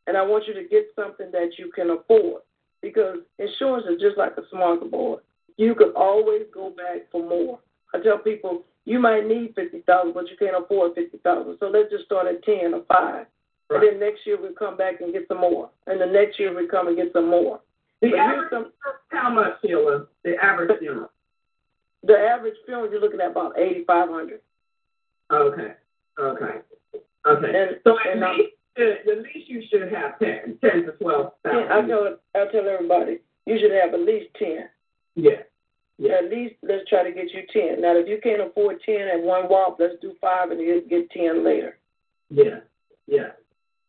and 0.07 0.17
I 0.17 0.23
want 0.23 0.45
you 0.47 0.55
to 0.55 0.65
get 0.65 0.87
something 0.95 1.31
that 1.33 1.59
you 1.59 1.71
can 1.75 1.91
afford. 1.91 2.43
because 2.83 3.19
insurance 3.39 3.87
is 3.91 4.01
just 4.01 4.17
like 4.17 4.33
a 4.37 4.55
smorgasbord. 4.55 5.19
You 5.57 5.75
can 5.75 5.93
always 5.97 6.43
go 6.53 6.71
back 6.71 7.11
for 7.11 7.23
more. 7.23 7.59
I 7.95 8.01
tell 8.01 8.19
people 8.19 8.65
you 8.85 8.99
might 9.01 9.27
need 9.27 9.55
fifty 9.55 9.81
thousand, 9.81 10.15
but 10.15 10.29
you 10.29 10.37
can't 10.39 10.63
afford 10.63 10.95
fifty 10.95 11.19
thousand. 11.19 11.57
So 11.59 11.67
let's 11.67 11.91
just 11.91 12.05
start 12.05 12.27
at 12.27 12.45
ten 12.45 12.75
or 12.75 12.85
five. 12.87 13.27
Right. 13.69 13.83
And 13.83 13.83
then 13.83 14.01
next 14.01 14.21
year 14.27 14.41
we 14.41 14.55
come 14.55 14.77
back 14.77 15.01
and 15.01 15.13
get 15.13 15.27
some 15.27 15.41
more. 15.41 15.71
And 15.89 16.01
the 16.01 16.07
next 16.07 16.39
year 16.39 16.55
we 16.55 16.69
come 16.69 16.87
and 16.87 16.97
get 16.97 17.13
some 17.13 17.29
more. 17.29 17.61
The 18.01 18.11
but 18.11 18.19
average 18.21 18.51
some, 18.51 18.73
how 19.09 19.31
much, 19.31 19.55
Shelia? 19.65 20.07
The 20.23 20.37
average 20.41 20.79
funeral? 20.79 21.11
The 22.05 22.17
average 22.17 22.55
funeral 22.67 22.91
you're 22.91 23.01
looking 23.01 23.21
at 23.21 23.33
about 23.33 23.59
eighty 23.59 23.83
five 23.85 24.09
hundred. 24.09 24.41
Okay. 25.33 25.73
Okay. 26.21 26.61
Okay. 27.27 27.59
And, 27.59 27.81
so 27.83 27.99
at, 27.99 28.13
and, 28.13 28.21
least, 28.39 28.53
uh, 28.79 29.11
at 29.11 29.19
least 29.19 29.49
you 29.49 29.63
should 29.71 29.93
have 29.93 30.19
10, 30.19 30.59
10 30.61 30.71
to 30.85 30.93
12 30.93 31.33
thousand. 31.45 31.73
I 31.73 31.87
tell, 31.87 32.17
I 32.35 32.53
tell 32.53 32.69
everybody, 32.69 33.19
you 33.47 33.59
should 33.61 33.73
have 33.73 33.95
at 33.95 34.01
least 34.01 34.27
10. 34.39 34.69
Yeah. 35.15 35.31
yeah. 35.99 36.13
At 36.15 36.31
least 36.31 36.57
let's 36.63 36.89
try 36.89 37.03
to 37.03 37.13
get 37.13 37.33
you 37.33 37.43
10. 37.53 37.81
Now, 37.81 37.97
if 37.97 38.09
you 38.09 38.19
can't 38.23 38.43
afford 38.43 38.81
10 38.85 38.95
at 38.95 39.21
one 39.21 39.49
walk, 39.49 39.77
let's 39.79 39.95
do 40.01 40.15
5 40.21 40.51
and 40.51 40.61
get, 40.61 40.89
get 40.89 41.11
10 41.11 41.45
later. 41.45 41.79
Yeah. 42.31 42.61
Yeah. 43.07 43.31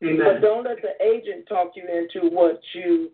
Amen. 0.04 0.20
But 0.24 0.42
don't 0.42 0.64
let 0.64 0.78
the 0.82 1.04
agent 1.04 1.48
talk 1.50 1.74
you 1.76 1.84
into 1.84 2.34
what 2.34 2.62
you 2.74 3.12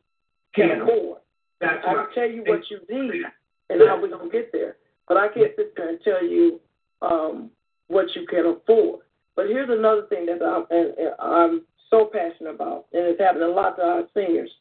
can 0.53 0.69
yeah. 0.69 0.83
afford. 0.83 1.19
That's 1.61 1.83
I 1.87 1.93
right. 1.93 2.05
can 2.07 2.15
tell 2.15 2.31
you 2.31 2.43
what 2.45 2.61
you 2.69 2.79
need 2.89 3.23
and 3.69 3.81
how 3.87 4.01
we're 4.01 4.09
going 4.09 4.29
to 4.29 4.37
get 4.37 4.51
there. 4.51 4.75
But 5.07 5.17
I 5.17 5.27
can't 5.29 5.51
sit 5.55 5.75
there 5.75 5.89
and 5.89 5.99
tell 6.03 6.23
you 6.23 6.59
um, 7.01 7.51
what 7.87 8.07
you 8.15 8.25
can 8.27 8.45
afford. 8.45 9.02
But 9.35 9.47
here's 9.47 9.69
another 9.69 10.03
thing 10.07 10.25
that 10.27 10.43
I'm, 10.43 10.65
and, 10.69 10.93
and 10.97 11.15
I'm 11.19 11.61
so 11.89 12.09
passionate 12.11 12.55
about, 12.55 12.85
and 12.93 13.05
it's 13.05 13.19
happening 13.19 13.49
a 13.49 13.51
lot 13.51 13.77
to 13.77 13.83
our 13.83 14.03
seniors. 14.13 14.51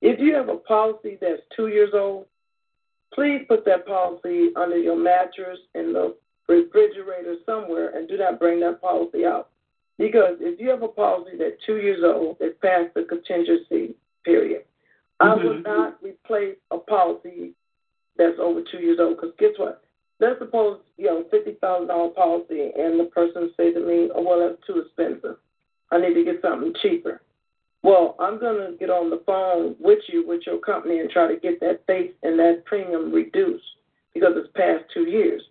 If 0.00 0.18
you 0.20 0.34
have 0.34 0.48
a 0.48 0.56
policy 0.56 1.16
that's 1.20 1.42
two 1.56 1.68
years 1.68 1.90
old, 1.94 2.26
please 3.14 3.42
put 3.48 3.64
that 3.66 3.86
policy 3.86 4.50
under 4.56 4.78
your 4.78 4.96
mattress 4.96 5.58
in 5.74 5.92
the 5.92 6.16
refrigerator 6.48 7.36
somewhere 7.46 7.96
and 7.96 8.08
do 8.08 8.16
not 8.16 8.38
bring 8.38 8.60
that 8.60 8.80
policy 8.80 9.24
out. 9.24 9.50
Because 9.98 10.36
if 10.40 10.60
you 10.60 10.68
have 10.70 10.82
a 10.82 10.88
policy 10.88 11.36
that's 11.38 11.60
two 11.64 11.76
years 11.76 12.02
old, 12.04 12.38
it's 12.40 12.58
past 12.60 12.94
the 12.94 13.04
contingency 13.04 13.94
period. 14.24 14.62
Mm-hmm. 15.20 15.40
I 15.40 15.44
would 15.44 15.64
not 15.64 16.02
replace 16.02 16.56
a 16.70 16.78
policy 16.78 17.52
that's 18.16 18.38
over 18.40 18.60
two 18.70 18.78
years 18.78 18.98
old 19.00 19.16
because 19.16 19.32
guess 19.38 19.52
what? 19.56 19.82
Let's 20.22 20.38
suppose 20.38 20.78
you 20.96 21.06
know 21.06 21.24
fifty 21.30 21.52
thousand 21.60 21.88
dollar 21.88 22.10
policy, 22.10 22.70
and 22.78 22.98
the 22.98 23.10
person 23.12 23.52
say 23.56 23.72
to 23.72 23.80
me, 23.80 24.08
"Oh 24.14 24.22
well, 24.22 24.40
that's 24.40 24.64
too 24.66 24.80
expensive. 24.80 25.36
I 25.90 25.98
need 25.98 26.14
to 26.14 26.24
get 26.24 26.40
something 26.40 26.72
cheaper." 26.80 27.20
Well, 27.82 28.14
I'm 28.20 28.40
gonna 28.40 28.72
get 28.78 28.90
on 28.90 29.10
the 29.10 29.22
phone 29.26 29.74
with 29.80 29.98
you 30.08 30.26
with 30.26 30.42
your 30.46 30.58
company 30.58 31.00
and 31.00 31.10
try 31.10 31.26
to 31.26 31.38
get 31.38 31.60
that 31.60 31.84
face 31.86 32.12
and 32.22 32.38
that 32.38 32.64
premium 32.64 33.12
reduced 33.12 33.64
because 34.14 34.32
it's 34.36 34.52
past 34.54 34.84
two 34.94 35.10
years. 35.10 35.42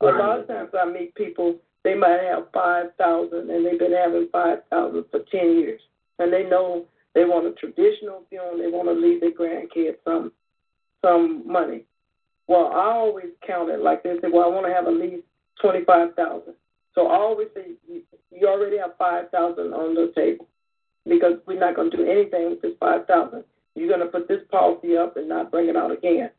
Right. 0.00 0.14
A 0.14 0.18
lot 0.18 0.40
of 0.40 0.46
times 0.46 0.70
I 0.78 0.84
meet 0.84 1.14
people 1.14 1.56
they 1.82 1.94
might 1.94 2.20
have 2.22 2.52
five 2.52 2.94
thousand 2.98 3.50
and 3.50 3.64
they've 3.64 3.78
been 3.78 3.92
having 3.92 4.28
five 4.30 4.58
thousand 4.68 5.06
for 5.10 5.20
ten 5.30 5.58
years, 5.58 5.80
and 6.18 6.32
they 6.32 6.44
know 6.44 6.84
they 7.14 7.24
want 7.24 7.46
a 7.46 7.52
traditional 7.52 8.24
funeral. 8.28 8.58
They 8.58 8.68
want 8.68 8.88
to 8.88 8.92
leave 8.92 9.20
their 9.20 9.32
grandkids 9.32 9.96
some 10.04 10.32
some 11.02 11.50
money. 11.50 11.84
Well, 12.50 12.72
I 12.74 12.90
always 12.90 13.30
count 13.46 13.70
it 13.70 13.78
like 13.78 14.02
this. 14.02 14.18
Well, 14.24 14.42
I 14.42 14.48
want 14.48 14.66
to 14.66 14.74
have 14.74 14.88
at 14.88 14.94
least 14.94 15.22
twenty 15.62 15.84
five 15.84 16.16
thousand. 16.16 16.54
So 16.96 17.06
I 17.06 17.14
always 17.14 17.46
say 17.54 17.78
you 17.86 18.48
already 18.48 18.76
have 18.78 18.98
five 18.98 19.30
thousand 19.30 19.72
on 19.72 19.94
the 19.94 20.12
table 20.16 20.48
because 21.08 21.34
we're 21.46 21.60
not 21.60 21.76
going 21.76 21.92
to 21.92 21.96
do 21.96 22.02
anything 22.02 22.50
with 22.50 22.60
this 22.60 22.72
five 22.80 23.06
thousand. 23.06 23.44
You're 23.76 23.86
going 23.86 24.00
to 24.00 24.06
put 24.06 24.26
this 24.26 24.42
policy 24.50 24.96
up 24.96 25.16
and 25.16 25.28
not 25.28 25.52
bring 25.52 25.68
it 25.68 25.76
out 25.76 25.92
again 25.92 26.30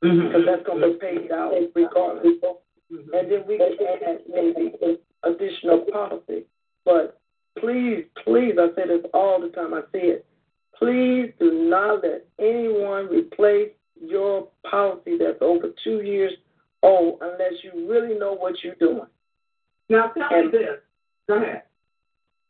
because 0.00 0.18
mm-hmm. 0.18 0.46
that's 0.46 0.66
going 0.66 0.80
to 0.80 0.98
be 0.98 0.98
paid 0.98 1.30
out 1.30 1.52
regardless. 1.76 2.26
Mm-hmm. 2.26 3.14
And 3.14 3.30
then 3.30 3.44
we 3.46 3.56
can 3.56 3.76
add 4.04 4.18
maybe 4.28 4.72
an 4.82 4.98
additional 5.22 5.86
policy. 5.92 6.42
But 6.84 7.20
please, 7.56 8.02
please, 8.24 8.54
I 8.58 8.74
say 8.74 8.88
this 8.88 9.06
all 9.14 9.40
the 9.40 9.50
time. 9.50 9.74
I 9.74 9.82
say 9.92 10.18
it. 10.18 10.26
Please 10.76 11.30
do 11.38 11.52
not 11.70 12.02
let 12.02 12.26
anyone 12.40 13.06
replace 13.06 13.70
your 14.02 14.48
policy 14.68 15.16
that's 15.18 15.38
over 15.40 15.68
two 15.84 16.02
years 16.02 16.32
old 16.82 17.18
unless 17.20 17.52
you 17.62 17.88
really 17.88 18.18
know 18.18 18.34
what 18.34 18.54
you're 18.62 18.74
doing. 18.76 19.06
Now 19.88 20.08
tell 20.08 20.28
and, 20.30 20.52
me 20.52 20.58
this. 20.58 20.78
Go 21.28 21.36
ahead. 21.36 21.62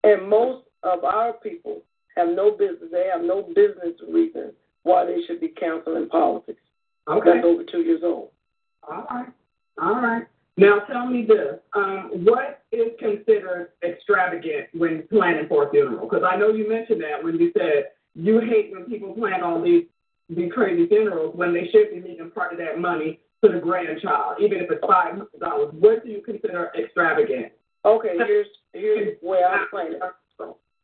And 0.04 0.28
most 0.28 0.64
of 0.82 1.04
our 1.04 1.34
people 1.34 1.82
have 2.16 2.28
no 2.28 2.52
business. 2.52 2.90
They 2.90 3.08
have 3.12 3.22
no 3.22 3.42
business 3.42 3.94
reason 4.08 4.52
why 4.82 5.04
they 5.04 5.18
should 5.26 5.40
be 5.40 5.52
counseling 5.58 6.08
politics. 6.08 6.60
Okay. 7.08 7.30
That's 7.34 7.46
over 7.46 7.62
two 7.64 7.80
years 7.80 8.02
old. 8.04 8.30
All 8.88 9.06
right. 9.10 9.28
All 9.80 10.00
right. 10.00 10.24
Now 10.56 10.80
tell 10.80 11.06
me 11.06 11.24
this: 11.26 11.60
um, 11.74 12.10
what 12.24 12.62
is 12.72 12.88
considered 12.98 13.70
extravagant 13.82 14.68
when 14.74 15.04
planning 15.10 15.48
for 15.48 15.66
a 15.66 15.70
funeral? 15.70 16.06
Because 16.08 16.24
I 16.28 16.36
know 16.36 16.50
you 16.50 16.68
mentioned 16.68 17.02
that 17.02 17.22
when 17.22 17.38
you 17.38 17.52
said 17.56 17.86
you 18.14 18.40
hate 18.40 18.70
when 18.72 18.84
people 18.84 19.14
plan 19.14 19.42
all 19.42 19.62
these 19.62 19.84
be 20.34 20.48
crazy 20.48 20.86
funerals 20.86 21.34
when 21.34 21.52
they 21.52 21.68
should 21.70 21.90
be 21.90 22.08
leaving 22.08 22.30
part 22.30 22.52
of 22.52 22.58
that 22.58 22.78
money 22.78 23.20
to 23.44 23.50
the 23.50 23.58
grandchild, 23.58 24.36
even 24.40 24.58
if 24.58 24.70
it's 24.70 24.84
five 24.86 25.12
hundred 25.12 25.40
dollars. 25.40 25.74
What 25.78 26.04
do 26.04 26.10
you 26.10 26.22
consider 26.22 26.70
extravagant? 26.78 27.52
Okay, 27.84 28.14
here's 28.16 28.46
here's 28.72 29.16
where 29.20 29.48
I 29.48 29.62
explain 29.62 29.94
it. 29.94 30.02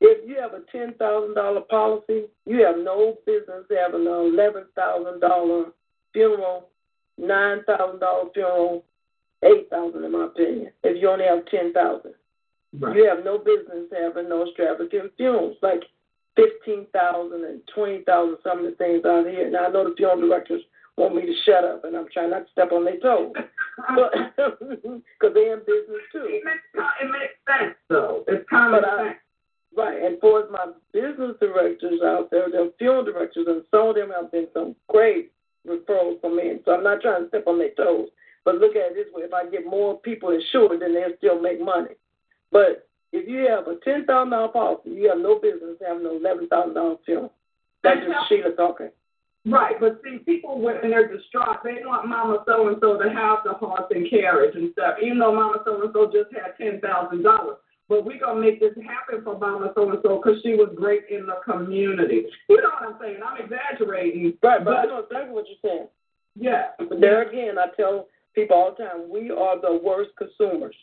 If 0.01 0.29
you 0.29 0.37
have 0.41 0.53
a 0.53 0.63
ten 0.71 0.95
thousand 0.95 1.35
dollar 1.35 1.63
policy, 1.63 2.25
you 2.47 2.65
have 2.65 2.79
no 2.79 3.19
business 3.27 3.65
having 3.71 4.07
an 4.07 4.13
eleven 4.13 4.65
thousand 4.77 5.21
dollar 5.21 5.67
funeral, 6.13 6.69
nine 7.17 7.63
thousand 7.65 8.01
dollar 8.01 8.31
funeral, 8.33 8.85
eight 9.45 9.69
thousand 9.71 10.05
in 10.05 10.13
my 10.13 10.27
opinion. 10.27 10.73
If 10.85 11.01
you 11.01 11.09
only 11.11 11.25
have 11.25 11.47
ten 11.47 11.73
thousand, 11.73 12.15
right. 12.79 12.97
you 12.97 13.09
have 13.09 13.25
no 13.25 13.39
business 13.39 13.87
having 13.93 14.29
no 14.29 14.47
extravagant 14.47 15.13
funerals 15.17 15.57
like 15.63 15.83
fifteen 16.39 16.87
thousand 16.93 17.45
and 17.45 17.61
twenty 17.75 18.03
thousand. 18.05 18.39
Some 18.45 18.63
of 18.63 18.65
the 18.65 18.77
things 18.79 19.05
out 19.05 19.27
here. 19.27 19.51
Now 19.51 19.67
I 19.67 19.71
know 19.71 19.91
the 19.91 19.97
funeral 19.97 20.21
directors 20.21 20.63
want 20.97 21.15
me 21.15 21.23
to 21.23 21.35
shut 21.45 21.65
up, 21.65 21.85
and 21.85 21.97
I'm 21.97 22.07
trying 22.13 22.31
not 22.31 22.47
to 22.47 22.53
step 22.53 22.73
on 22.73 22.85
their 22.85 22.99
toes, 22.99 23.33
because 23.35 25.33
they're 25.35 25.55
in 25.55 25.61
business 25.61 26.05
too. 26.13 26.27
It 26.27 26.43
makes, 26.45 26.67
it 26.75 27.11
makes 27.11 27.39
sense, 27.47 27.75
though. 27.89 28.25
It's 28.27 28.49
common 28.51 28.83
sense. 28.83 29.17
Right, 29.77 30.03
and 30.03 30.19
for 30.21 30.49
my 30.51 30.73
business 30.93 31.37
directors 31.39 32.01
out 32.05 32.31
there, 32.33 32.51
the 32.51 32.73
funeral 32.79 33.05
directors, 33.05 33.47
and 33.47 33.63
some 33.71 33.89
of 33.89 33.95
them 33.95 34.11
have 34.11 34.33
been 34.33 34.49
some 34.53 34.75
great 34.89 35.31
referrals 35.67 36.21
for 36.21 36.35
me. 36.35 36.59
So 36.65 36.73
I'm 36.73 36.83
not 36.83 37.01
trying 37.01 37.23
to 37.23 37.29
step 37.29 37.45
on 37.47 37.59
their 37.59 37.71
toes, 37.77 38.09
but 38.45 38.57
look 38.57 38.75
at 38.75 38.91
it 38.91 38.95
this 38.95 39.13
way: 39.15 39.23
if 39.23 39.33
I 39.33 39.49
get 39.49 39.67
more 39.67 40.01
people 40.01 40.31
insured, 40.31 40.81
then 40.81 40.95
they'll 40.95 41.17
still 41.19 41.41
make 41.41 41.61
money. 41.61 41.95
But 42.51 42.88
if 43.13 43.29
you 43.29 43.49
have 43.49 43.67
a 43.69 43.77
ten 43.85 44.05
thousand 44.05 44.31
dollar 44.31 44.49
policy, 44.49 44.91
you 44.91 45.09
have 45.09 45.19
no 45.19 45.39
business 45.39 45.77
having 45.87 46.07
an 46.07 46.17
eleven 46.17 46.49
thousand 46.49 46.75
dollar 46.75 46.97
funeral. 47.05 47.33
That's 47.83 48.01
just 48.01 48.31
Shelia 48.31 48.57
talking. 48.57 48.91
Right, 49.47 49.77
but 49.81 50.01
see, 50.05 50.19
people 50.19 50.61
when 50.61 50.77
they're 50.83 51.09
distraught, 51.09 51.63
they 51.65 51.81
want 51.85 52.09
Mama 52.09 52.45
so 52.47 52.69
and 52.69 52.77
so 52.81 52.99
to 52.99 53.09
have 53.09 53.39
the 53.45 53.55
horse 53.55 53.89
and 53.91 54.11
carriage 54.11 54.55
and 54.57 54.73
stuff, 54.73 54.97
even 55.03 55.19
though 55.19 55.35
Mama 55.35 55.63
so 55.65 55.81
and 55.81 55.91
so 55.93 56.07
just 56.07 56.35
had 56.35 56.57
ten 56.59 56.81
thousand 56.81 57.23
dollars. 57.23 57.57
But 57.89 58.05
we're 58.05 58.21
gonna 58.21 58.41
make 58.41 58.61
this 58.61 58.75
happen 58.85 59.25
for 59.25 59.39
Mama 59.39 59.73
so 59.75 59.89
and 59.89 60.01
so 60.03 60.21
because 60.21 60.43
she 60.43 60.55
was 60.55 60.69
great 60.77 61.05
in 61.09 61.25
the 61.25 61.41
community. 61.51 62.27
You 62.49 62.57
know 62.61 62.69
what 62.79 62.95
I'm 62.95 63.01
saying? 63.01 63.21
I'm 63.25 63.43
exaggerating. 63.43 64.35
Right, 64.43 64.63
but, 64.63 64.65
but 64.65 64.77
I 64.77 64.85
know 64.85 64.99
exactly 64.99 65.33
what 65.33 65.47
you're 65.49 65.71
saying. 65.71 65.89
Yeah. 66.39 66.71
But 66.79 67.01
there 67.01 67.23
again, 67.29 67.59
I 67.59 67.67
tell 67.77 68.09
people 68.35 68.57
all 68.57 68.75
the 68.77 68.85
time, 68.85 69.09
we 69.09 69.31
are 69.31 69.61
the 69.61 69.81
worst 69.83 70.11
consumers. 70.17 70.77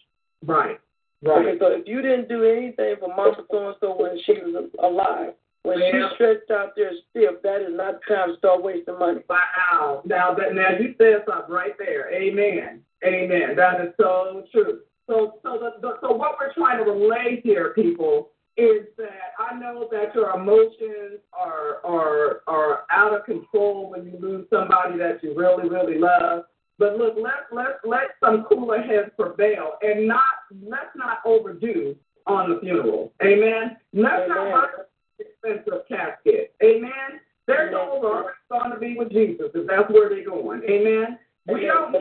Right. 0.43 0.79
Right. 1.23 1.47
Okay, 1.47 1.59
so 1.59 1.67
if 1.71 1.87
you 1.87 2.01
didn't 2.01 2.29
do 2.29 2.43
anything 2.43 2.95
for 2.99 3.09
Mama 3.09 3.45
so 3.49 3.67
and 3.67 3.75
so 3.79 3.95
when 3.95 4.19
she 4.25 4.33
was 4.33 4.69
alive, 4.83 5.33
when 5.63 5.79
yeah. 5.79 5.91
she's 5.91 6.15
stretched 6.15 6.51
out 6.51 6.73
there 6.75 6.91
stiff, 7.09 7.41
that 7.41 7.61
is 7.61 7.73
not 7.73 7.99
the 8.07 8.15
time 8.15 8.29
to 8.33 8.37
start 8.37 8.61
wasting 8.61 8.99
money. 8.99 9.21
Wow. 9.27 10.03
Now 10.05 10.33
that 10.35 10.53
now 10.53 10.77
you 10.79 10.93
said 10.97 11.23
something 11.27 11.53
right 11.53 11.73
there. 11.79 12.13
Amen. 12.13 12.81
Amen. 13.03 13.55
That 13.55 13.81
is 13.81 13.93
so 13.97 14.43
true. 14.51 14.81
So 15.07 15.39
so 15.41 15.57
the, 15.57 15.81
the 15.81 15.93
so 16.01 16.13
what 16.13 16.37
we're 16.39 16.53
trying 16.53 16.83
to 16.83 16.91
relay 16.91 17.41
here, 17.43 17.73
people, 17.73 18.29
is 18.57 18.85
that 18.97 19.33
I 19.39 19.57
know 19.57 19.87
that 19.91 20.13
your 20.13 20.29
emotions 20.31 21.19
are 21.33 21.83
are 21.83 22.41
are 22.47 22.83
out 22.91 23.13
of 23.13 23.25
control 23.25 23.89
when 23.89 24.05
you 24.05 24.17
lose 24.19 24.45
somebody 24.51 24.97
that 24.99 25.23
you 25.23 25.33
really 25.35 25.67
really 25.67 25.97
love. 25.97 26.43
But 26.77 26.97
look, 26.97 27.15
let 27.17 27.45
let 27.51 27.79
let 27.85 28.15
some 28.19 28.45
cooler 28.49 28.81
heads 28.81 29.11
prevail, 29.17 29.73
and 29.81 30.07
not 30.07 30.23
let's 30.63 30.95
not 30.95 31.19
overdo 31.25 31.95
on 32.27 32.49
the 32.49 32.59
funeral. 32.59 33.13
Amen. 33.23 33.77
Let's 33.93 34.23
Amen. 34.25 34.29
not 34.29 34.51
buy 34.51 34.83
expensive 35.19 35.87
casket. 35.87 36.53
Amen. 36.63 37.21
Their 37.47 37.71
souls 37.71 38.03
are 38.05 38.35
going 38.49 38.71
to 38.71 38.79
be 38.79 38.95
with 38.97 39.11
Jesus 39.11 39.51
if 39.53 39.67
that's 39.67 39.89
where 39.89 40.09
they're 40.09 40.25
going. 40.25 40.63
Amen. 40.63 41.19
We 41.47 41.61
don't 41.61 41.95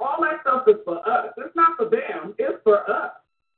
all 0.00 0.22
that 0.22 0.40
stuff 0.42 0.64
is 0.66 0.76
for 0.84 1.06
us. 1.08 1.32
It's 1.36 1.54
not 1.54 1.76
for 1.76 1.88
them. 1.88 2.34
It's 2.38 2.62
for 2.64 2.88
us. 2.90 3.12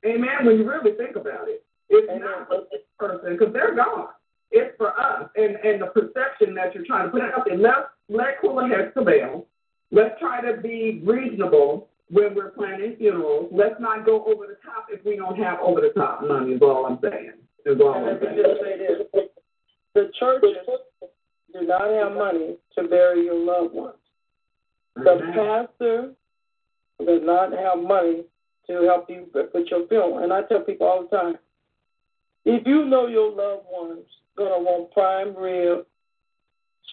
Amen. 0.05 0.45
When 0.45 0.57
you 0.57 0.69
really 0.69 0.95
think 0.95 1.15
about 1.15 1.47
it, 1.47 1.63
it's 1.89 2.09
Amen. 2.09 2.21
not 2.21 2.47
for 2.47 2.61
this 2.71 2.81
person 2.99 3.37
because 3.37 3.53
they're 3.53 3.75
gone. 3.75 4.09
It's 4.51 4.75
for 4.77 4.97
us 4.99 5.29
and, 5.35 5.55
and 5.57 5.81
the 5.81 5.87
perception 5.87 6.53
that 6.55 6.73
you're 6.73 6.85
trying 6.85 7.05
to 7.05 7.11
put 7.11 7.21
out 7.21 7.45
there. 7.45 7.57
Let's 7.57 7.89
let 8.09 8.39
cooler 8.41 8.67
heads 8.67 8.93
prevail. 8.93 9.45
Let's 9.91 10.19
try 10.19 10.41
to 10.41 10.61
be 10.61 11.01
reasonable 11.05 11.87
when 12.09 12.35
we're 12.35 12.51
planning 12.51 12.95
funerals. 12.97 13.49
Let's 13.51 13.75
not 13.79 14.05
go 14.05 14.23
over 14.25 14.47
the 14.47 14.57
top 14.65 14.87
if 14.89 15.03
we 15.05 15.15
don't 15.15 15.37
have 15.37 15.59
over 15.61 15.81
the 15.81 15.91
top 15.95 16.23
money, 16.25 16.53
is 16.53 16.61
all 16.61 16.85
I'm 16.85 16.99
saying. 17.01 17.33
Is 17.65 17.79
all 17.81 17.93
And 17.95 18.09
I'm 18.09 18.19
saying. 18.21 18.37
just 18.37 18.61
say 18.61 18.77
this. 18.77 19.27
The 19.93 20.11
churches 20.19 20.57
do 21.53 21.65
not 21.65 21.89
have 21.89 22.13
money 22.13 22.57
to 22.77 22.87
bury 22.87 23.25
your 23.25 23.35
loved 23.35 23.73
ones. 23.73 23.95
The 24.95 25.11
Amen. 25.11 25.33
pastor 25.33 26.11
does 27.05 27.21
not 27.23 27.51
have 27.51 27.79
money 27.79 28.23
to 28.67 28.73
help 28.83 29.09
you 29.09 29.27
with 29.33 29.67
your 29.69 29.87
funeral. 29.87 30.19
And 30.19 30.33
I 30.33 30.41
tell 30.43 30.61
people 30.61 30.87
all 30.87 31.03
the 31.09 31.15
time, 31.17 31.35
if 32.45 32.65
you 32.65 32.85
know 32.85 33.07
your 33.07 33.29
loved 33.31 33.65
one's 33.71 34.05
gonna 34.37 34.59
want 34.59 34.91
prime 34.91 35.35
rib, 35.35 35.85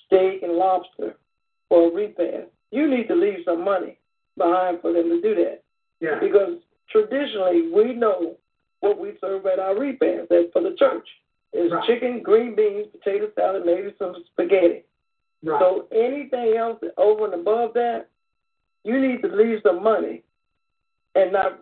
steak, 0.06 0.42
and 0.42 0.52
lobster 0.52 1.16
for 1.68 1.88
a 1.88 1.94
repast, 1.94 2.48
you 2.74 2.88
need 2.90 3.06
to 3.06 3.14
leave 3.14 3.38
some 3.44 3.64
money 3.64 3.98
behind 4.36 4.80
for 4.80 4.92
them 4.92 5.08
to 5.08 5.20
do 5.20 5.34
that. 5.36 5.62
Yeah. 6.00 6.18
Because 6.20 6.58
traditionally, 6.90 7.70
we 7.72 7.94
know 7.94 8.36
what 8.80 8.98
we 8.98 9.12
serve 9.20 9.46
at 9.46 9.60
our 9.60 9.78
repast. 9.78 10.28
That's 10.28 10.52
for 10.52 10.62
the 10.62 10.74
church. 10.76 11.08
It's 11.52 11.72
Right. 11.72 11.86
chicken, 11.86 12.20
green 12.20 12.56
beans, 12.56 12.88
potato 12.88 13.30
salad, 13.36 13.64
maybe 13.64 13.94
some 13.96 14.24
spaghetti. 14.32 14.82
Right. 15.44 15.60
So 15.60 15.86
anything 15.92 16.56
else 16.56 16.82
over 16.96 17.26
and 17.26 17.34
above 17.34 17.74
that, 17.74 18.08
you 18.82 19.00
need 19.00 19.22
to 19.22 19.28
leave 19.28 19.60
some 19.62 19.82
money 19.82 20.24
and 21.14 21.32
not 21.32 21.60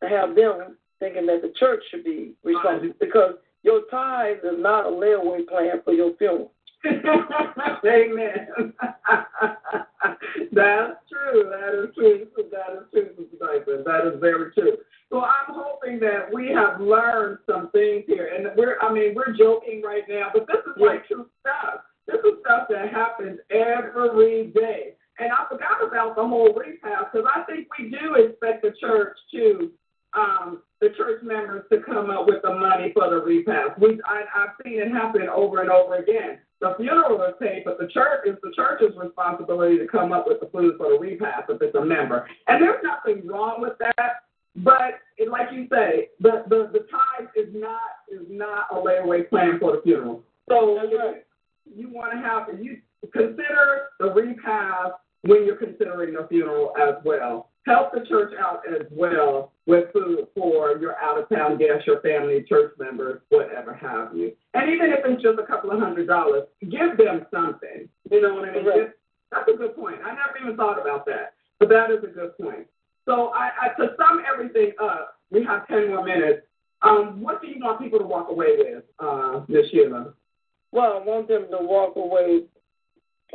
have 0.00 0.34
them 0.34 0.78
thinking 1.00 1.26
that 1.26 1.42
the 1.42 1.50
church 1.50 1.84
should 1.90 2.02
be 2.02 2.32
responsible 2.42 2.94
because 2.98 3.34
your 3.62 3.82
tithe 3.90 4.38
is 4.42 4.58
not 4.58 4.86
a 4.86 4.90
layaway 4.90 5.46
plan 5.46 5.82
for 5.82 5.92
your 5.92 6.14
funeral. 6.14 6.52
Amen. 7.86 8.72
That's 10.52 10.98
true. 11.10 11.50
That 11.50 11.84
is 11.84 11.94
true. 11.94 12.26
That 12.50 12.78
is 12.78 12.86
true. 12.92 13.82
That 13.84 14.12
is 14.12 14.20
very 14.20 14.52
true. 14.52 14.76
So 15.10 15.20
I'm 15.22 15.54
hoping 15.54 16.00
that 16.00 16.32
we 16.32 16.48
have 16.48 16.80
learned 16.80 17.38
some 17.46 17.70
things 17.70 18.04
here, 18.06 18.30
and 18.34 18.48
we're 18.56 18.78
I 18.80 18.92
mean 18.92 19.14
we're 19.14 19.36
joking 19.36 19.82
right 19.82 20.02
now, 20.08 20.30
but 20.32 20.46
this 20.46 20.62
is 20.66 20.80
like 20.80 21.06
true 21.06 21.26
stuff. 21.40 21.80
This 22.06 22.18
is 22.20 22.38
stuff 22.40 22.68
that 22.70 22.92
happens 22.92 23.38
every 23.50 24.52
day. 24.54 24.94
And 25.18 25.32
I 25.32 25.46
forgot 25.48 25.82
about 25.86 26.14
the 26.14 26.26
whole 26.26 26.52
repast 26.52 27.12
because 27.12 27.26
I 27.34 27.42
think 27.42 27.68
we 27.78 27.90
do 27.90 28.14
expect 28.14 28.62
the 28.62 28.72
church 28.80 29.16
to 29.32 29.72
um, 30.14 30.62
the 30.80 30.90
church 30.96 31.22
members 31.22 31.64
to 31.72 31.80
come 31.80 32.10
up 32.10 32.26
with 32.26 32.42
the 32.42 32.54
money 32.54 32.92
for 32.92 33.08
the 33.08 33.16
repast. 33.16 33.78
We 33.78 34.00
I, 34.04 34.24
I've 34.34 34.50
seen 34.64 34.80
it 34.80 34.90
happen 34.90 35.28
over 35.28 35.62
and 35.62 35.70
over 35.70 35.96
again. 35.96 36.38
The 36.60 36.74
funeral 36.78 37.22
is 37.22 37.34
paid, 37.40 37.62
but 37.64 37.78
the 37.78 37.88
church 37.88 38.26
is 38.26 38.36
the 38.42 38.52
church's 38.56 38.96
responsibility 38.96 39.78
to 39.78 39.86
come 39.86 40.12
up 40.12 40.26
with 40.26 40.40
the 40.40 40.46
food 40.46 40.74
for 40.78 40.90
the 40.90 40.98
repast 40.98 41.50
if 41.50 41.60
it's 41.60 41.74
a 41.74 41.84
member. 41.84 42.26
And 42.46 42.62
there's 42.62 42.82
nothing 42.82 43.26
wrong 43.26 43.60
with 43.60 43.74
that. 43.78 44.24
But 44.56 45.00
it, 45.18 45.28
like 45.28 45.48
you 45.52 45.66
say, 45.70 46.08
the, 46.18 46.44
the 46.48 46.70
the 46.72 46.86
tithe 46.90 47.28
is 47.36 47.52
not 47.52 47.80
is 48.10 48.26
not 48.30 48.68
a 48.72 48.76
layaway 48.76 49.28
plan 49.28 49.58
for 49.60 49.72
the 49.72 49.82
funeral. 49.82 50.22
So 50.48 50.80
you 51.74 51.90
want 51.90 52.12
to 52.12 52.18
have 52.18 52.48
you 52.58 52.78
consider 53.12 53.88
the 54.00 54.06
repast 54.06 54.94
when 55.22 55.44
you're 55.44 55.56
considering 55.56 56.14
the 56.14 56.26
funeral 56.28 56.72
as 56.80 56.94
well. 57.04 57.50
Help 57.66 57.92
the 57.92 58.06
church 58.08 58.32
out 58.40 58.62
as 58.68 58.86
well 58.90 59.52
with 59.66 59.92
food 59.92 60.26
for 60.34 60.78
your 60.78 60.96
out 60.98 61.18
of 61.18 61.28
town 61.28 61.58
guests, 61.58 61.86
your 61.86 62.00
family, 62.00 62.44
church 62.48 62.72
members, 62.78 63.20
whatever 63.30 63.74
have 63.74 64.16
you. 64.16 64.32
And 64.54 64.70
even 64.70 64.90
if 64.92 65.00
it's 65.04 65.22
just 65.22 65.38
a 65.38 65.46
couple 65.46 65.70
of 65.72 65.80
hundred 65.80 66.06
dollars, 66.06 66.44
give 66.60 66.96
them 66.96 67.26
something. 67.32 67.88
You 68.10 68.22
know 68.22 68.34
what 68.34 68.48
I 68.48 68.52
mean? 68.52 68.64
Correct. 68.64 68.98
That's 69.32 69.48
a 69.52 69.56
good 69.56 69.74
point. 69.74 69.96
I 70.04 70.10
never 70.14 70.38
even 70.40 70.56
thought 70.56 70.80
about 70.80 71.04
that, 71.06 71.34
but 71.58 71.68
that 71.68 71.90
is 71.90 71.98
a 72.04 72.06
good 72.06 72.36
point. 72.38 72.66
So 73.04 73.32
I, 73.34 73.50
I 73.60 73.68
to 73.80 73.94
sum 73.96 74.22
everything 74.32 74.72
up, 74.80 75.18
we 75.30 75.44
have 75.44 75.66
ten 75.66 75.88
more 75.88 76.04
minutes. 76.04 76.42
Um, 76.82 77.20
what 77.22 77.40
do 77.40 77.48
you 77.48 77.56
want 77.58 77.80
people 77.80 77.98
to 77.98 78.04
walk 78.04 78.28
away 78.30 78.56
with, 78.58 78.84
uh, 78.98 79.40
Ms. 79.48 79.66
Shelia? 79.74 80.12
Well, 80.72 81.00
I 81.00 81.04
want 81.04 81.26
them 81.26 81.46
to 81.50 81.58
walk 81.60 81.96
away 81.96 82.42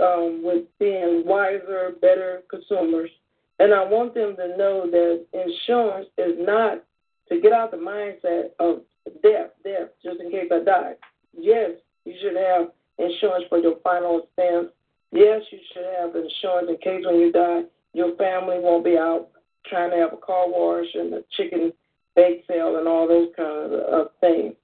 um, 0.01 0.41
with 0.43 0.65
being 0.79 1.23
wiser, 1.25 1.93
better 2.01 2.43
consumers. 2.49 3.09
And 3.61 3.75
I 3.75 3.83
want 3.83 4.15
them 4.15 4.35
to 4.37 4.57
know 4.57 4.89
that 4.89 5.23
insurance 5.33 6.07
is 6.17 6.33
not 6.39 6.83
to 7.29 7.39
get 7.39 7.53
out 7.53 7.69
the 7.69 7.77
mindset 7.77 8.57
of 8.59 8.81
death, 9.21 9.51
death, 9.63 9.89
just 10.01 10.19
in 10.19 10.31
case 10.31 10.49
I 10.51 10.63
die. 10.63 10.93
Yes, 11.37 11.69
you 12.03 12.15
should 12.19 12.35
have 12.35 12.71
insurance 12.97 13.45
for 13.49 13.59
your 13.59 13.75
final 13.83 14.23
expense. 14.23 14.73
Yes, 15.11 15.41
you 15.51 15.59
should 15.71 15.85
have 15.99 16.15
insurance 16.15 16.69
in 16.69 16.77
case 16.77 17.05
when 17.05 17.19
you 17.19 17.31
die, 17.31 17.61
your 17.93 18.15
family 18.15 18.57
won't 18.57 18.83
be 18.83 18.97
out 18.97 19.29
trying 19.67 19.91
to 19.91 19.97
have 19.97 20.13
a 20.13 20.17
car 20.17 20.45
wash 20.47 20.87
and 20.95 21.13
a 21.13 21.23
chicken 21.37 21.71
bake 22.15 22.43
sale 22.47 22.77
and 22.77 22.87
all 22.87 23.07
those 23.07 23.29
kind 23.37 23.73
of 23.73 24.07
things. 24.21 24.55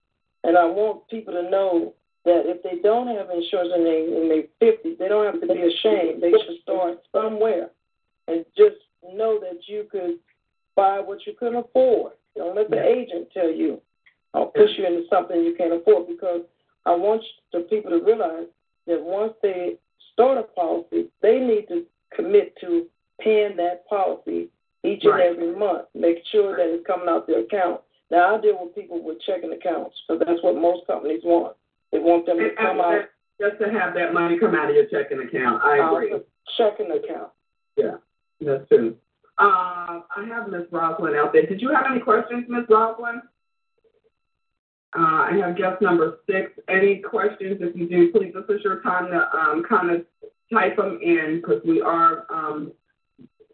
And 0.43 0.57
I 0.57 0.65
want 0.65 1.07
people 1.07 1.35
to 1.35 1.47
know 1.51 1.93
that 2.25 2.49
if 2.49 2.63
they 2.63 2.81
don't 2.81 3.15
have 3.15 3.29
insurance 3.29 3.73
in 3.75 3.83
their 3.83 4.23
in 4.23 4.27
their 4.27 4.43
fifties, 4.59 4.97
they 4.97 5.07
don't 5.07 5.31
have 5.31 5.39
to 5.39 5.45
be 5.45 5.61
ashamed. 5.61 6.23
They 6.23 6.31
should 6.31 6.61
start 6.63 6.97
somewhere 7.11 7.69
and 8.27 8.43
just 8.57 8.77
know 9.13 9.39
that 9.39 9.59
you 9.67 9.85
could 9.91 10.17
buy 10.75 10.99
what 10.99 11.25
you 11.25 11.33
couldn't 11.37 11.57
afford. 11.57 12.13
Don't 12.35 12.55
let 12.55 12.69
the 12.69 12.81
agent 12.83 13.29
tell 13.33 13.51
you 13.51 13.81
or 14.33 14.51
push 14.51 14.69
you 14.77 14.85
into 14.85 15.03
something 15.09 15.41
you 15.43 15.55
can't 15.57 15.73
afford 15.73 16.07
because 16.07 16.41
I 16.85 16.91
want 16.95 17.23
the 17.51 17.61
people 17.61 17.91
to 17.91 18.03
realize 18.03 18.45
that 18.85 19.01
once 19.01 19.33
they 19.41 19.75
start 20.13 20.37
a 20.37 20.43
policy, 20.43 21.07
they 21.21 21.39
need 21.39 21.67
to 21.69 21.83
commit 22.15 22.55
to 22.61 22.85
paying 23.19 23.57
that 23.57 23.87
policy 23.87 24.49
each 24.83 25.03
Right. 25.03 25.25
and 25.27 25.35
every 25.35 25.55
month. 25.55 25.87
Make 25.95 26.23
sure 26.31 26.55
that 26.55 26.67
it's 26.73 26.85
coming 26.85 27.09
out 27.09 27.27
their 27.27 27.39
account. 27.39 27.81
Now 28.09 28.35
I 28.37 28.41
deal 28.41 28.63
with 28.63 28.75
people 28.75 29.01
with 29.01 29.19
checking 29.21 29.51
accounts, 29.51 29.95
so 30.07 30.17
that's 30.17 30.41
what 30.41 30.55
most 30.55 30.87
companies 30.87 31.21
want. 31.25 31.57
They 31.91 31.99
want 31.99 32.25
them 32.25 32.37
to 32.37 32.49
come 32.55 32.79
out 32.79 33.05
just 33.39 33.59
to 33.59 33.69
have 33.69 33.93
that 33.95 34.13
money 34.13 34.39
come 34.39 34.55
out 34.55 34.69
of 34.69 34.75
your 34.75 34.85
checking 34.85 35.19
account. 35.19 35.63
I 35.63 35.77
agree. 35.77 36.13
checking 36.57 36.91
account. 36.91 37.29
Yeah, 37.75 37.97
that's 38.41 38.67
true. 38.69 38.95
Uh, 39.39 40.01
I 40.15 40.25
have 40.27 40.49
Miss 40.49 40.63
Roslyn 40.71 41.15
out 41.15 41.31
there. 41.33 41.45
Did 41.45 41.61
you 41.61 41.69
have 41.69 41.85
any 41.89 41.99
questions, 41.99 42.45
Miss 42.47 42.63
Roslyn? 42.69 43.21
Uh, 44.97 45.29
I 45.29 45.39
have 45.43 45.57
guest 45.57 45.81
number 45.81 46.19
six. 46.25 46.51
Any 46.67 46.99
questions? 46.99 47.57
If 47.61 47.75
you 47.75 47.87
do, 47.87 48.11
please, 48.11 48.33
this 48.33 48.55
is 48.55 48.63
your 48.63 48.81
time 48.81 49.11
to 49.11 49.37
um, 49.37 49.63
kind 49.67 49.91
of 49.91 50.05
type 50.51 50.77
them 50.77 50.99
in 51.03 51.41
because 51.41 51.61
we 51.65 51.81
are 51.81 52.25
um, 52.29 52.71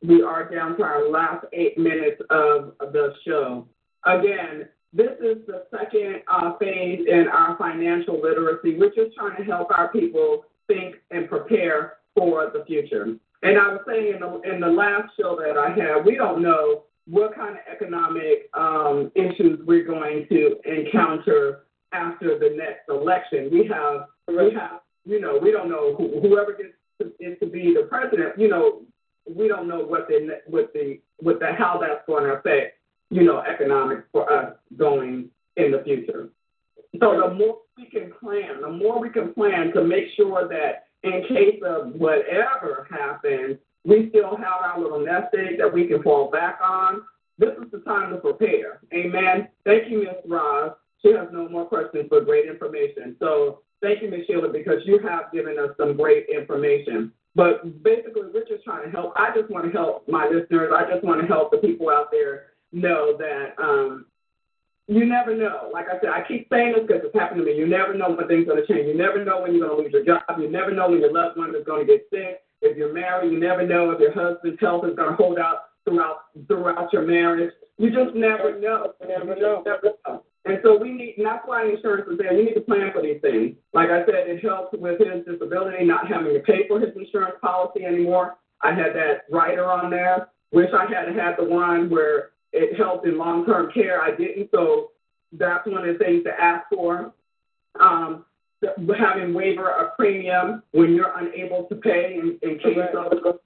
we 0.02 0.22
are 0.22 0.50
down 0.50 0.78
to 0.78 0.84
our 0.84 1.10
last 1.10 1.46
eight 1.54 1.78
minutes 1.78 2.22
of, 2.30 2.74
of 2.80 2.94
the 2.94 3.14
show. 3.26 3.68
Again, 4.06 4.68
this 4.92 5.12
is 5.20 5.38
the 5.48 5.66
second 5.72 6.22
uh, 6.32 6.58
phase 6.58 7.06
in 7.08 7.28
our 7.34 7.58
financial 7.58 8.22
literacy. 8.22 8.78
We're 8.78 8.94
just 8.94 9.16
trying 9.18 9.38
to 9.38 9.44
help 9.44 9.72
our 9.72 9.88
people 9.92 10.46
think 10.68 10.96
and 11.12 11.28
prepare 11.28 11.94
for 12.16 12.52
the 12.54 12.64
future. 12.66 13.16
And 13.44 13.58
I 13.58 13.68
was 13.74 13.82
saying 13.86 14.14
in 14.16 14.20
the, 14.22 14.42
in 14.50 14.62
the 14.62 14.68
last 14.68 15.12
show 15.20 15.36
that 15.36 15.58
I 15.58 15.70
had, 15.70 16.06
we 16.06 16.16
don't 16.16 16.42
know 16.42 16.84
what 17.06 17.36
kind 17.36 17.56
of 17.56 17.62
economic 17.70 18.50
um, 18.54 19.12
issues 19.16 19.60
we're 19.66 19.84
going 19.84 20.26
to 20.30 20.56
encounter 20.66 21.66
after 21.92 22.40
the 22.40 22.56
next 22.56 22.88
election. 22.90 23.50
We 23.52 23.68
have, 23.68 24.08
we 24.30 24.54
have, 24.54 24.80
you 25.06 25.20
know, 25.20 25.38
we 25.42 25.52
don't 25.52 25.70
know 25.70 25.94
who, 25.96 26.22
whoever 26.22 26.54
gets 26.54 26.70
to, 27.02 27.12
is 27.20 27.38
to 27.40 27.46
be 27.46 27.74
the 27.74 27.86
president. 27.90 28.40
You 28.40 28.48
know, 28.48 28.82
we 29.30 29.50
don't 29.50 29.68
know 29.68 29.80
what 29.80 30.08
the 30.08 30.40
what 30.48 30.74
the 30.74 31.00
what 31.18 31.40
the 31.40 31.52
how 31.58 31.80
that's 31.80 32.06
going 32.08 32.24
to 32.24 32.36
affect, 32.36 32.78
you 33.10 33.24
know, 33.24 33.40
economics 33.42 34.04
for 34.12 34.32
us 34.32 34.56
going 34.78 35.30
in 35.58 35.72
the 35.72 35.82
future. 35.84 36.30
So 37.00 37.20
the 37.20 37.34
more 37.34 37.58
we 37.78 37.86
can 37.86 38.14
plan, 38.20 38.62
the 38.62 38.70
more 38.70 39.00
we 39.00 39.10
can 39.10 39.34
plan 39.34 39.74
to 39.74 39.84
make 39.84 40.06
sure 40.16 40.48
that 40.48 40.88
in 41.04 41.26
case 41.28 41.62
of 41.66 41.94
whatever 41.94 42.88
happens, 42.90 43.58
we 43.86 44.10
still 44.10 44.38
have 44.38 44.62
our 44.64 44.80
little 44.80 45.00
nest 45.00 45.36
egg 45.38 45.58
that 45.60 45.72
we 45.72 45.88
can 45.88 46.02
fall 46.02 46.32
back 46.32 46.60
on. 46.64 47.02
This 47.38 47.52
is 47.64 47.72
the 47.72 47.80
time 47.80 48.12
to 48.12 48.18
prepare. 48.18 48.80
Amen. 48.94 49.50
Thank 49.66 49.90
you, 49.90 50.04
Ms. 50.04 50.16
Ross. 50.28 50.74
She 51.02 51.12
has 51.12 51.28
no 51.34 51.50
more 51.50 51.66
questions 51.66 52.08
but 52.10 52.26
great 52.26 52.48
information. 52.48 53.16
So 53.20 53.60
thank 53.82 54.02
you, 54.02 54.10
Ms. 54.10 54.22
Shelia, 54.30 54.52
because 54.52 54.82
you 54.86 55.00
have 55.00 55.32
given 55.34 55.60
us 55.60 55.72
some 55.78 55.98
great 55.98 56.28
information. 56.34 57.12
But 57.36 57.84
basically, 57.84 58.24
we're 58.34 58.46
just 58.48 58.64
trying 58.64 58.86
to 58.86 58.92
help. 58.92 59.14
I 59.18 59.36
just 59.36 59.50
want 59.50 59.66
to 59.66 59.72
help 59.72 60.08
my 60.08 60.28
listeners. 60.28 60.72
I 60.74 60.90
just 60.90 61.04
want 61.04 61.20
to 61.20 61.28
help 61.28 61.52
the 61.52 61.58
people 61.58 61.90
out 61.90 62.10
there 62.12 62.52
know 62.72 63.18
that 63.18 63.56
um, 63.62 64.06
you 64.88 65.06
never 65.06 65.36
know. 65.36 65.70
Like 65.72 65.88
I 65.88 66.00
said, 66.02 66.10
I 66.10 66.28
keep 66.28 66.48
saying 66.52 66.74
this 66.76 66.86
because 66.86 67.02
it's 67.06 67.16
happened 67.16 67.40
to 67.42 67.46
me. 67.46 67.56
You 67.56 67.68
never 67.68 67.94
know 67.94 68.12
when 68.12 68.28
things 68.28 68.44
are 68.44 68.56
going 68.56 68.66
to 68.66 68.68
change. 68.68 68.88
You 68.88 68.98
never 68.98 69.24
know 69.24 69.42
when 69.42 69.56
you're 69.56 69.68
going 69.68 69.78
to 69.78 69.84
lose 69.84 69.94
your 69.94 70.06
job. 70.06 70.24
You 70.40 70.52
never 70.52 70.72
know 70.72 70.90
when 70.90 71.00
your 71.00 71.14
loved 71.14 71.38
one 71.38 71.56
is 71.56 71.66
going 71.66 71.88
to 71.88 71.92
get 71.92 72.08
sick. 72.12 72.44
If 72.62 72.78
you're 72.78 72.94
married, 72.94 73.32
you 73.32 73.40
never 73.40 73.66
know 73.66 73.92
if 73.92 74.00
your 74.00 74.14
husband's 74.14 74.60
health 74.60 74.86
is 74.86 74.96
going 74.96 75.12
to 75.12 75.16
hold 75.16 75.40
out 75.40 75.72
throughout 75.86 76.32
throughout 76.48 76.92
your 76.92 77.04
marriage. 77.04 77.54
You 77.78 77.92
just 77.92 78.16
never 78.16 78.60
know. 78.60 78.94
You 79.02 79.08
never 79.08 79.36
know. 79.36 79.64
Never 79.66 79.96
know. 80.06 80.24
And 80.46 80.60
so 80.62 80.78
we 80.78 80.92
need, 80.92 81.16
and 81.18 81.26
that's 81.26 81.44
why 81.46 81.66
insurance 81.66 82.08
is 82.12 82.18
there. 82.18 82.34
We 82.36 82.44
need 82.46 82.56
to 82.56 82.62
plan 82.62 82.92
for 82.94 83.02
these 83.02 83.22
things. 83.22 83.56
Like 83.74 83.90
I 83.90 84.04
said, 84.06 84.28
it 84.28 84.44
helps 84.44 84.78
with 84.78 85.00
his 85.00 85.24
disability, 85.26 85.86
not 85.86 86.08
having 86.08 86.34
to 86.34 86.40
pay 86.42 86.68
for 86.68 86.82
his 86.82 86.90
insurance 86.96 87.36
policy 87.42 87.86
anymore. 87.86 88.36
I 88.62 88.74
had 88.74 88.94
that 88.96 89.24
rider 89.32 89.70
on 89.72 89.90
there. 89.90 90.28
Wish 90.52 90.70
I 90.74 90.86
had 90.86 91.16
had 91.16 91.36
the 91.38 91.46
one 91.46 91.90
where 91.90 92.32
it 92.54 92.78
helped 92.78 93.06
in 93.06 93.18
long-term 93.18 93.72
care. 93.74 94.02
I 94.02 94.16
didn't, 94.16 94.50
so 94.52 94.92
that's 95.32 95.66
one 95.68 95.88
of 95.88 95.98
the 95.98 96.04
things 96.04 96.24
to 96.24 96.32
ask 96.40 96.66
for. 96.74 97.14
Um, 97.80 98.26
having 98.98 99.34
waiver 99.34 99.72
of 99.72 99.96
premium 99.98 100.64
when 100.72 100.94
you're 100.94 101.18
unable 101.18 101.66
to 101.66 101.76
pay 101.76 102.18
in, 102.18 102.40
in 102.42 102.60
case 102.60 102.78
of, 102.96 103.40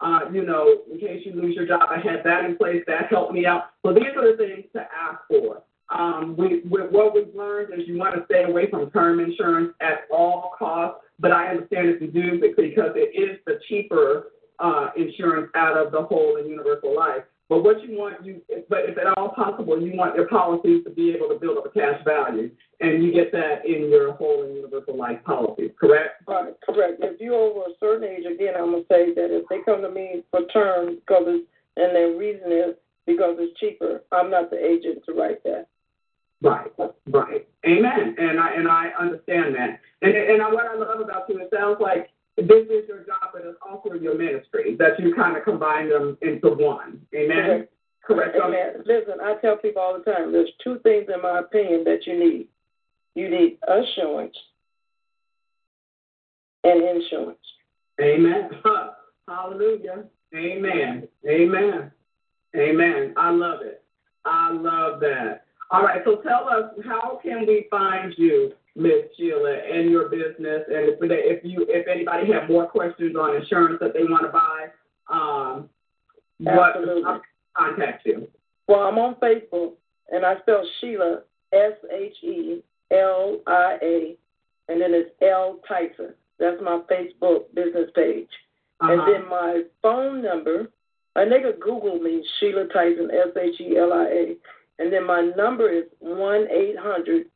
uh, 0.00 0.20
you 0.32 0.44
know, 0.44 0.82
in 0.90 0.98
case 0.98 1.22
you 1.24 1.32
lose 1.32 1.54
your 1.54 1.66
job. 1.66 1.82
I 1.88 1.96
had 1.98 2.24
that 2.24 2.44
in 2.44 2.56
place. 2.56 2.82
That 2.86 3.06
helped 3.08 3.32
me 3.32 3.46
out. 3.46 3.70
So 3.84 3.92
these 3.92 4.04
are 4.16 4.32
the 4.32 4.36
things 4.36 4.64
to 4.72 4.80
ask 4.80 5.20
for. 5.28 5.62
Um, 5.90 6.34
we, 6.36 6.62
we, 6.68 6.80
what 6.88 7.14
we've 7.14 7.34
learned 7.34 7.72
is 7.74 7.86
you 7.86 7.98
want 7.98 8.14
to 8.16 8.24
stay 8.24 8.44
away 8.44 8.68
from 8.70 8.90
term 8.90 9.20
insurance 9.20 9.74
at 9.80 10.06
all 10.10 10.52
costs, 10.58 11.00
but 11.20 11.30
I 11.30 11.48
understand 11.48 11.88
if 11.90 12.00
you 12.00 12.08
do 12.08 12.40
because 12.40 12.92
it 12.96 13.14
is 13.14 13.38
the 13.46 13.60
cheaper 13.68 14.32
uh, 14.58 14.88
insurance 14.96 15.50
out 15.54 15.76
of 15.76 15.92
the 15.92 16.02
whole 16.02 16.36
and 16.36 16.48
universal 16.48 16.96
life. 16.96 17.22
But 17.48 17.62
what 17.62 17.82
you 17.82 17.98
want, 17.98 18.24
you 18.24 18.40
but 18.70 18.88
if 18.88 18.96
at 18.96 19.18
all 19.18 19.28
possible, 19.28 19.80
you 19.80 19.94
want 19.94 20.16
your 20.16 20.26
policies 20.28 20.82
to 20.84 20.90
be 20.90 21.12
able 21.12 21.28
to 21.28 21.38
build 21.38 21.58
up 21.58 21.66
a 21.66 21.70
cash 21.70 22.02
value, 22.04 22.50
and 22.80 23.04
you 23.04 23.12
get 23.12 23.32
that 23.32 23.66
in 23.66 23.90
your 23.90 24.14
whole 24.14 24.44
and 24.44 24.56
universal 24.56 24.96
life 24.96 25.18
policies, 25.24 25.70
correct? 25.78 26.22
Right, 26.26 26.54
correct. 26.64 27.00
If 27.00 27.20
you're 27.20 27.34
over 27.34 27.60
a 27.70 27.74
certain 27.78 28.08
age, 28.08 28.24
again, 28.24 28.54
I'm 28.56 28.72
gonna 28.72 28.84
say 28.90 29.12
that 29.14 29.28
if 29.28 29.46
they 29.50 29.58
come 29.62 29.82
to 29.82 29.90
me 29.90 30.24
for 30.30 30.46
term 30.46 30.96
because 30.96 31.40
and 31.76 31.94
their 31.94 32.16
reason 32.16 32.50
is 32.50 32.76
because 33.06 33.36
it's 33.38 33.58
cheaper, 33.60 34.02
I'm 34.10 34.30
not 34.30 34.50
the 34.50 34.64
agent 34.64 35.02
to 35.06 35.12
write 35.12 35.42
that. 35.44 35.66
Right, 36.40 36.70
right. 37.08 37.48
Amen. 37.66 38.16
And 38.18 38.40
I 38.40 38.54
and 38.54 38.68
I 38.68 38.88
understand 38.98 39.54
that. 39.56 39.80
And 40.02 40.14
and 40.14 40.42
what 40.52 40.66
I 40.66 40.74
love 40.76 41.00
about 41.00 41.28
you, 41.28 41.40
it 41.40 41.50
sounds 41.54 41.76
like 41.80 42.08
this 42.36 42.66
is 42.68 42.88
your 42.88 42.98
job, 42.98 43.30
but 43.32 43.42
it's 43.44 43.58
also 43.66 43.94
your 43.94 44.16
ministry 44.16 44.76
that 44.78 44.98
you 44.98 45.14
kind 45.14 45.36
of 45.36 45.44
combine 45.44 45.88
them 45.88 46.16
into 46.20 46.50
one. 46.50 47.00
Amen. 47.14 47.66
Correct. 48.04 48.34
Correct. 48.34 48.36
Amen. 48.42 48.82
Listen, 48.84 49.20
I 49.22 49.34
tell 49.40 49.56
people 49.56 49.80
all 49.80 49.98
the 49.98 50.04
time. 50.04 50.32
There's 50.32 50.50
two 50.62 50.78
things, 50.82 51.06
in 51.12 51.22
my 51.22 51.38
opinion, 51.38 51.84
that 51.84 52.06
you 52.06 52.18
need. 52.18 52.48
You 53.14 53.30
need 53.30 53.58
assurance 53.68 54.36
and 56.64 56.82
insurance. 56.82 57.38
Amen. 58.00 58.50
Hallelujah. 59.28 60.04
Amen. 60.34 61.08
Amen. 61.28 61.92
Amen. 62.56 63.14
I 63.16 63.30
love 63.30 63.60
it. 63.62 63.82
I 64.24 64.50
love 64.50 65.00
that. 65.00 65.44
All 65.70 65.82
right. 65.82 66.02
So 66.04 66.16
tell 66.16 66.48
us, 66.48 66.72
how 66.84 67.20
can 67.22 67.46
we 67.46 67.66
find 67.70 68.12
you? 68.16 68.52
Miss 68.76 69.04
Shelia, 69.18 69.72
and 69.72 69.90
your 69.90 70.08
business. 70.08 70.62
And 70.68 70.88
if, 70.88 70.98
if 71.00 71.44
you 71.44 71.64
if 71.68 71.86
anybody 71.86 72.32
have 72.32 72.48
more 72.48 72.66
questions 72.66 73.14
on 73.16 73.36
insurance 73.36 73.78
that 73.80 73.94
they 73.94 74.02
want 74.02 74.24
to 74.24 74.32
buy, 74.32 74.68
um, 75.08 75.68
what 76.38 76.76
I'll 77.06 77.22
contact 77.56 78.04
you. 78.04 78.28
Well, 78.66 78.80
I'm 78.80 78.98
on 78.98 79.14
Facebook, 79.16 79.74
and 80.10 80.24
I 80.24 80.40
spell 80.40 80.66
Shelia 80.82 81.20
S 81.52 81.74
H 81.92 82.16
E 82.22 82.62
L 82.90 83.38
I 83.46 83.78
A, 83.82 84.16
and 84.68 84.80
then 84.80 84.92
it's 84.92 85.10
L 85.22 85.60
Tyson. 85.68 86.14
That's 86.38 86.60
my 86.62 86.80
Facebook 86.90 87.54
business 87.54 87.90
page. 87.94 88.28
Uh-huh. 88.80 88.92
And 88.92 89.00
then 89.02 89.28
my 89.28 89.62
phone 89.82 90.20
number, 90.22 90.68
and 91.14 91.30
they 91.30 91.40
could 91.40 91.60
Google 91.60 91.98
me, 92.00 92.26
Shelia 92.42 92.72
Tyson, 92.72 93.08
S 93.12 93.36
H 93.40 93.60
E 93.60 93.76
L 93.78 93.92
I 93.92 94.06
A. 94.06 94.36
And 94.80 94.92
then 94.92 95.06
my 95.06 95.30
number 95.36 95.70
is 95.70 95.84
one 96.00 96.48
eight 96.50 96.76
hundred 96.76 97.26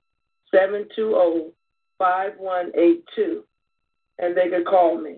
720 0.50 1.52
5182, 1.98 3.44
and 4.18 4.36
they 4.36 4.48
could 4.48 4.66
call 4.66 5.00
me. 5.00 5.16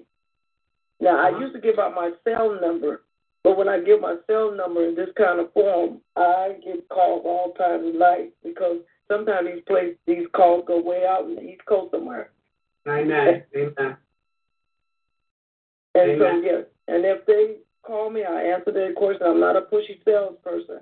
Now, 1.00 1.18
I 1.18 1.30
uh-huh. 1.30 1.38
used 1.38 1.54
to 1.54 1.60
give 1.60 1.78
out 1.78 1.94
my 1.94 2.10
cell 2.24 2.58
number, 2.60 3.02
but 3.44 3.56
when 3.56 3.68
I 3.68 3.80
give 3.80 4.00
my 4.00 4.16
cell 4.26 4.54
number 4.54 4.86
in 4.86 4.94
this 4.94 5.08
kind 5.16 5.40
of 5.40 5.52
form, 5.52 6.00
I 6.16 6.56
get 6.64 6.88
calls 6.88 7.22
all 7.24 7.52
times 7.52 7.88
of 7.88 7.94
night 7.94 8.32
because 8.42 8.78
sometimes 9.08 9.48
these 9.52 9.62
places, 9.66 9.96
these 10.06 10.26
calls 10.34 10.64
go 10.66 10.80
way 10.80 11.04
out 11.06 11.24
in 11.24 11.36
the 11.36 11.42
East 11.42 11.64
Coast 11.66 11.92
somewhere. 11.92 12.30
Amen. 12.88 13.42
Amen. 13.56 13.96
And 15.94 16.10
Amen. 16.10 16.18
so, 16.18 16.40
yes, 16.44 16.64
and 16.88 17.04
if 17.04 17.26
they 17.26 17.56
call 17.82 18.10
me, 18.10 18.24
I 18.24 18.42
answer 18.42 18.72
their 18.72 18.92
question. 18.92 19.26
I'm 19.26 19.40
not 19.40 19.56
a 19.56 19.62
pushy 19.62 20.02
salesperson. 20.04 20.80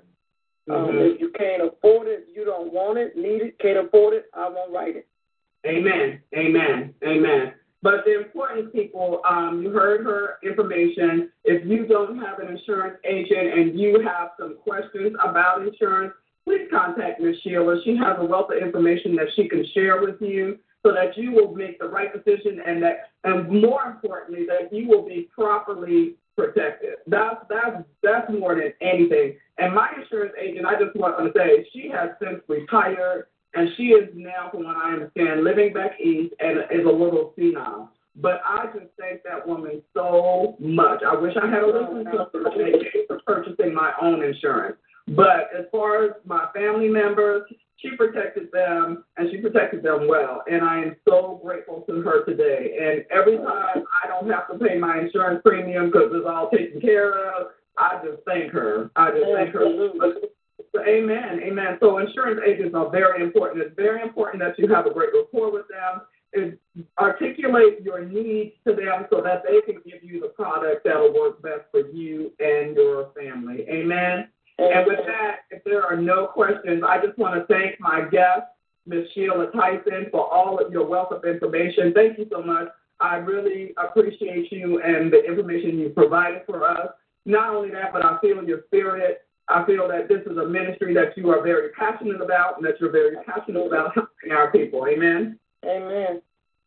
Um, 0.69 0.87
mm-hmm. 0.87 0.97
if 0.97 1.21
you 1.21 1.31
can't 1.37 1.63
afford 1.63 2.07
it, 2.07 2.27
you 2.33 2.45
don't 2.45 2.71
want 2.71 2.97
it, 2.97 3.17
need 3.17 3.41
it, 3.41 3.59
can't 3.59 3.87
afford 3.87 4.13
it, 4.13 4.25
I 4.33 4.49
won't 4.49 4.71
write 4.71 4.95
it. 4.95 5.07
Amen. 5.65 6.21
Amen. 6.37 6.93
Amen. 7.03 7.53
But 7.81 8.03
the 8.05 8.21
important 8.21 8.73
people, 8.73 9.21
um, 9.29 9.61
you 9.63 9.71
heard 9.71 10.03
her 10.05 10.37
information. 10.43 11.31
If 11.45 11.65
you 11.65 11.85
don't 11.85 12.19
have 12.19 12.39
an 12.39 12.47
insurance 12.47 12.97
agent 13.05 13.57
and 13.57 13.79
you 13.79 14.01
have 14.01 14.29
some 14.37 14.57
questions 14.57 15.15
about 15.23 15.65
insurance, 15.65 16.13
please 16.43 16.67
contact 16.69 17.21
Ms. 17.21 17.37
Shelia. 17.45 17.83
She 17.83 17.95
has 17.95 18.17
a 18.19 18.25
wealth 18.25 18.49
of 18.51 18.61
information 18.61 19.15
that 19.15 19.27
she 19.35 19.47
can 19.47 19.65
share 19.73 20.01
with 20.01 20.21
you 20.21 20.59
so 20.85 20.93
that 20.93 21.17
you 21.17 21.31
will 21.31 21.53
make 21.53 21.79
the 21.79 21.87
right 21.87 22.11
decision 22.13 22.61
and 22.65 22.81
that 22.83 23.11
and 23.23 23.61
more 23.61 23.83
importantly 23.83 24.45
that 24.47 24.73
you 24.75 24.87
will 24.87 25.05
be 25.05 25.27
properly 25.33 26.15
protected. 26.39 26.95
That's 27.07 27.35
that's 27.49 27.83
that's 28.01 28.31
more 28.31 28.55
than 28.55 28.71
anything. 28.81 29.35
And 29.57 29.75
my 29.75 29.89
insurance 29.99 30.33
agent, 30.41 30.65
I 30.65 30.79
just 30.79 30.95
want 30.95 31.17
to 31.19 31.37
say, 31.37 31.67
she 31.73 31.89
has 31.89 32.11
since 32.23 32.39
retired, 32.47 33.25
and 33.53 33.69
she 33.75 33.87
is 33.87 34.09
now, 34.15 34.49
from 34.51 34.63
what 34.63 34.77
I 34.77 34.93
understand, 34.93 35.43
living 35.43 35.73
back 35.73 35.99
east 35.99 36.33
and 36.39 36.59
is 36.71 36.85
a 36.85 36.89
little 36.89 37.33
senile. 37.35 37.91
But 38.15 38.41
I 38.45 38.65
just 38.67 38.87
thank 38.97 39.23
that 39.23 39.45
woman 39.45 39.81
so 39.93 40.55
much. 40.59 41.01
I 41.05 41.15
wish 41.15 41.33
I 41.41 41.47
had 41.47 41.63
a 41.63 41.67
listening 41.67 42.05
to 42.05 42.29
her 42.33 42.77
for 43.07 43.19
purchasing 43.25 43.73
my 43.73 43.91
own 44.01 44.23
insurance. 44.23 44.77
But 45.09 45.49
as 45.57 45.65
far 45.71 46.05
as 46.05 46.11
my 46.25 46.47
family 46.53 46.87
members, 46.87 47.43
she 47.81 47.95
protected 47.95 48.51
them 48.51 49.05
and 49.17 49.29
she 49.31 49.37
protected 49.37 49.83
them 49.83 50.07
well. 50.07 50.43
And 50.49 50.63
I 50.63 50.79
am 50.81 50.95
so 51.07 51.39
grateful 51.43 51.81
to 51.87 52.01
her 52.01 52.25
today. 52.25 52.77
And 52.81 53.05
every 53.11 53.37
time 53.37 53.85
I 54.03 54.07
don't 54.07 54.29
have 54.29 54.49
to 54.51 54.57
pay 54.57 54.77
my 54.77 54.99
insurance 54.99 55.41
premium 55.45 55.87
because 55.87 56.11
it's 56.11 56.27
all 56.27 56.49
taken 56.49 56.81
care 56.81 57.13
of, 57.33 57.47
I 57.77 58.01
just 58.03 58.23
thank 58.25 58.51
her. 58.51 58.91
I 58.95 59.11
just 59.11 59.25
thank 59.35 59.53
her. 59.53 59.89
But, 59.97 60.87
amen. 60.87 61.39
Amen. 61.43 61.77
So 61.79 61.97
insurance 61.99 62.41
agents 62.45 62.75
are 62.75 62.89
very 62.89 63.23
important. 63.23 63.63
It's 63.63 63.75
very 63.75 64.01
important 64.01 64.43
that 64.43 64.59
you 64.59 64.67
have 64.73 64.85
a 64.85 64.93
great 64.93 65.09
rapport 65.13 65.51
with 65.51 65.65
them. 65.69 66.01
and 66.33 66.57
articulate 66.99 67.81
your 67.81 68.05
needs 68.05 68.51
to 68.67 68.75
them 68.75 69.07
so 69.09 69.21
that 69.21 69.41
they 69.47 69.61
can 69.61 69.81
give 69.83 70.03
you 70.03 70.21
the 70.21 70.27
product 70.27 70.83
that'll 70.85 71.13
work 71.13 71.41
best 71.41 71.63
for 71.71 71.89
you 71.89 72.31
and 72.39 72.75
your 72.75 73.09
family. 73.19 73.65
Amen. 73.69 74.27
And 74.59 74.85
with 74.85 74.99
that, 75.07 75.45
if 75.51 75.63
there 75.63 75.85
are 75.85 75.95
no 75.95 76.27
questions, 76.27 76.83
I 76.85 77.03
just 77.03 77.17
want 77.17 77.35
to 77.35 77.45
thank 77.53 77.79
my 77.79 78.01
guest, 78.11 78.43
Ms. 78.85 79.07
Shelia 79.15 79.51
Tyson, 79.53 80.07
for 80.11 80.31
all 80.31 80.59
of 80.59 80.71
your 80.71 80.85
wealth 80.85 81.11
of 81.11 81.23
information. 81.23 81.93
Thank 81.93 82.17
you 82.17 82.27
so 82.29 82.41
much. 82.41 82.67
I 82.99 83.15
really 83.15 83.73
appreciate 83.77 84.51
you 84.51 84.81
and 84.81 85.13
the 85.13 85.23
information 85.23 85.79
you 85.79 85.89
provided 85.89 86.41
for 86.45 86.67
us. 86.67 86.89
Not 87.25 87.55
only 87.55 87.71
that, 87.71 87.93
but 87.93 88.03
I 88.03 88.17
feel 88.19 88.43
your 88.43 88.63
spirit. 88.67 89.21
I 89.47 89.65
feel 89.65 89.87
that 89.87 90.09
this 90.09 90.21
is 90.29 90.37
a 90.37 90.45
ministry 90.45 90.93
that 90.93 91.15
you 91.15 91.29
are 91.29 91.41
very 91.41 91.69
passionate 91.69 92.21
about 92.21 92.57
and 92.57 92.65
that 92.65 92.81
you're 92.81 92.91
very 92.91 93.15
passionate 93.25 93.65
about 93.65 93.93
helping 93.95 94.31
our 94.31 94.51
people. 94.51 94.85
Amen. 94.87 95.39
Amen. 95.65 96.21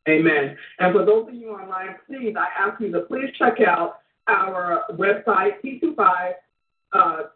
Amen. 0.09 0.57
And 0.79 0.95
for 0.95 1.05
those 1.05 1.29
of 1.29 1.35
you 1.35 1.51
online, 1.51 1.97
please, 2.07 2.35
I 2.37 2.47
ask 2.59 2.81
you 2.81 2.91
to 2.93 3.01
please 3.03 3.29
check 3.39 3.61
out 3.61 3.99
our 4.29 4.85
website, 4.93 5.63
T25 5.63 5.99
uh, 5.99 6.33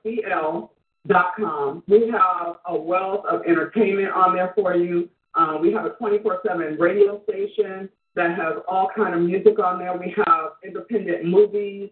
CL.com. 0.02 1.82
We 1.88 2.10
have 2.10 2.56
a 2.66 2.76
wealth 2.76 3.24
of 3.30 3.42
entertainment 3.46 4.12
on 4.12 4.34
there 4.34 4.52
for 4.54 4.74
you. 4.74 5.08
Uh, 5.34 5.58
we 5.60 5.72
have 5.72 5.84
a 5.84 5.90
24/7 5.90 6.78
radio 6.78 7.22
station 7.24 7.88
that 8.14 8.36
has 8.36 8.56
all 8.66 8.88
kind 8.96 9.14
of 9.14 9.20
music 9.20 9.58
on 9.58 9.78
there. 9.78 9.96
We 9.96 10.14
have 10.26 10.52
independent 10.64 11.24
movies 11.24 11.90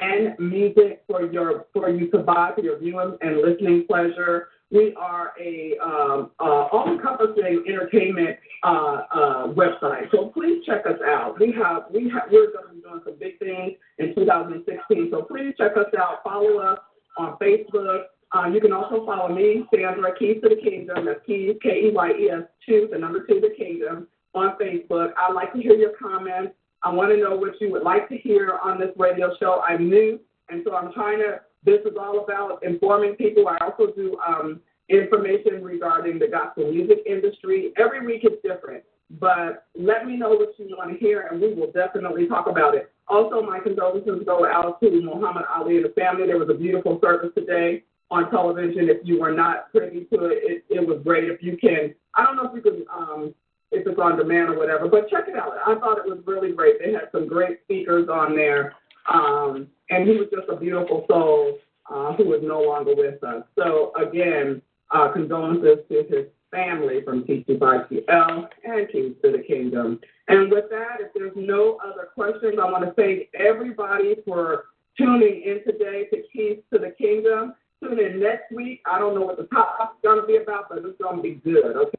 and 0.00 0.38
music 0.38 1.02
for 1.06 1.30
your 1.30 1.66
for 1.72 1.88
you 1.88 2.10
to 2.10 2.18
buy 2.18 2.52
for 2.54 2.62
your 2.62 2.78
viewing 2.78 3.16
and 3.20 3.38
listening 3.38 3.84
pleasure. 3.86 4.48
We 4.70 4.94
are 4.96 5.34
a 5.38 5.76
um, 5.84 6.30
uh, 6.40 6.68
all-encompassing 6.72 7.64
entertainment 7.68 8.38
uh, 8.62 9.02
uh, 9.14 9.46
website, 9.48 10.10
so 10.10 10.28
please 10.28 10.64
check 10.64 10.86
us 10.86 10.98
out. 11.04 11.38
We 11.38 11.52
have 11.62 11.84
we 11.92 12.08
have 12.10 12.24
we're 12.30 12.52
going 12.52 12.68
to 12.68 12.74
be 12.74 12.80
doing 12.80 13.00
some 13.04 13.16
big 13.20 13.38
things 13.38 13.72
in 13.98 14.14
2016, 14.14 15.08
so 15.10 15.22
please 15.22 15.54
check 15.58 15.72
us 15.76 15.92
out. 15.98 16.22
Follow 16.24 16.58
us 16.58 16.78
on 17.16 17.36
Facebook. 17.38 18.04
Uh, 18.34 18.46
you 18.48 18.60
can 18.60 18.72
also 18.72 19.04
follow 19.04 19.34
me, 19.34 19.64
Sandra 19.74 20.16
Keyes 20.18 20.40
to 20.42 20.48
the 20.48 20.56
Kingdom. 20.56 21.04
That's 21.04 21.20
Keyes, 21.26 21.56
K 21.62 21.68
E 21.68 21.90
Y 21.92 22.10
E 22.18 22.30
S, 22.30 22.42
two, 22.66 22.88
the 22.90 22.98
number 22.98 23.26
two, 23.26 23.40
the 23.40 23.54
Kingdom, 23.56 24.08
on 24.34 24.56
Facebook. 24.60 25.12
I'd 25.16 25.34
like 25.34 25.52
to 25.52 25.60
hear 25.60 25.74
your 25.74 25.92
comments. 26.00 26.54
I 26.82 26.90
want 26.90 27.10
to 27.10 27.16
know 27.16 27.36
what 27.36 27.60
you 27.60 27.70
would 27.72 27.82
like 27.82 28.08
to 28.08 28.16
hear 28.16 28.58
on 28.64 28.80
this 28.80 28.90
radio 28.96 29.34
show. 29.38 29.62
I'm 29.66 29.88
new, 29.88 30.18
and 30.48 30.62
so 30.64 30.74
I'm 30.74 30.92
trying 30.92 31.18
to. 31.18 31.40
This 31.64 31.80
is 31.82 31.96
all 32.00 32.24
about 32.24 32.62
informing 32.64 33.14
people. 33.14 33.46
I 33.46 33.56
also 33.64 33.92
do 33.92 34.18
um, 34.26 34.60
information 34.88 35.62
regarding 35.62 36.18
the 36.18 36.26
gospel 36.26 36.72
music 36.72 36.98
industry. 37.06 37.72
Every 37.78 38.04
week 38.04 38.24
is 38.24 38.38
different, 38.42 38.82
but 39.20 39.66
let 39.78 40.06
me 40.06 40.16
know 40.16 40.30
what 40.30 40.54
you 40.58 40.74
want 40.76 40.92
to 40.92 40.98
hear, 40.98 41.28
and 41.30 41.40
we 41.40 41.52
will 41.52 41.70
definitely 41.72 42.26
talk 42.26 42.46
about 42.48 42.74
it. 42.74 42.90
Also, 43.08 43.42
my 43.42 43.58
condolences 43.60 44.22
go 44.24 44.46
out 44.46 44.80
to 44.80 44.90
Muhammad 44.90 45.44
Ali 45.54 45.76
and 45.76 45.84
the 45.84 45.90
family. 45.90 46.26
There 46.26 46.38
was 46.38 46.48
a 46.48 46.54
beautiful 46.54 46.98
service 47.02 47.30
today 47.36 47.84
on 48.10 48.30
television. 48.30 48.88
If 48.88 48.98
you 49.04 49.20
were 49.20 49.32
not 49.32 49.70
privy 49.70 50.04
to 50.12 50.26
it, 50.26 50.38
it, 50.42 50.64
it 50.70 50.86
was 50.86 51.00
great. 51.04 51.24
If 51.24 51.42
you 51.42 51.58
can, 51.58 51.94
I 52.14 52.24
don't 52.24 52.36
know 52.36 52.46
if 52.46 52.54
you 52.54 52.62
can, 52.62 52.84
um, 52.94 53.34
if 53.70 53.86
it's 53.86 53.98
on 53.98 54.16
demand 54.16 54.50
or 54.50 54.58
whatever, 54.58 54.88
but 54.88 55.10
check 55.10 55.24
it 55.28 55.36
out. 55.36 55.52
I 55.66 55.74
thought 55.78 55.98
it 55.98 56.06
was 56.06 56.20
really 56.26 56.52
great. 56.52 56.78
They 56.78 56.92
had 56.92 57.08
some 57.12 57.28
great 57.28 57.60
speakers 57.64 58.08
on 58.08 58.34
there, 58.34 58.74
um, 59.12 59.68
and 59.90 60.08
he 60.08 60.16
was 60.16 60.28
just 60.32 60.48
a 60.48 60.56
beautiful 60.56 61.04
soul 61.08 61.58
uh, 61.90 62.14
who 62.14 62.32
is 62.34 62.40
no 62.42 62.60
longer 62.60 62.94
with 62.94 63.22
us. 63.24 63.42
So 63.58 63.92
again, 63.96 64.62
uh, 64.90 65.12
condolences 65.12 65.78
to 65.90 65.96
his 66.08 66.26
family 66.52 67.02
from 67.02 67.24
T252L 67.24 68.48
and 68.64 68.88
Keys 68.92 69.14
to 69.24 69.32
the 69.32 69.42
Kingdom. 69.46 69.98
And 70.28 70.52
with 70.52 70.66
that, 70.70 70.98
if 71.00 71.12
there's 71.14 71.32
no 71.34 71.78
other 71.84 72.10
questions, 72.14 72.58
I 72.62 72.70
want 72.70 72.84
to 72.84 72.92
thank 72.92 73.28
everybody 73.34 74.16
for 74.24 74.66
tuning 74.96 75.42
in 75.42 75.64
today 75.66 76.06
to 76.12 76.22
Keys 76.32 76.58
to 76.72 76.78
the 76.78 76.90
Kingdom. 76.90 77.54
Tune 77.82 77.98
in 77.98 78.20
next 78.20 78.52
week. 78.52 78.80
I 78.86 79.00
don't 79.00 79.16
know 79.16 79.22
what 79.22 79.38
the 79.38 79.44
topic's 79.44 79.96
going 80.04 80.20
to 80.20 80.26
be 80.26 80.36
about, 80.36 80.68
but 80.68 80.78
it's 80.78 81.02
going 81.02 81.16
to 81.16 81.22
be 81.22 81.34
good, 81.34 81.76
okay? 81.76 81.98